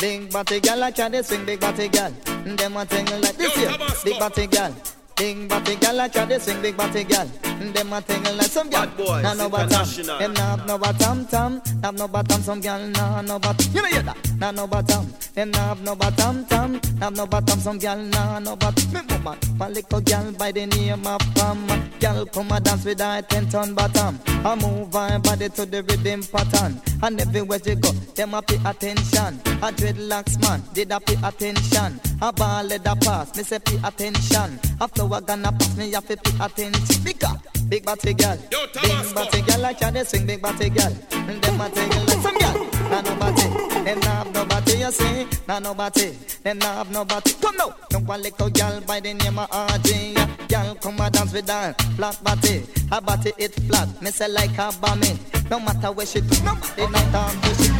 Big 0.00 0.32
body 0.32 0.60
girl, 0.60 0.78
like 0.78 0.96
how 0.96 1.08
they 1.08 1.22
swing, 1.22 1.44
big 1.44 1.58
body 1.58 1.88
girl. 1.88 2.12
Mm, 2.46 2.56
them 2.56 2.76
a 2.76 2.84
thing 2.84 3.04
like 3.20 3.36
this 3.36 3.52
here, 3.56 3.74
big 4.04 4.16
body 4.16 4.46
girl. 4.46 4.72
Big 5.16 5.48
body 5.48 5.74
girl, 5.74 5.94
like 5.96 6.14
how 6.14 6.24
they 6.24 6.38
swing, 6.38 6.62
big 6.62 6.76
body 6.76 7.02
girl. 7.02 7.26
Mm, 7.26 7.72
them 7.74 7.92
a 7.92 8.00
thing 8.00 8.22
like 8.22 8.46
some 8.46 8.70
girl. 8.70 8.86
boys, 8.96 9.24
Nah 9.24 9.34
no 9.34 9.48
bottom, 9.48 10.06
them 10.06 10.32
nah 10.34 10.56
have 10.56 10.66
no 10.68 10.78
bottom, 10.78 11.26
tom. 11.26 11.60
Have 11.82 11.98
no 11.98 12.06
bottom, 12.06 12.42
some 12.42 12.60
girl 12.60 12.78
nah 12.78 13.22
no 13.22 13.40
bottom. 13.40 13.74
You 13.74 13.82
know 13.82 13.88
hear 13.88 14.02
that? 14.02 14.18
Nah 14.38 14.52
no 14.52 14.68
bottom, 14.68 15.12
them 15.34 15.50
nah 15.50 15.58
have 15.58 15.82
no 15.82 15.96
bottom, 15.96 16.44
tom. 16.44 16.80
Have 17.00 17.16
no 17.16 17.26
bottom, 17.26 17.58
some 17.58 17.78
girl 17.80 17.96
nah 17.96 18.38
no 18.38 18.54
bottom. 18.54 18.92
Me 18.92 19.00
woman, 19.10 19.38
one 19.58 19.74
little 19.74 20.00
girl 20.00 20.32
by 20.38 20.52
the 20.52 20.66
name 20.66 21.04
of 21.08 21.20
Pam. 21.34 21.66
Girl 21.98 22.24
come 22.26 22.52
a 22.52 22.60
dance 22.60 22.84
with 22.84 23.00
her 23.00 23.20
ten 23.22 23.48
ton 23.48 23.74
bottom. 23.74 24.20
I 24.44 24.56
move 24.56 24.92
her 24.92 25.18
body 25.20 25.48
to 25.50 25.64
the 25.66 25.82
rhythm 25.84 26.22
pattern. 26.22 26.80
And 27.02 27.20
everywhere 27.20 27.60
she 27.64 27.76
go, 27.76 27.90
them 28.16 28.34
a 28.34 28.42
pay 28.42 28.58
attention. 28.64 29.40
A 29.62 29.70
dreadlocks 29.70 30.40
man, 30.40 30.62
did 30.74 30.90
a 30.90 30.98
pay 30.98 31.16
attention. 31.22 32.00
A 32.20 32.32
ball 32.32 32.64
leather 32.64 32.96
pass, 33.00 33.36
me 33.36 33.44
say 33.44 33.60
pay 33.60 33.78
attention. 33.84 34.58
A 34.80 34.88
flower 34.88 35.20
gonna 35.20 35.52
pass, 35.52 35.76
me 35.76 35.92
have 35.92 36.06
to 36.08 36.16
pay 36.16 36.44
attention. 36.44 37.04
Because 37.04 37.38
big 37.72 37.86
body 37.86 38.12
girl, 38.12 38.36
big 38.82 39.14
body 39.14 39.40
girl 39.40 39.60
like 39.60 39.80
how 39.80 39.90
they 39.90 40.04
swing, 40.04 40.26
big 40.26 40.42
body 40.42 40.68
girl. 40.68 40.92
And 41.12 41.40
them 41.40 41.58
a 41.58 41.70
thing 41.70 41.88
like 42.04 42.20
some 42.20 42.36
girl, 42.36 42.68
nah 42.90 43.00
no 43.00 43.16
body. 43.16 43.48
Them 43.82 44.00
nah 44.00 44.24
have 44.24 44.34
no 44.34 44.44
body, 44.44 44.72
you 44.76 44.92
see, 44.92 45.26
nah 45.48 45.58
no 45.58 45.72
body. 45.72 46.10
Them 46.42 46.58
nah 46.58 46.74
have 46.74 46.90
no 46.90 47.02
body. 47.06 47.32
Come 47.40 47.56
now, 47.56 47.74
no 47.90 48.00
one 48.00 48.20
little 48.20 48.50
girl 48.50 48.78
by 48.82 49.00
the 49.00 49.14
name 49.14 49.38
of 49.38 49.48
RJ. 49.48 50.48
Girl 50.50 50.74
come 50.74 51.00
a 51.00 51.08
dance 51.10 51.32
with 51.32 51.48
her 51.48 51.72
flat 51.96 52.22
body. 52.22 52.62
Her 52.90 53.00
body 53.00 53.32
it 53.38 53.54
flat, 53.54 53.88
me 54.02 54.10
say 54.10 54.28
like 54.28 54.58
a 54.58 54.70
bommy. 54.78 55.18
No 55.50 55.58
matter 55.58 55.92
where 55.92 56.04
she 56.04 56.20
do, 56.20 56.44
nobody 56.44 56.86
not 56.92 57.10
talk 57.10 57.32
to 57.40 57.54
she. 57.62 57.72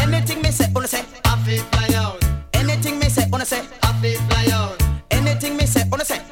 Anything 0.00 0.40
me 0.40 0.52
say, 0.52 0.72
wanna 0.74 0.88
say, 0.88 1.04
I 1.26 1.36
feel 1.44 1.62
fly 1.64 1.94
out. 1.98 2.24
Anything 2.54 2.98
me 2.98 3.10
say, 3.10 3.28
wanna 3.30 3.44
say, 3.44 3.62
I 3.82 3.92
feel 4.00 4.18
fly 4.20 4.48
out. 4.54 4.82
Anything 5.10 5.58
me 5.58 5.66
say, 5.66 5.84
wanna 5.90 6.06
say, 6.06 6.22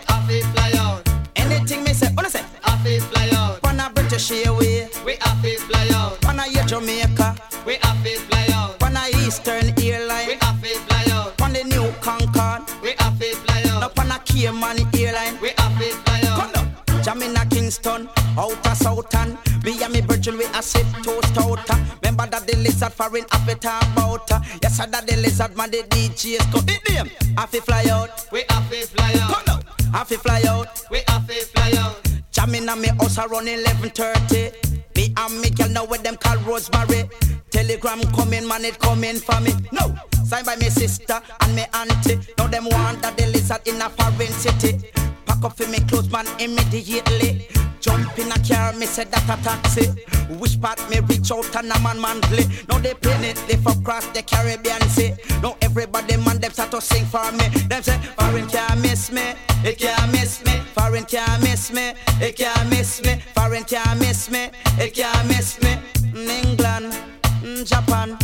British 4.23 4.47
Airways, 4.47 5.05
we 5.05 5.17
feel 5.43 5.61
fly 5.63 5.89
out. 5.95 6.25
Wanna 6.25 6.45
hear 6.45 6.63
Jamaica, 6.65 7.35
we 7.67 7.77
I 7.83 7.97
feel 8.05 8.21
fly 8.21 8.47
out. 8.55 8.81
Wanna 8.81 9.01
Eastern 9.19 9.75
Airline, 9.83 10.29
we 10.29 10.35
I 10.41 10.55
feel 10.63 10.79
fly 10.87 11.05
out. 11.13 11.41
Wanna 11.41 11.65
New 11.65 11.91
Concorde, 12.01 12.63
we 12.85 12.95
I 13.01 13.11
feel 13.19 13.35
fly 13.35 13.65
out. 13.71 13.81
Now 13.81 13.91
wanna 13.97 14.21
Cayman 14.25 14.79
Airline, 14.95 15.41
we 15.41 15.51
I 15.59 15.69
feel 15.77 15.97
fly 16.05 16.21
out. 16.29 16.39
Come 16.39 16.53
now. 16.55 17.03
Jamina 17.03 17.51
Kingston, 17.51 18.09
outer 18.39 18.75
Southern. 18.77 19.39
Me 19.65 19.83
and 19.83 19.93
me 19.93 20.01
Virgin, 20.03 20.39
we 20.39 20.45
a 20.55 20.63
sip 20.63 20.87
toast 21.03 21.37
outer. 21.39 21.79
Remember 22.03 22.27
that 22.27 22.47
the 22.47 22.57
lizard 22.59 22.93
foreign 22.93 23.25
have 23.33 23.49
it 23.49 23.65
about. 23.65 24.31
her. 24.31 24.41
Yes, 24.63 24.79
I 24.79 24.87
that 24.87 25.05
the 25.05 25.17
lizard 25.17 25.57
man, 25.57 25.73
the 25.73 25.79
DJs 25.79 26.53
go. 26.53 26.61
Name, 26.61 27.11
I 27.37 27.47
fi 27.47 27.59
fly 27.59 27.87
out. 27.91 28.29
We 28.31 28.45
have 28.51 28.71
to 28.71 28.87
fly 28.87 29.15
out. 29.21 29.35
Come 29.35 29.45
now, 29.49 30.01
I 30.01 30.05
fi 30.05 30.15
fly 30.15 30.43
out. 30.47 30.85
We 30.93 31.01
have 31.09 31.27
to 31.27 31.35
fly 31.47 31.73
out. 31.79 32.12
Jamina 32.43 32.75
me 32.77 32.89
house 32.89 33.19
around 33.19 33.47
11:30. 33.47 34.53
Me 34.97 35.15
and 35.17 35.41
me 35.41 35.51
girl 35.51 35.69
now 35.69 35.85
with 35.85 36.03
them 36.03 36.17
call 36.17 36.37
Rosemary. 36.39 37.09
Telegram 37.51 38.03
coming, 38.17 38.49
man, 38.49 38.65
it 38.65 38.81
coming 38.81 39.21
for 39.21 39.41
me. 39.41 39.53
No, 39.71 39.95
signed 40.25 40.47
by 40.47 40.57
me 40.57 40.69
sister 40.69 41.21
and 41.41 41.55
me 41.55 41.65
auntie. 41.73 42.19
Now 42.39 42.49
them 42.49 42.65
want 42.65 43.01
that 43.03 43.17
the 43.17 43.27
lizard 43.27 43.61
in 43.67 43.81
a 43.81 43.89
foreign 43.91 44.33
city. 44.33 44.91
Pack 45.25 45.45
up 45.45 45.57
for 45.57 45.69
me 45.69 45.79
clothes, 45.87 46.11
man, 46.11 46.27
immediately. 46.41 47.47
Jump 47.83 48.17
in 48.17 48.31
a 48.31 48.39
car, 48.39 48.73
me 48.75 48.87
say 48.87 49.03
that 49.05 49.25
a 49.25 49.43
taxi. 49.43 49.89
Which 50.39 50.61
part 50.61 50.79
me 50.89 51.01
reach 51.01 51.33
out 51.33 51.55
and 51.57 51.73
a 51.73 51.79
man 51.81 51.99
monthly. 52.01 52.45
Now 52.69 52.79
they 52.79 52.95
plane 52.95 53.25
it, 53.25 53.37
live 53.49 53.67
across 53.67 54.07
the 54.15 54.23
Caribbean 54.23 54.81
Sea. 54.83 55.15
Now 55.43 55.57
everybody 55.61 56.17
man 56.19 56.39
them 56.39 56.53
start 56.53 56.71
to 56.71 56.81
sing 56.81 57.05
for 57.07 57.31
me. 57.33 57.49
Them 57.67 57.83
say 57.83 57.99
foreign 58.17 58.47
can't 58.49 58.81
miss 58.81 59.11
me, 59.11 59.35
it 59.65 59.79
can't 59.79 60.13
miss 60.13 60.45
me. 60.45 60.53
Foreign 60.77 61.05
can't 61.05 61.43
miss 61.43 61.73
me, 61.73 61.93
it 62.21 62.37
can't 62.37 62.71
miss 62.71 63.03
me. 63.03 63.21
Foreign 63.35 63.65
can't 63.65 63.99
miss 63.99 64.31
me, 64.31 64.51
it 64.79 64.95
can't 64.95 65.27
miss 65.27 65.61
me. 65.61 65.77
Mm, 66.13 66.45
England, 66.45 66.95
mm, 67.43 67.67
Japan, 67.67 68.17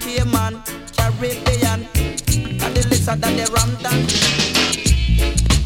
Cayman, 0.00 0.60
Caribbean. 0.96 1.86
And 2.60 2.74
the 2.76 2.86
lizard 2.90 3.24
and 3.24 3.38
the 3.38 3.48
ram 3.54 3.76
dance. 3.80 5.57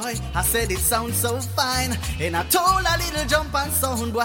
Boy, 0.00 0.14
I 0.34 0.42
said 0.42 0.70
it 0.70 0.78
sounds 0.78 1.16
so 1.16 1.38
fine. 1.40 1.96
And 2.20 2.36
I 2.36 2.42
told 2.44 2.84
a 2.92 2.94
little 3.02 3.26
jump 3.26 3.54
and 3.54 3.72
sound 3.72 4.12
boy, 4.12 4.22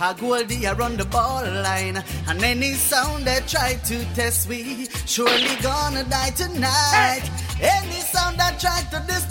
I 0.00 0.14
Goldie 0.18 0.66
around 0.66 0.98
the 0.98 1.06
ball 1.06 1.44
line. 1.44 2.02
And 2.28 2.42
any 2.42 2.74
sound 2.74 3.24
that 3.26 3.48
tried 3.48 3.84
to 3.86 3.96
test 4.14 4.48
we, 4.48 4.86
surely 5.06 5.54
gonna 5.62 6.04
die 6.04 6.30
tonight. 6.30 7.24
Any 7.60 8.00
sound 8.12 8.38
that 8.38 8.60
tried 8.60 8.88
to 8.92 9.02
diss 9.06 9.26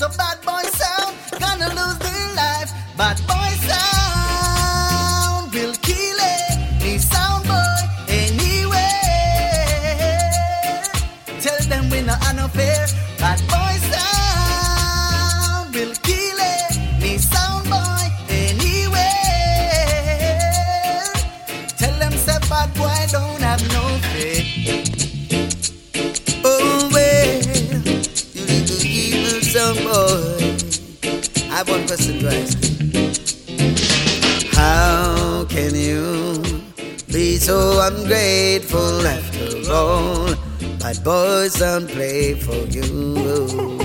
don't 41.58 41.90
play 41.90 42.36
for 42.36 42.56
you. 42.70 43.80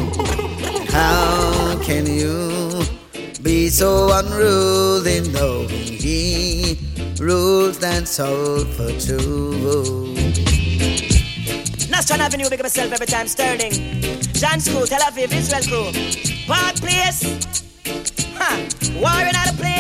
How 0.91 1.79
can 1.83 2.05
you 2.07 2.83
be 3.43 3.71
so 3.71 4.13
unruly 4.13 5.21
knowing 5.31 5.69
he 5.71 6.79
rules 7.19 7.79
that 7.79 8.07
soul 8.07 8.65
for 8.77 8.91
two? 9.01 10.13
National 11.89 12.21
Avenue, 12.21 12.51
big 12.51 12.61
up 12.61 12.65
myself 12.65 12.93
every 12.93 13.07
time. 13.07 13.27
Sterling, 13.27 13.73
John's 14.35 14.69
crew, 14.69 14.85
Tel 14.85 15.01
Aviv, 15.01 15.33
Israel 15.33 15.63
crew. 15.63 15.93
Park 16.47 16.77
place. 16.77 17.23
Huh. 18.37 18.69
War 19.01 19.27
in 19.27 19.35
other 19.35 19.57
place. 19.57 19.72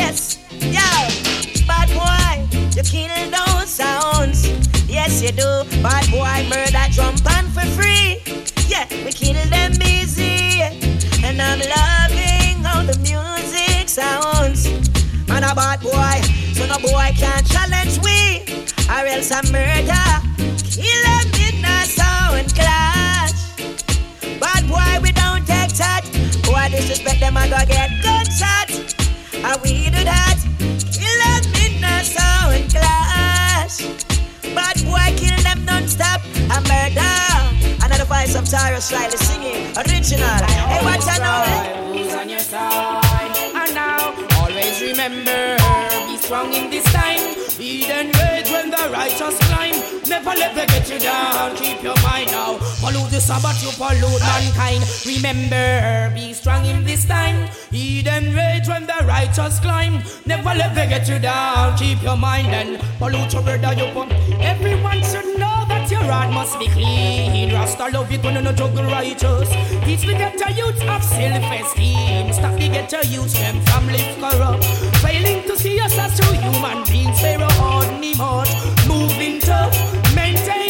Never 50.25 50.39
let 50.39 50.55
them 50.55 50.67
get 50.69 50.89
you 50.89 51.01
down. 51.01 51.57
Keep 51.57 51.83
your 51.83 51.97
mind 52.01 52.31
now. 52.31 52.57
Pollute 52.79 53.11
the 53.11 53.21
Sabbath, 53.21 53.61
you 53.61 53.73
pollute 53.75 54.21
mankind. 54.21 54.85
Remember, 55.05 56.15
be 56.15 56.33
strong 56.33 56.65
in 56.65 56.85
this 56.85 57.05
time. 57.05 57.51
Eden 57.73 58.33
rage 58.33 58.69
when 58.69 58.87
the 58.87 59.05
righteous 59.05 59.59
climb. 59.59 60.01
Never 60.25 60.55
let 60.55 60.77
them 60.77 60.89
get 60.89 61.09
you 61.09 61.19
down. 61.19 61.77
Keep 61.77 62.05
your 62.05 62.17
mind 62.17 62.55
and 62.55 62.79
pollute 63.01 63.33
your 63.33 63.43
brother, 63.43 63.75
you 63.75 63.91
pump. 63.93 64.13
Everyone 64.39 65.03
should 65.03 65.27
know 65.41 65.65
that 65.67 65.82
your 66.03 66.13
heart 66.13 66.33
must 66.33 66.59
be 66.59 66.69
clean. 66.69 67.53
Rasta 67.53 67.89
love 67.93 68.11
it 68.13 68.23
when 68.25 68.35
you 68.35 68.43
no 68.43 68.53
juggle 68.53 68.85
righteous. 68.85 69.49
Teach 69.85 70.03
the 70.03 70.15
ghetto 70.15 70.49
youth 70.51 70.83
of 70.89 71.03
self-esteem. 71.03 72.33
Stop 72.33 72.55
the 72.59 72.69
ghetto 72.69 73.01
youth 73.09 73.33
them 73.35 73.61
from 73.67 73.87
live 73.89 74.17
corrupt. 74.19 74.65
Failing 75.03 75.43
to 75.49 75.57
see 75.57 75.79
us 75.81 75.97
as 75.99 76.19
true 76.19 76.37
human 76.39 76.85
beings. 76.85 77.21
Pharaoh 77.21 77.49
on 77.61 78.01
me 78.01 78.15
heart. 78.15 78.49
Moving 78.87 79.41
tough. 79.41 79.75
Maintaining 80.15 80.62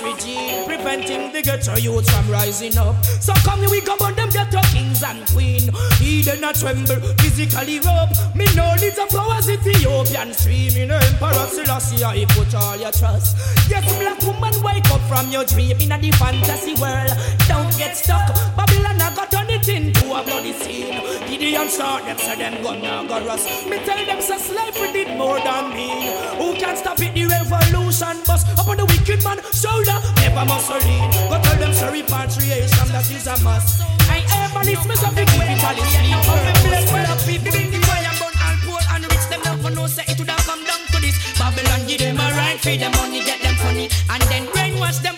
regime. 0.00 0.64
Preventing 0.64 1.32
the 1.32 1.42
ghetto 1.42 1.76
youth 1.76 2.08
from 2.08 2.30
rising 2.30 2.78
up. 2.78 3.04
So 3.20 3.34
come 3.44 3.60
here 3.60 3.70
we 3.70 3.80
on 4.00 4.14
them 4.14 4.30
ghetto 4.30 4.60
kings 4.72 5.02
and 5.02 5.26
queen. 5.28 5.70
Eden 6.00 6.40
not 6.40 6.54
tremble. 6.54 6.96
Physically 7.20 7.80
rope. 7.80 8.10
Me 8.34 8.46
know 8.54 8.72
little 8.80 9.06
flowers 9.06 9.50
Ethiopian 9.50 10.32
stream. 10.32 10.76
In 10.76 10.90
Emperor 10.90 11.46
Selassie 11.50 12.04
I 12.04 12.24
put 12.30 12.54
all 12.54 12.76
your 12.76 12.92
trust. 12.92 13.36
Yes, 13.68 13.84
black 13.98 14.20
woman, 14.22 14.54
wake 14.62 14.88
up 14.90 15.00
from 15.10 15.30
your 15.30 15.44
dream 15.44 15.76
in 15.80 15.90
the 15.90 16.10
fantasy 16.16 16.74
world. 16.80 17.12
Don't 17.48 17.76
get 17.76 17.96
stuck. 17.96 18.26
Babylon 18.56 19.00
I 19.00 19.14
got 19.14 19.30
turn 19.30 19.51
into 19.68 20.06
a 20.12 20.22
bloody 20.22 20.52
scene. 20.52 20.92
Gideon 21.28 21.68
start 21.68 22.04
them, 22.04 22.18
so 22.18 22.34
them 22.34 22.62
gonna 22.62 23.06
go 23.08 23.24
rust. 23.26 23.48
Me 23.68 23.78
tell 23.84 24.04
them, 24.04 24.20
so 24.20 24.36
slavery 24.38 24.92
did 24.92 25.16
more 25.16 25.40
than 25.40 25.74
mean. 25.74 26.12
Who 26.38 26.54
can 26.54 26.76
stop 26.76 27.00
it? 27.00 27.14
The 27.14 27.26
revolution 27.26 28.16
bust 28.26 28.46
up 28.58 28.68
on 28.68 28.76
the 28.76 28.86
wicked 28.86 29.22
man 29.24 29.38
shoulder. 29.52 29.98
Never 30.16 30.44
Mussolini. 30.44 30.98
Go 31.28 31.36
tell 31.42 31.58
them, 31.58 31.72
so 31.72 31.90
repatriation 31.90 32.88
that 32.92 33.06
is 33.10 33.26
a 33.26 33.36
must. 33.42 33.82
I 34.10 34.20
herbalist, 34.28 34.88
me 34.88 34.94
some 34.96 35.14
big 35.14 35.28
capitalist. 35.28 35.96
How 35.96 36.36
me 36.42 36.52
bless 36.66 36.92
well 36.92 37.10
up 37.12 37.20
people. 37.22 37.52
The 37.52 37.78
fire, 37.86 38.14
burn 38.20 38.34
all 38.42 38.56
poor 38.66 38.82
and 38.94 39.04
rich. 39.06 39.26
Them 39.30 39.40
never 39.44 39.70
know 39.70 39.86
say 39.86 40.04
it 40.08 40.18
would 40.18 40.28
have 40.28 40.44
come 40.44 40.64
down 40.64 40.80
to 40.92 40.98
this. 41.00 41.16
Babylon 41.38 41.86
give 41.86 42.00
them 42.00 42.20
a 42.20 42.26
right, 42.36 42.58
feed 42.60 42.80
them 42.80 42.92
money, 42.98 43.24
get 43.24 43.40
them 43.40 43.54
funny, 43.56 43.88
and 44.10 44.22
then 44.30 44.46
brainwash 44.52 45.00
them 45.02 45.16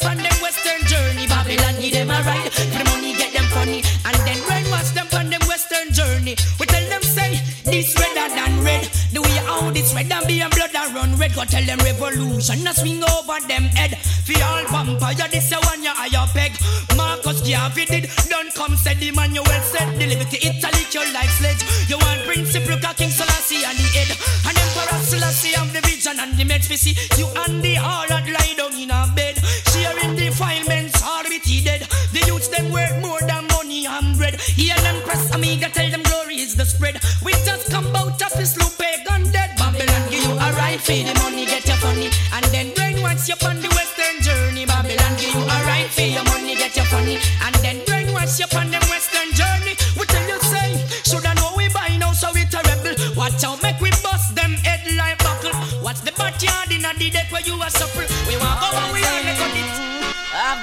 We 6.58 6.66
tell 6.66 6.88
them 6.88 7.02
say 7.02 7.40
this 7.64 7.94
redder 7.98 8.34
than 8.34 8.64
red. 8.64 8.84
The 9.12 9.22
way 9.22 9.38
how 9.46 9.70
this 9.70 9.94
red 9.94 10.10
and 10.12 10.26
be 10.26 10.40
and 10.40 10.52
blood 10.54 10.74
and 10.74 10.94
run 10.94 11.16
red. 11.16 11.34
Go 11.34 11.44
tell 11.44 11.64
them 11.64 11.78
revolution, 11.78 12.66
a 12.66 12.72
swing 12.74 13.02
over 13.02 13.40
them 13.46 13.64
head. 13.74 13.98
For 14.26 14.38
all 14.42 14.64
vampire, 14.68 15.28
this 15.30 15.52
a 15.52 15.58
one 15.66 15.82
ya 15.82 15.92
higher 15.94 16.26
peg. 16.32 16.52
Marcus 16.96 17.40
Garvey 17.42 17.84
did, 17.84 18.10
don't 18.28 18.54
come 18.54 18.76
said 18.76 18.98
the 18.98 19.10
man 19.12 19.34
you 19.34 19.44
said. 19.62 19.98
The 19.98 20.06
liberty 20.06 20.38
Italy 20.42 20.84
you 20.94 21.12
like 21.12 21.30
sledge. 21.30 21.62
You 21.88 21.98
want 21.98 22.22
principle 22.22 22.78
King 22.94 23.10
Selassie 23.10 23.64
and 23.66 23.76
the 23.76 23.88
head. 23.98 24.10
And 24.46 24.56
Emperor 24.56 25.02
Selassie 25.02 25.54
have 25.58 25.72
the 25.72 25.80
vision 25.82 26.20
and 26.20 26.36
the 26.38 26.44
meds 26.44 26.70
we 26.70 26.76
see. 26.76 26.94
You 27.18 27.26
and 27.34 27.62
the 27.62 27.74
harlot 27.74 28.26
lie 28.30 28.54
down 28.56 28.74
in 28.78 28.90
a 28.90 29.10
bed. 29.14 29.36
Sharing 29.84 30.16
defilements, 30.16 31.02
all 31.04 31.24
with 31.24 31.44
he 31.44 31.62
dead. 31.62 31.82
The 32.10 32.24
youths 32.24 32.48
them 32.48 32.72
work 32.72 32.96
more 33.02 33.20
than 33.20 33.44
money 33.48 33.84
and 33.84 34.16
bread. 34.16 34.40
Heal 34.40 34.80
and 34.80 35.04
press 35.04 35.28
amiga, 35.34 35.68
tell 35.68 35.90
them 35.90 36.02
glory 36.04 36.36
is 36.40 36.54
the 36.56 36.64
spread. 36.64 36.96
We 37.22 37.32
just 37.44 37.70
come 37.70 37.94
out 37.94 38.16
of 38.16 38.32
this 38.32 38.56
loop, 38.56 38.80
eh, 38.80 39.04
pagan 39.04 39.30
dead. 39.30 39.50
Babylon 39.58 40.08
give 40.08 40.24
you 40.24 40.32
a 40.32 40.48
right 40.56 40.80
fee, 40.80 41.02
the 41.04 41.12
money 41.20 41.44
get 41.44 41.68
you 41.68 41.76
funny. 41.84 42.08
And 42.32 42.46
then 42.48 42.72
brainwash 42.72 43.28
you 43.28 43.36
on 43.46 43.60
the 43.60 43.68
western 43.76 44.24
journey. 44.24 44.64
Babylon 44.64 45.12
give 45.20 45.34
you 45.36 45.44
a 45.44 45.58
right 45.68 45.90
fee, 45.92 46.16
your 46.16 46.24
money 46.32 46.56
get 46.56 46.74
you 46.76 46.84
funny. 46.84 47.20
And 47.44 47.54
then 47.60 47.84
brainwash 47.84 48.40
you 48.40 48.48
on 48.56 48.70
the 48.72 48.80
western 48.88 49.36
journey. 49.36 49.76
We 50.00 50.06
tell 50.08 50.26
you 50.26 50.40
say, 50.48 50.80
should 51.04 51.26
I 51.26 51.34
know 51.34 51.52
we 51.58 51.68
buy 51.68 51.92
now, 52.00 52.12
so 52.12 52.32
we 52.32 52.48
terrible. 52.48 52.96
Watch 53.20 53.44
out, 53.44 53.62
make 53.62 53.78
we 53.84 53.90
bust 54.00 54.34
them 54.34 54.52
head 54.64 54.80
buckle. 55.20 55.52
What's 55.84 56.00
the 56.00 56.12
backyard 56.12 56.72
in 56.72 56.80
the 56.80 57.10
deck 57.10 57.30
where 57.30 57.42
you 57.42 57.60
are 57.60 57.68
supple? 57.68 58.08
We 58.28 58.40
want 58.40 58.60
go 58.60 58.68
and 58.72 58.92
we 58.96 59.04
are 59.04 59.20
a 59.20 59.43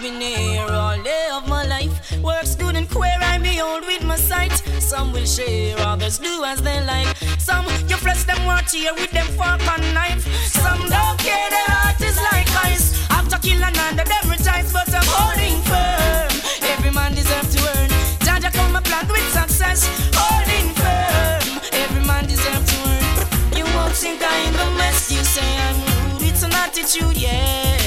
been 0.02 0.20
here 0.20 0.66
all 0.72 1.00
day 1.04 1.30
of 1.32 1.48
my 1.48 1.64
life. 1.66 1.94
Works 2.24 2.56
good 2.56 2.76
and 2.76 2.90
queer, 2.90 3.18
I 3.22 3.38
behold 3.38 3.86
with 3.86 4.04
my 4.04 4.16
sight. 4.16 4.52
Some 4.80 5.14
will 5.14 5.26
share, 5.26 5.78
others 5.80 6.18
do 6.18 6.44
as 6.44 6.60
they 6.62 6.84
like. 6.86 7.16
Some 7.38 7.66
you 7.88 7.98
flesh 7.98 8.24
them 8.24 8.44
want 8.46 8.68
tear 8.68 8.94
with 8.96 9.12
them 9.12 9.28
fork 9.38 9.62
and 9.62 9.94
knife. 9.94 10.26
Some 10.48 10.82
don't 10.90 11.20
care, 11.20 11.50
their 11.50 11.70
heart 11.76 12.02
is 12.02 12.18
like 12.18 12.50
ice. 12.66 12.98
After 13.12 13.38
killing 13.38 13.62
another, 13.62 14.04
them 14.04 14.26
rejoice, 14.26 14.74
but 14.74 14.90
I'm 14.92 15.06
holding 15.06 15.62
firm. 15.70 16.34
Every 16.74 16.92
man 16.92 17.14
deserves 17.14 17.54
to 17.56 17.62
earn. 17.78 17.90
Jah 18.26 18.40
Jah 18.42 18.52
come 18.52 18.76
a 18.76 18.82
plant 18.82 19.12
with 19.12 19.28
success, 19.32 19.86
holding 20.16 20.74
firm. 20.82 21.62
Every 21.74 22.04
man 22.06 22.26
deserves 22.26 22.66
to 22.74 22.78
earn. 22.90 23.58
You 23.58 23.66
won't 23.76 23.94
think 23.94 24.22
I 24.24 24.36
in 24.48 24.54
the 24.54 24.70
mess. 24.80 25.12
You 25.12 25.24
say 25.24 25.50
I'm 25.68 25.78
rude, 25.86 26.24
it's 26.28 26.42
an 26.42 26.54
attitude, 26.54 27.18
yeah. 27.18 27.81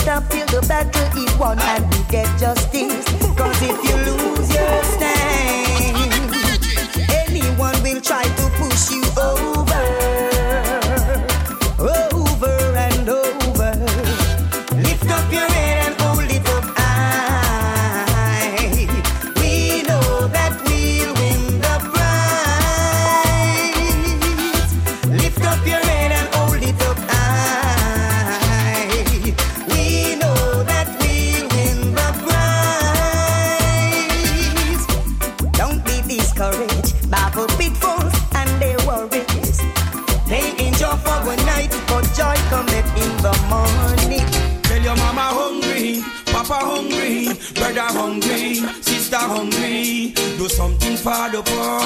Stop 0.00 0.28
till 0.30 0.46
the 0.46 0.60
battle 0.66 1.22
is 1.22 1.36
won 1.38 1.58
and 1.58 1.84
we 1.92 2.00
get 2.10 2.26
justice. 2.38 3.04
Cause 3.36 3.60
if 3.62 3.76
you 3.86 3.96
lose 4.08 4.48
your 4.54 4.82
stand, 4.84 6.34
anyone 7.26 7.76
will 7.82 8.00
try 8.00 8.22
to 8.24 8.44
push 8.58 8.90
you. 8.90 9.02
Over 9.18 9.35
brother 47.54 47.88
hungry, 47.98 48.54
sister 48.82 49.16
hungry. 49.16 50.12
Do 50.38 50.48
something 50.48 50.96
for 50.96 51.28
the 51.30 51.42
poor. 51.44 51.80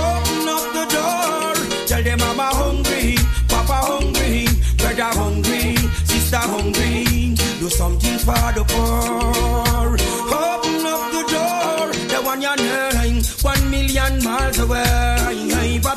Open 0.00 0.48
up 0.48 0.64
the 0.76 0.84
door. 0.94 1.86
Tell 1.86 2.02
them 2.02 2.18
mama 2.18 2.48
hungry, 2.54 3.16
papa 3.48 3.78
hungry, 3.90 4.46
brother 4.76 5.12
hungry, 5.20 5.76
sister 6.04 6.38
hungry. 6.38 7.34
Do 7.60 7.68
something 7.68 8.18
for 8.18 8.52
the 8.56 8.64
poor. 8.68 9.99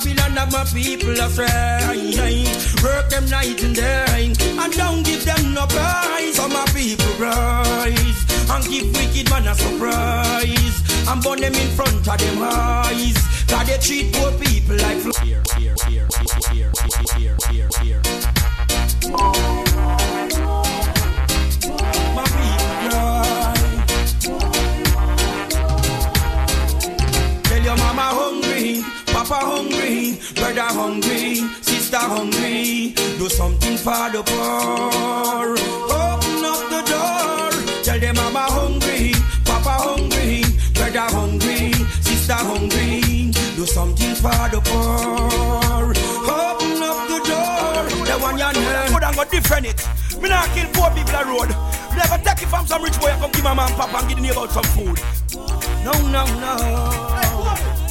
Babylon 0.03 0.31
have 0.35 0.51
my 0.51 0.65
people 0.65 1.11
astray. 1.11 2.43
Work 2.83 3.09
them 3.09 3.29
night 3.29 3.63
and 3.63 3.75
day, 3.75 4.33
and 4.41 4.73
don't 4.73 5.03
give 5.03 5.23
them 5.23 5.53
no 5.53 5.65
prize. 5.67 6.35
So 6.35 6.47
my 6.49 6.65
people 6.75 7.13
rise 7.19 8.25
and 8.49 8.63
give 8.65 8.91
wicked 8.93 9.29
man 9.29 9.47
a 9.47 9.55
surprise. 9.55 11.07
And 11.07 11.23
burn 11.23 11.39
them 11.39 11.53
in 11.53 11.69
front 11.75 12.05
of 12.07 12.17
them 12.17 12.41
eyes. 12.41 13.15
Cause 13.47 13.67
they 13.67 13.77
treat 13.77 14.13
poor 14.13 14.31
people 14.33 14.75
like 14.77 14.97
fl- 14.97 15.11
brother 30.35 30.61
hungry, 30.61 31.35
sister 31.61 31.97
hungry. 31.97 32.93
Do 33.17 33.29
something 33.29 33.77
for 33.77 34.09
the 34.11 34.23
poor. 34.25 35.55
Open 35.89 36.45
up 36.45 36.61
the 36.69 36.81
door. 36.91 37.83
Tell 37.83 37.99
them 37.99 38.15
mama 38.15 38.45
hungry, 38.49 39.13
papa 39.45 39.75
hungry, 39.85 40.43
brother 40.73 41.07
hungry, 41.13 41.73
sister 42.01 42.33
hungry. 42.33 43.31
Do 43.55 43.65
something 43.65 44.15
for 44.15 44.43
the 44.51 44.61
poor. 44.63 45.93
Open 46.27 46.83
up 46.83 46.99
the 47.07 47.19
door. 47.29 48.05
The 48.05 48.15
one 48.21 48.37
you 48.37 48.51
know. 48.53 48.87
Good 48.89 49.03
and 49.03 49.15
go 49.15 49.23
different 49.25 49.65
it. 49.67 49.87
Me 50.21 50.29
not 50.29 50.49
kill 50.55 50.67
poor 50.73 50.89
people 50.91 51.15
on 51.15 51.27
road. 51.27 51.49
Never 51.95 52.17
take 52.23 52.41
it 52.43 52.49
from 52.49 52.65
some 52.65 52.83
rich 52.83 52.99
boy. 52.99 53.13
Come 53.19 53.31
give 53.31 53.43
my 53.43 53.53
man 53.53 53.69
papa 53.73 53.97
and 53.97 54.07
give 54.09 54.17
the 54.17 54.23
neighbor 54.23 54.47
some 54.49 54.63
food. 54.75 54.99
No, 55.83 55.91
no, 56.09 56.25
no. 56.39 57.82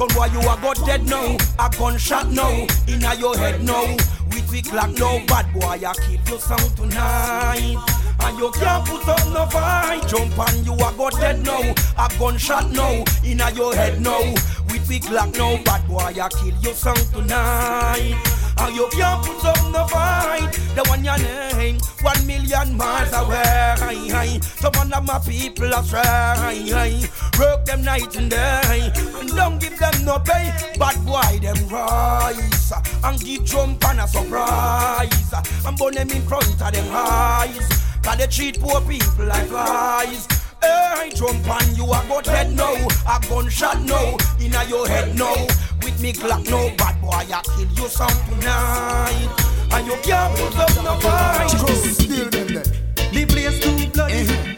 Son 0.00 0.32
you 0.32 0.40
a 0.40 0.56
got 0.62 0.86
dead 0.86 1.06
now. 1.06 1.36
A 1.58 1.68
gunshot 1.76 2.30
now. 2.30 2.66
Inna 2.88 3.14
your 3.16 3.36
head 3.36 3.62
now. 3.62 3.84
With 4.30 4.50
we 4.50 4.62
clock 4.62 4.98
now. 4.98 5.22
Bad 5.26 5.52
boy, 5.52 5.60
I 5.86 5.92
kill 5.92 6.20
your 6.26 6.38
sound 6.38 6.74
tonight. 6.74 7.76
And 8.20 8.38
you 8.38 8.50
can't 8.52 8.86
put 8.86 9.06
up 9.06 9.26
no 9.28 9.44
fight. 9.44 10.08
Jump 10.08 10.38
and 10.38 10.64
you 10.64 10.72
a 10.72 10.92
got 10.96 11.12
dead 11.20 11.44
now. 11.44 11.74
A 11.98 12.08
gunshot 12.18 12.70
now. 12.70 13.04
Inna 13.22 13.50
your 13.50 13.74
head 13.74 14.00
now. 14.00 14.22
With 14.70 14.88
we 14.88 15.00
clock 15.00 15.36
now. 15.36 15.62
Bad 15.64 15.86
boy, 15.86 15.98
I 15.98 16.28
kill 16.30 16.56
your 16.62 16.72
sound 16.72 17.06
tonight. 17.12 18.39
And 18.60 18.76
you 18.76 18.88
can't 18.92 19.24
put 19.24 19.44
up 19.44 19.72
no 19.72 19.86
fight. 19.86 20.52
The 20.74 20.84
one 20.88 21.04
your 21.04 21.18
name, 21.18 21.78
one 22.02 22.26
million 22.26 22.76
miles 22.76 23.12
away. 23.12 24.40
Some 24.60 24.72
one 24.74 24.92
of 24.92 25.06
my 25.06 25.18
people 25.18 25.72
astray. 25.72 27.02
Work 27.38 27.64
them 27.64 27.82
night 27.82 28.14
and 28.16 28.30
day. 28.30 28.92
And 29.18 29.28
don't 29.30 29.58
give 29.60 29.78
them 29.78 30.04
no 30.04 30.18
pay. 30.18 30.52
Bad 30.78 31.04
boy, 31.04 31.38
them 31.40 31.68
rise. 31.68 32.72
And 33.02 33.20
give 33.20 33.44
jump 33.44 33.84
and 33.88 34.00
a 34.00 34.08
surprise. 34.08 35.32
And 35.66 35.76
burn 35.78 35.94
them 35.94 36.10
in 36.10 36.22
front 36.22 36.44
of 36.60 36.72
them 36.72 36.86
eyes. 36.90 37.68
Cause 38.02 38.16
they 38.16 38.26
treat 38.26 38.60
poor 38.60 38.80
people 38.82 39.26
like 39.26 39.46
flies. 39.46 40.39
Hey, 40.62 41.10
jump 41.14 41.48
on 41.48 41.74
you, 41.74 41.86
I 41.86 42.06
got 42.08 42.24
dead 42.24 42.54
now. 42.54 42.74
A 43.08 43.20
gunshot 43.28 43.82
now, 43.82 44.16
inna 44.40 44.64
your 44.68 44.86
head 44.86 45.16
now. 45.16 45.34
With 45.82 46.00
me 46.00 46.12
Glock 46.12 46.48
now, 46.50 46.74
bad 46.76 47.00
boy, 47.00 47.10
I 47.10 47.42
kill 47.56 47.70
you 47.72 47.88
some 47.88 48.08
tonight. 48.28 49.28
And 49.72 49.86
you 49.86 49.96
can't 50.02 50.36
put 50.36 50.56
up 50.58 50.84
no 50.84 50.98
fight. 51.00 51.50
The 53.12 53.26
place 53.26 53.60
too 53.60 53.90
bloody. 53.90 54.14
Eh. 54.14 54.49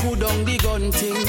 food 0.00 0.22
on 0.22 0.44
the 0.44 0.56
gun 0.58 0.92
thing. 0.92 1.20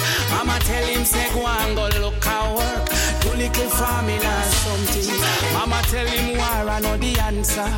Tell 0.72 0.85
him, 0.85 1.03
say, 1.03 1.27
go 1.33 1.45
and 1.45 1.75
go 1.75 1.90
look 2.00 2.24
how 2.24 2.56
work. 2.56 2.90
Do 3.22 3.30
little 3.33 3.69
farming 3.72 4.24
or 4.24 4.43
something. 4.64 5.19
Mama 5.53 5.82
tell 5.91 6.08
him, 6.08 6.38
war, 6.38 6.69
I 6.69 6.80
know 6.80 6.95
the 6.98 7.19
answer. 7.19 7.69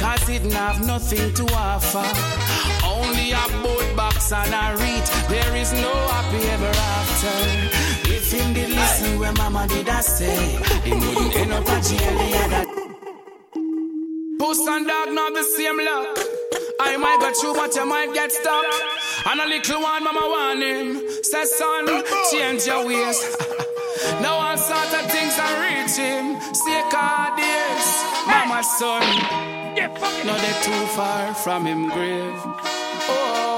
Cause 0.00 0.28
it 0.28 0.52
have 0.52 0.84
nothing 0.84 1.32
to 1.34 1.44
offer. 1.54 2.08
Only 2.84 3.30
a 3.30 3.44
boat 3.62 3.96
box 3.96 4.32
and 4.32 4.52
a 4.52 4.76
reed. 4.82 5.04
There 5.28 5.54
is 5.56 5.72
no 5.72 5.92
happy 6.12 6.42
ever 6.54 6.72
after. 6.94 8.10
If 8.10 8.32
him 8.32 8.54
did 8.54 8.70
listen 8.70 9.20
where 9.20 9.32
mama 9.34 9.68
did 9.68 9.88
I 9.88 10.00
say, 10.00 10.36
he 10.82 10.92
wouldn't 10.92 11.36
end 11.36 11.52
up 11.52 11.68
at 11.68 11.84
jail 11.84 12.18
the 12.18 12.28
other. 12.42 12.64
Puss 14.38 14.66
and 14.66 14.86
dog 14.86 15.08
not 15.12 15.32
the 15.34 15.44
same 15.44 15.78
luck. 15.78 16.18
I 16.80 16.96
might 16.96 17.20
get 17.20 17.36
you, 17.42 17.54
but 17.54 17.74
you 17.76 17.86
might 17.86 18.12
get 18.14 18.32
stuck. 18.32 18.64
And 19.24 19.40
a 19.40 19.46
little 19.46 19.80
one, 19.80 20.04
mama 20.04 20.20
warning. 20.26 20.94
him. 20.96 21.08
Say, 21.22 21.44
son, 21.44 21.86
change 22.30 22.66
your 22.66 22.86
ways. 22.86 23.36
now 24.20 24.34
all 24.34 24.56
sorts 24.56 24.94
of 24.94 25.10
things 25.10 25.38
are 25.38 25.56
reaching. 25.62 26.40
Sick 26.52 26.92
ideas, 26.92 27.86
mama 28.26 28.62
son. 28.64 29.02
Yeah, 29.76 29.88
no, 30.26 30.34
they 30.36 30.54
too 30.62 30.86
far 30.96 31.34
from 31.34 31.66
him 31.66 31.88
grave. 31.90 32.34
Oh 33.08 33.51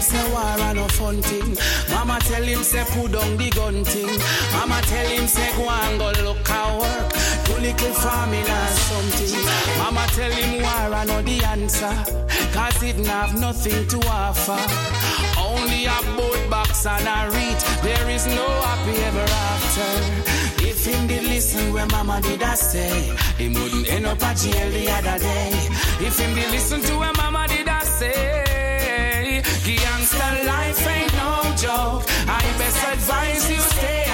him 0.00 0.02
say 0.02 0.32
war 0.32 0.42
and 0.42 0.78
no 0.78 0.88
fun 0.88 1.20
thing. 1.22 1.56
Mama 1.90 2.18
tell 2.20 2.42
him 2.42 2.62
say 2.62 2.84
put 2.88 3.12
down 3.12 3.36
the 3.36 3.50
gun 3.50 3.84
thing. 3.84 4.12
Mama 4.52 4.80
tell 4.82 5.06
him 5.06 5.26
say 5.26 5.50
go 5.56 5.68
and 5.68 5.98
go 5.98 6.08
look 6.24 6.50
at 6.50 6.80
work. 6.80 7.12
Do 7.44 7.54
little 7.60 7.94
farming 7.94 8.48
or 8.58 8.66
something. 8.88 9.44
Mama 9.78 10.06
tell 10.16 10.30
him 10.30 10.62
war 10.62 10.94
and 10.98 11.08
no 11.08 11.22
the 11.22 11.44
answer. 11.44 11.94
Cause 12.52 12.82
it 12.82 13.06
have 13.06 13.38
nothing 13.38 13.86
to 13.88 13.98
offer. 14.08 14.60
Only 15.38 15.86
a 15.86 15.98
boat 16.16 16.42
box 16.48 16.86
and 16.86 17.06
a 17.06 17.30
reed. 17.36 17.58
There 17.82 18.08
is 18.10 18.26
no 18.26 18.46
happy 18.68 18.96
ever 19.08 19.28
after. 19.48 19.90
If 20.64 20.84
him 20.86 21.06
did 21.08 21.24
listen 21.24 21.72
where 21.72 21.86
mama 21.86 22.20
did 22.22 22.42
I 22.42 22.54
say, 22.54 23.14
he 23.36 23.48
wouldn't 23.48 23.88
end 23.90 24.06
up 24.06 24.22
at 24.22 24.36
jail 24.38 24.70
the 24.70 24.90
other 24.90 25.18
day. 25.18 25.50
If 26.00 26.18
him 26.18 26.34
did 26.34 26.50
listen 26.50 26.80
to 26.82 26.98
where 26.98 27.12
mama 27.12 27.46
did 27.48 27.68
I 27.68 27.84
say. 27.84 28.49
Gangster 29.76 30.44
life 30.44 30.86
ain't 30.86 31.12
no 31.14 31.42
joke. 31.56 32.04
I 32.26 32.42
best 32.58 32.82
advise 32.92 33.50
you 33.50 33.58
stay 33.58 34.09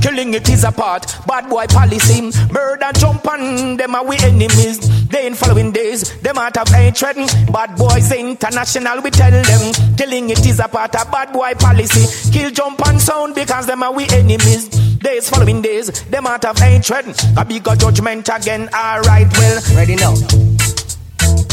killing 0.00 0.34
it 0.34 0.48
is 0.48 0.64
a 0.64 0.72
part. 0.72 1.06
Bad 1.26 1.48
boy 1.48 1.66
policy, 1.66 2.30
murder 2.52 2.90
jump 2.94 3.26
on 3.26 3.76
them 3.76 3.94
are 3.94 4.04
we 4.04 4.16
enemies. 4.18 5.08
They 5.08 5.26
in 5.26 5.34
following 5.34 5.72
days, 5.72 6.18
them 6.20 6.38
out 6.38 6.56
of 6.56 6.68
hatred. 6.68 7.16
Bad 7.52 7.76
boys 7.76 8.10
international, 8.12 9.02
we 9.02 9.10
tell 9.10 9.30
them, 9.30 9.96
killing 9.96 10.30
it 10.30 10.44
is 10.46 10.58
a 10.58 10.68
part 10.68 10.94
of 10.94 11.10
bad 11.10 11.32
boy 11.32 11.54
policy. 11.54 12.32
Kill 12.32 12.50
jump 12.50 12.86
and 12.86 13.00
sound 13.00 13.34
because 13.34 13.66
them 13.66 13.82
are 13.82 13.92
we 13.92 14.06
enemies. 14.08 14.68
Days 14.98 15.28
following 15.28 15.60
days, 15.62 15.90
them 16.04 16.26
out 16.26 16.44
of 16.44 16.58
hatred. 16.58 17.06
A 17.36 17.44
bigger 17.44 17.74
judgment 17.76 18.28
again, 18.28 18.68
alright, 18.74 19.30
well. 19.38 19.60
Ready 19.74 19.96
now. 19.96 20.14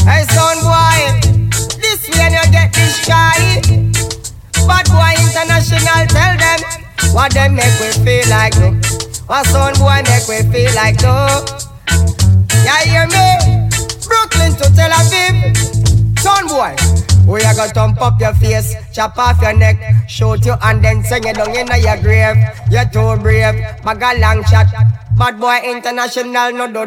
Hey, 0.06 0.24
son 0.24 0.58
boy, 0.64 1.20
this 1.80 2.08
when 2.16 2.32
you 2.32 2.52
get 2.52 2.72
this 2.72 3.06
guy. 3.06 3.60
Bad 4.66 4.86
boy 4.88 5.14
international, 5.20 6.06
tell 6.06 6.36
them 6.38 6.79
what 7.12 7.32
them 7.32 7.54
make 7.54 7.78
we 7.80 7.90
feel 8.04 8.28
like 8.30 8.56
no. 8.58 8.72
What 9.26 9.46
son 9.46 9.74
boy 9.78 10.02
make 10.06 10.26
we 10.28 10.42
feel 10.52 10.74
like 10.74 11.00
no. 11.02 11.44
Yeah, 12.64 12.82
hear 12.84 13.06
me? 13.06 13.68
Brooklyn 14.06 14.52
to 14.58 14.66
Tel 14.74 14.90
Aviv. 14.90 15.56
Son 16.18 16.46
boy, 16.48 16.76
we 17.26 17.42
are 17.44 17.54
gonna 17.54 17.72
thump 17.72 18.00
up 18.02 18.20
your 18.20 18.34
face, 18.34 18.74
chop 18.92 19.16
off 19.18 19.40
your 19.40 19.56
neck, 19.56 19.76
shoot 20.08 20.44
you 20.44 20.54
and 20.62 20.84
then 20.84 21.02
sing 21.04 21.24
you 21.24 21.32
down 21.32 21.54
in 21.56 21.66
your 21.82 21.96
grave. 22.02 22.36
You're 22.70 22.84
too 22.92 23.16
brave, 23.22 23.54
bag 23.84 24.02
a 24.02 24.20
long 24.20 24.44
shot. 24.44 24.66
Bad 25.16 25.40
boy 25.40 25.58
international, 25.64 26.52
no 26.52 26.66
do 26.72 26.86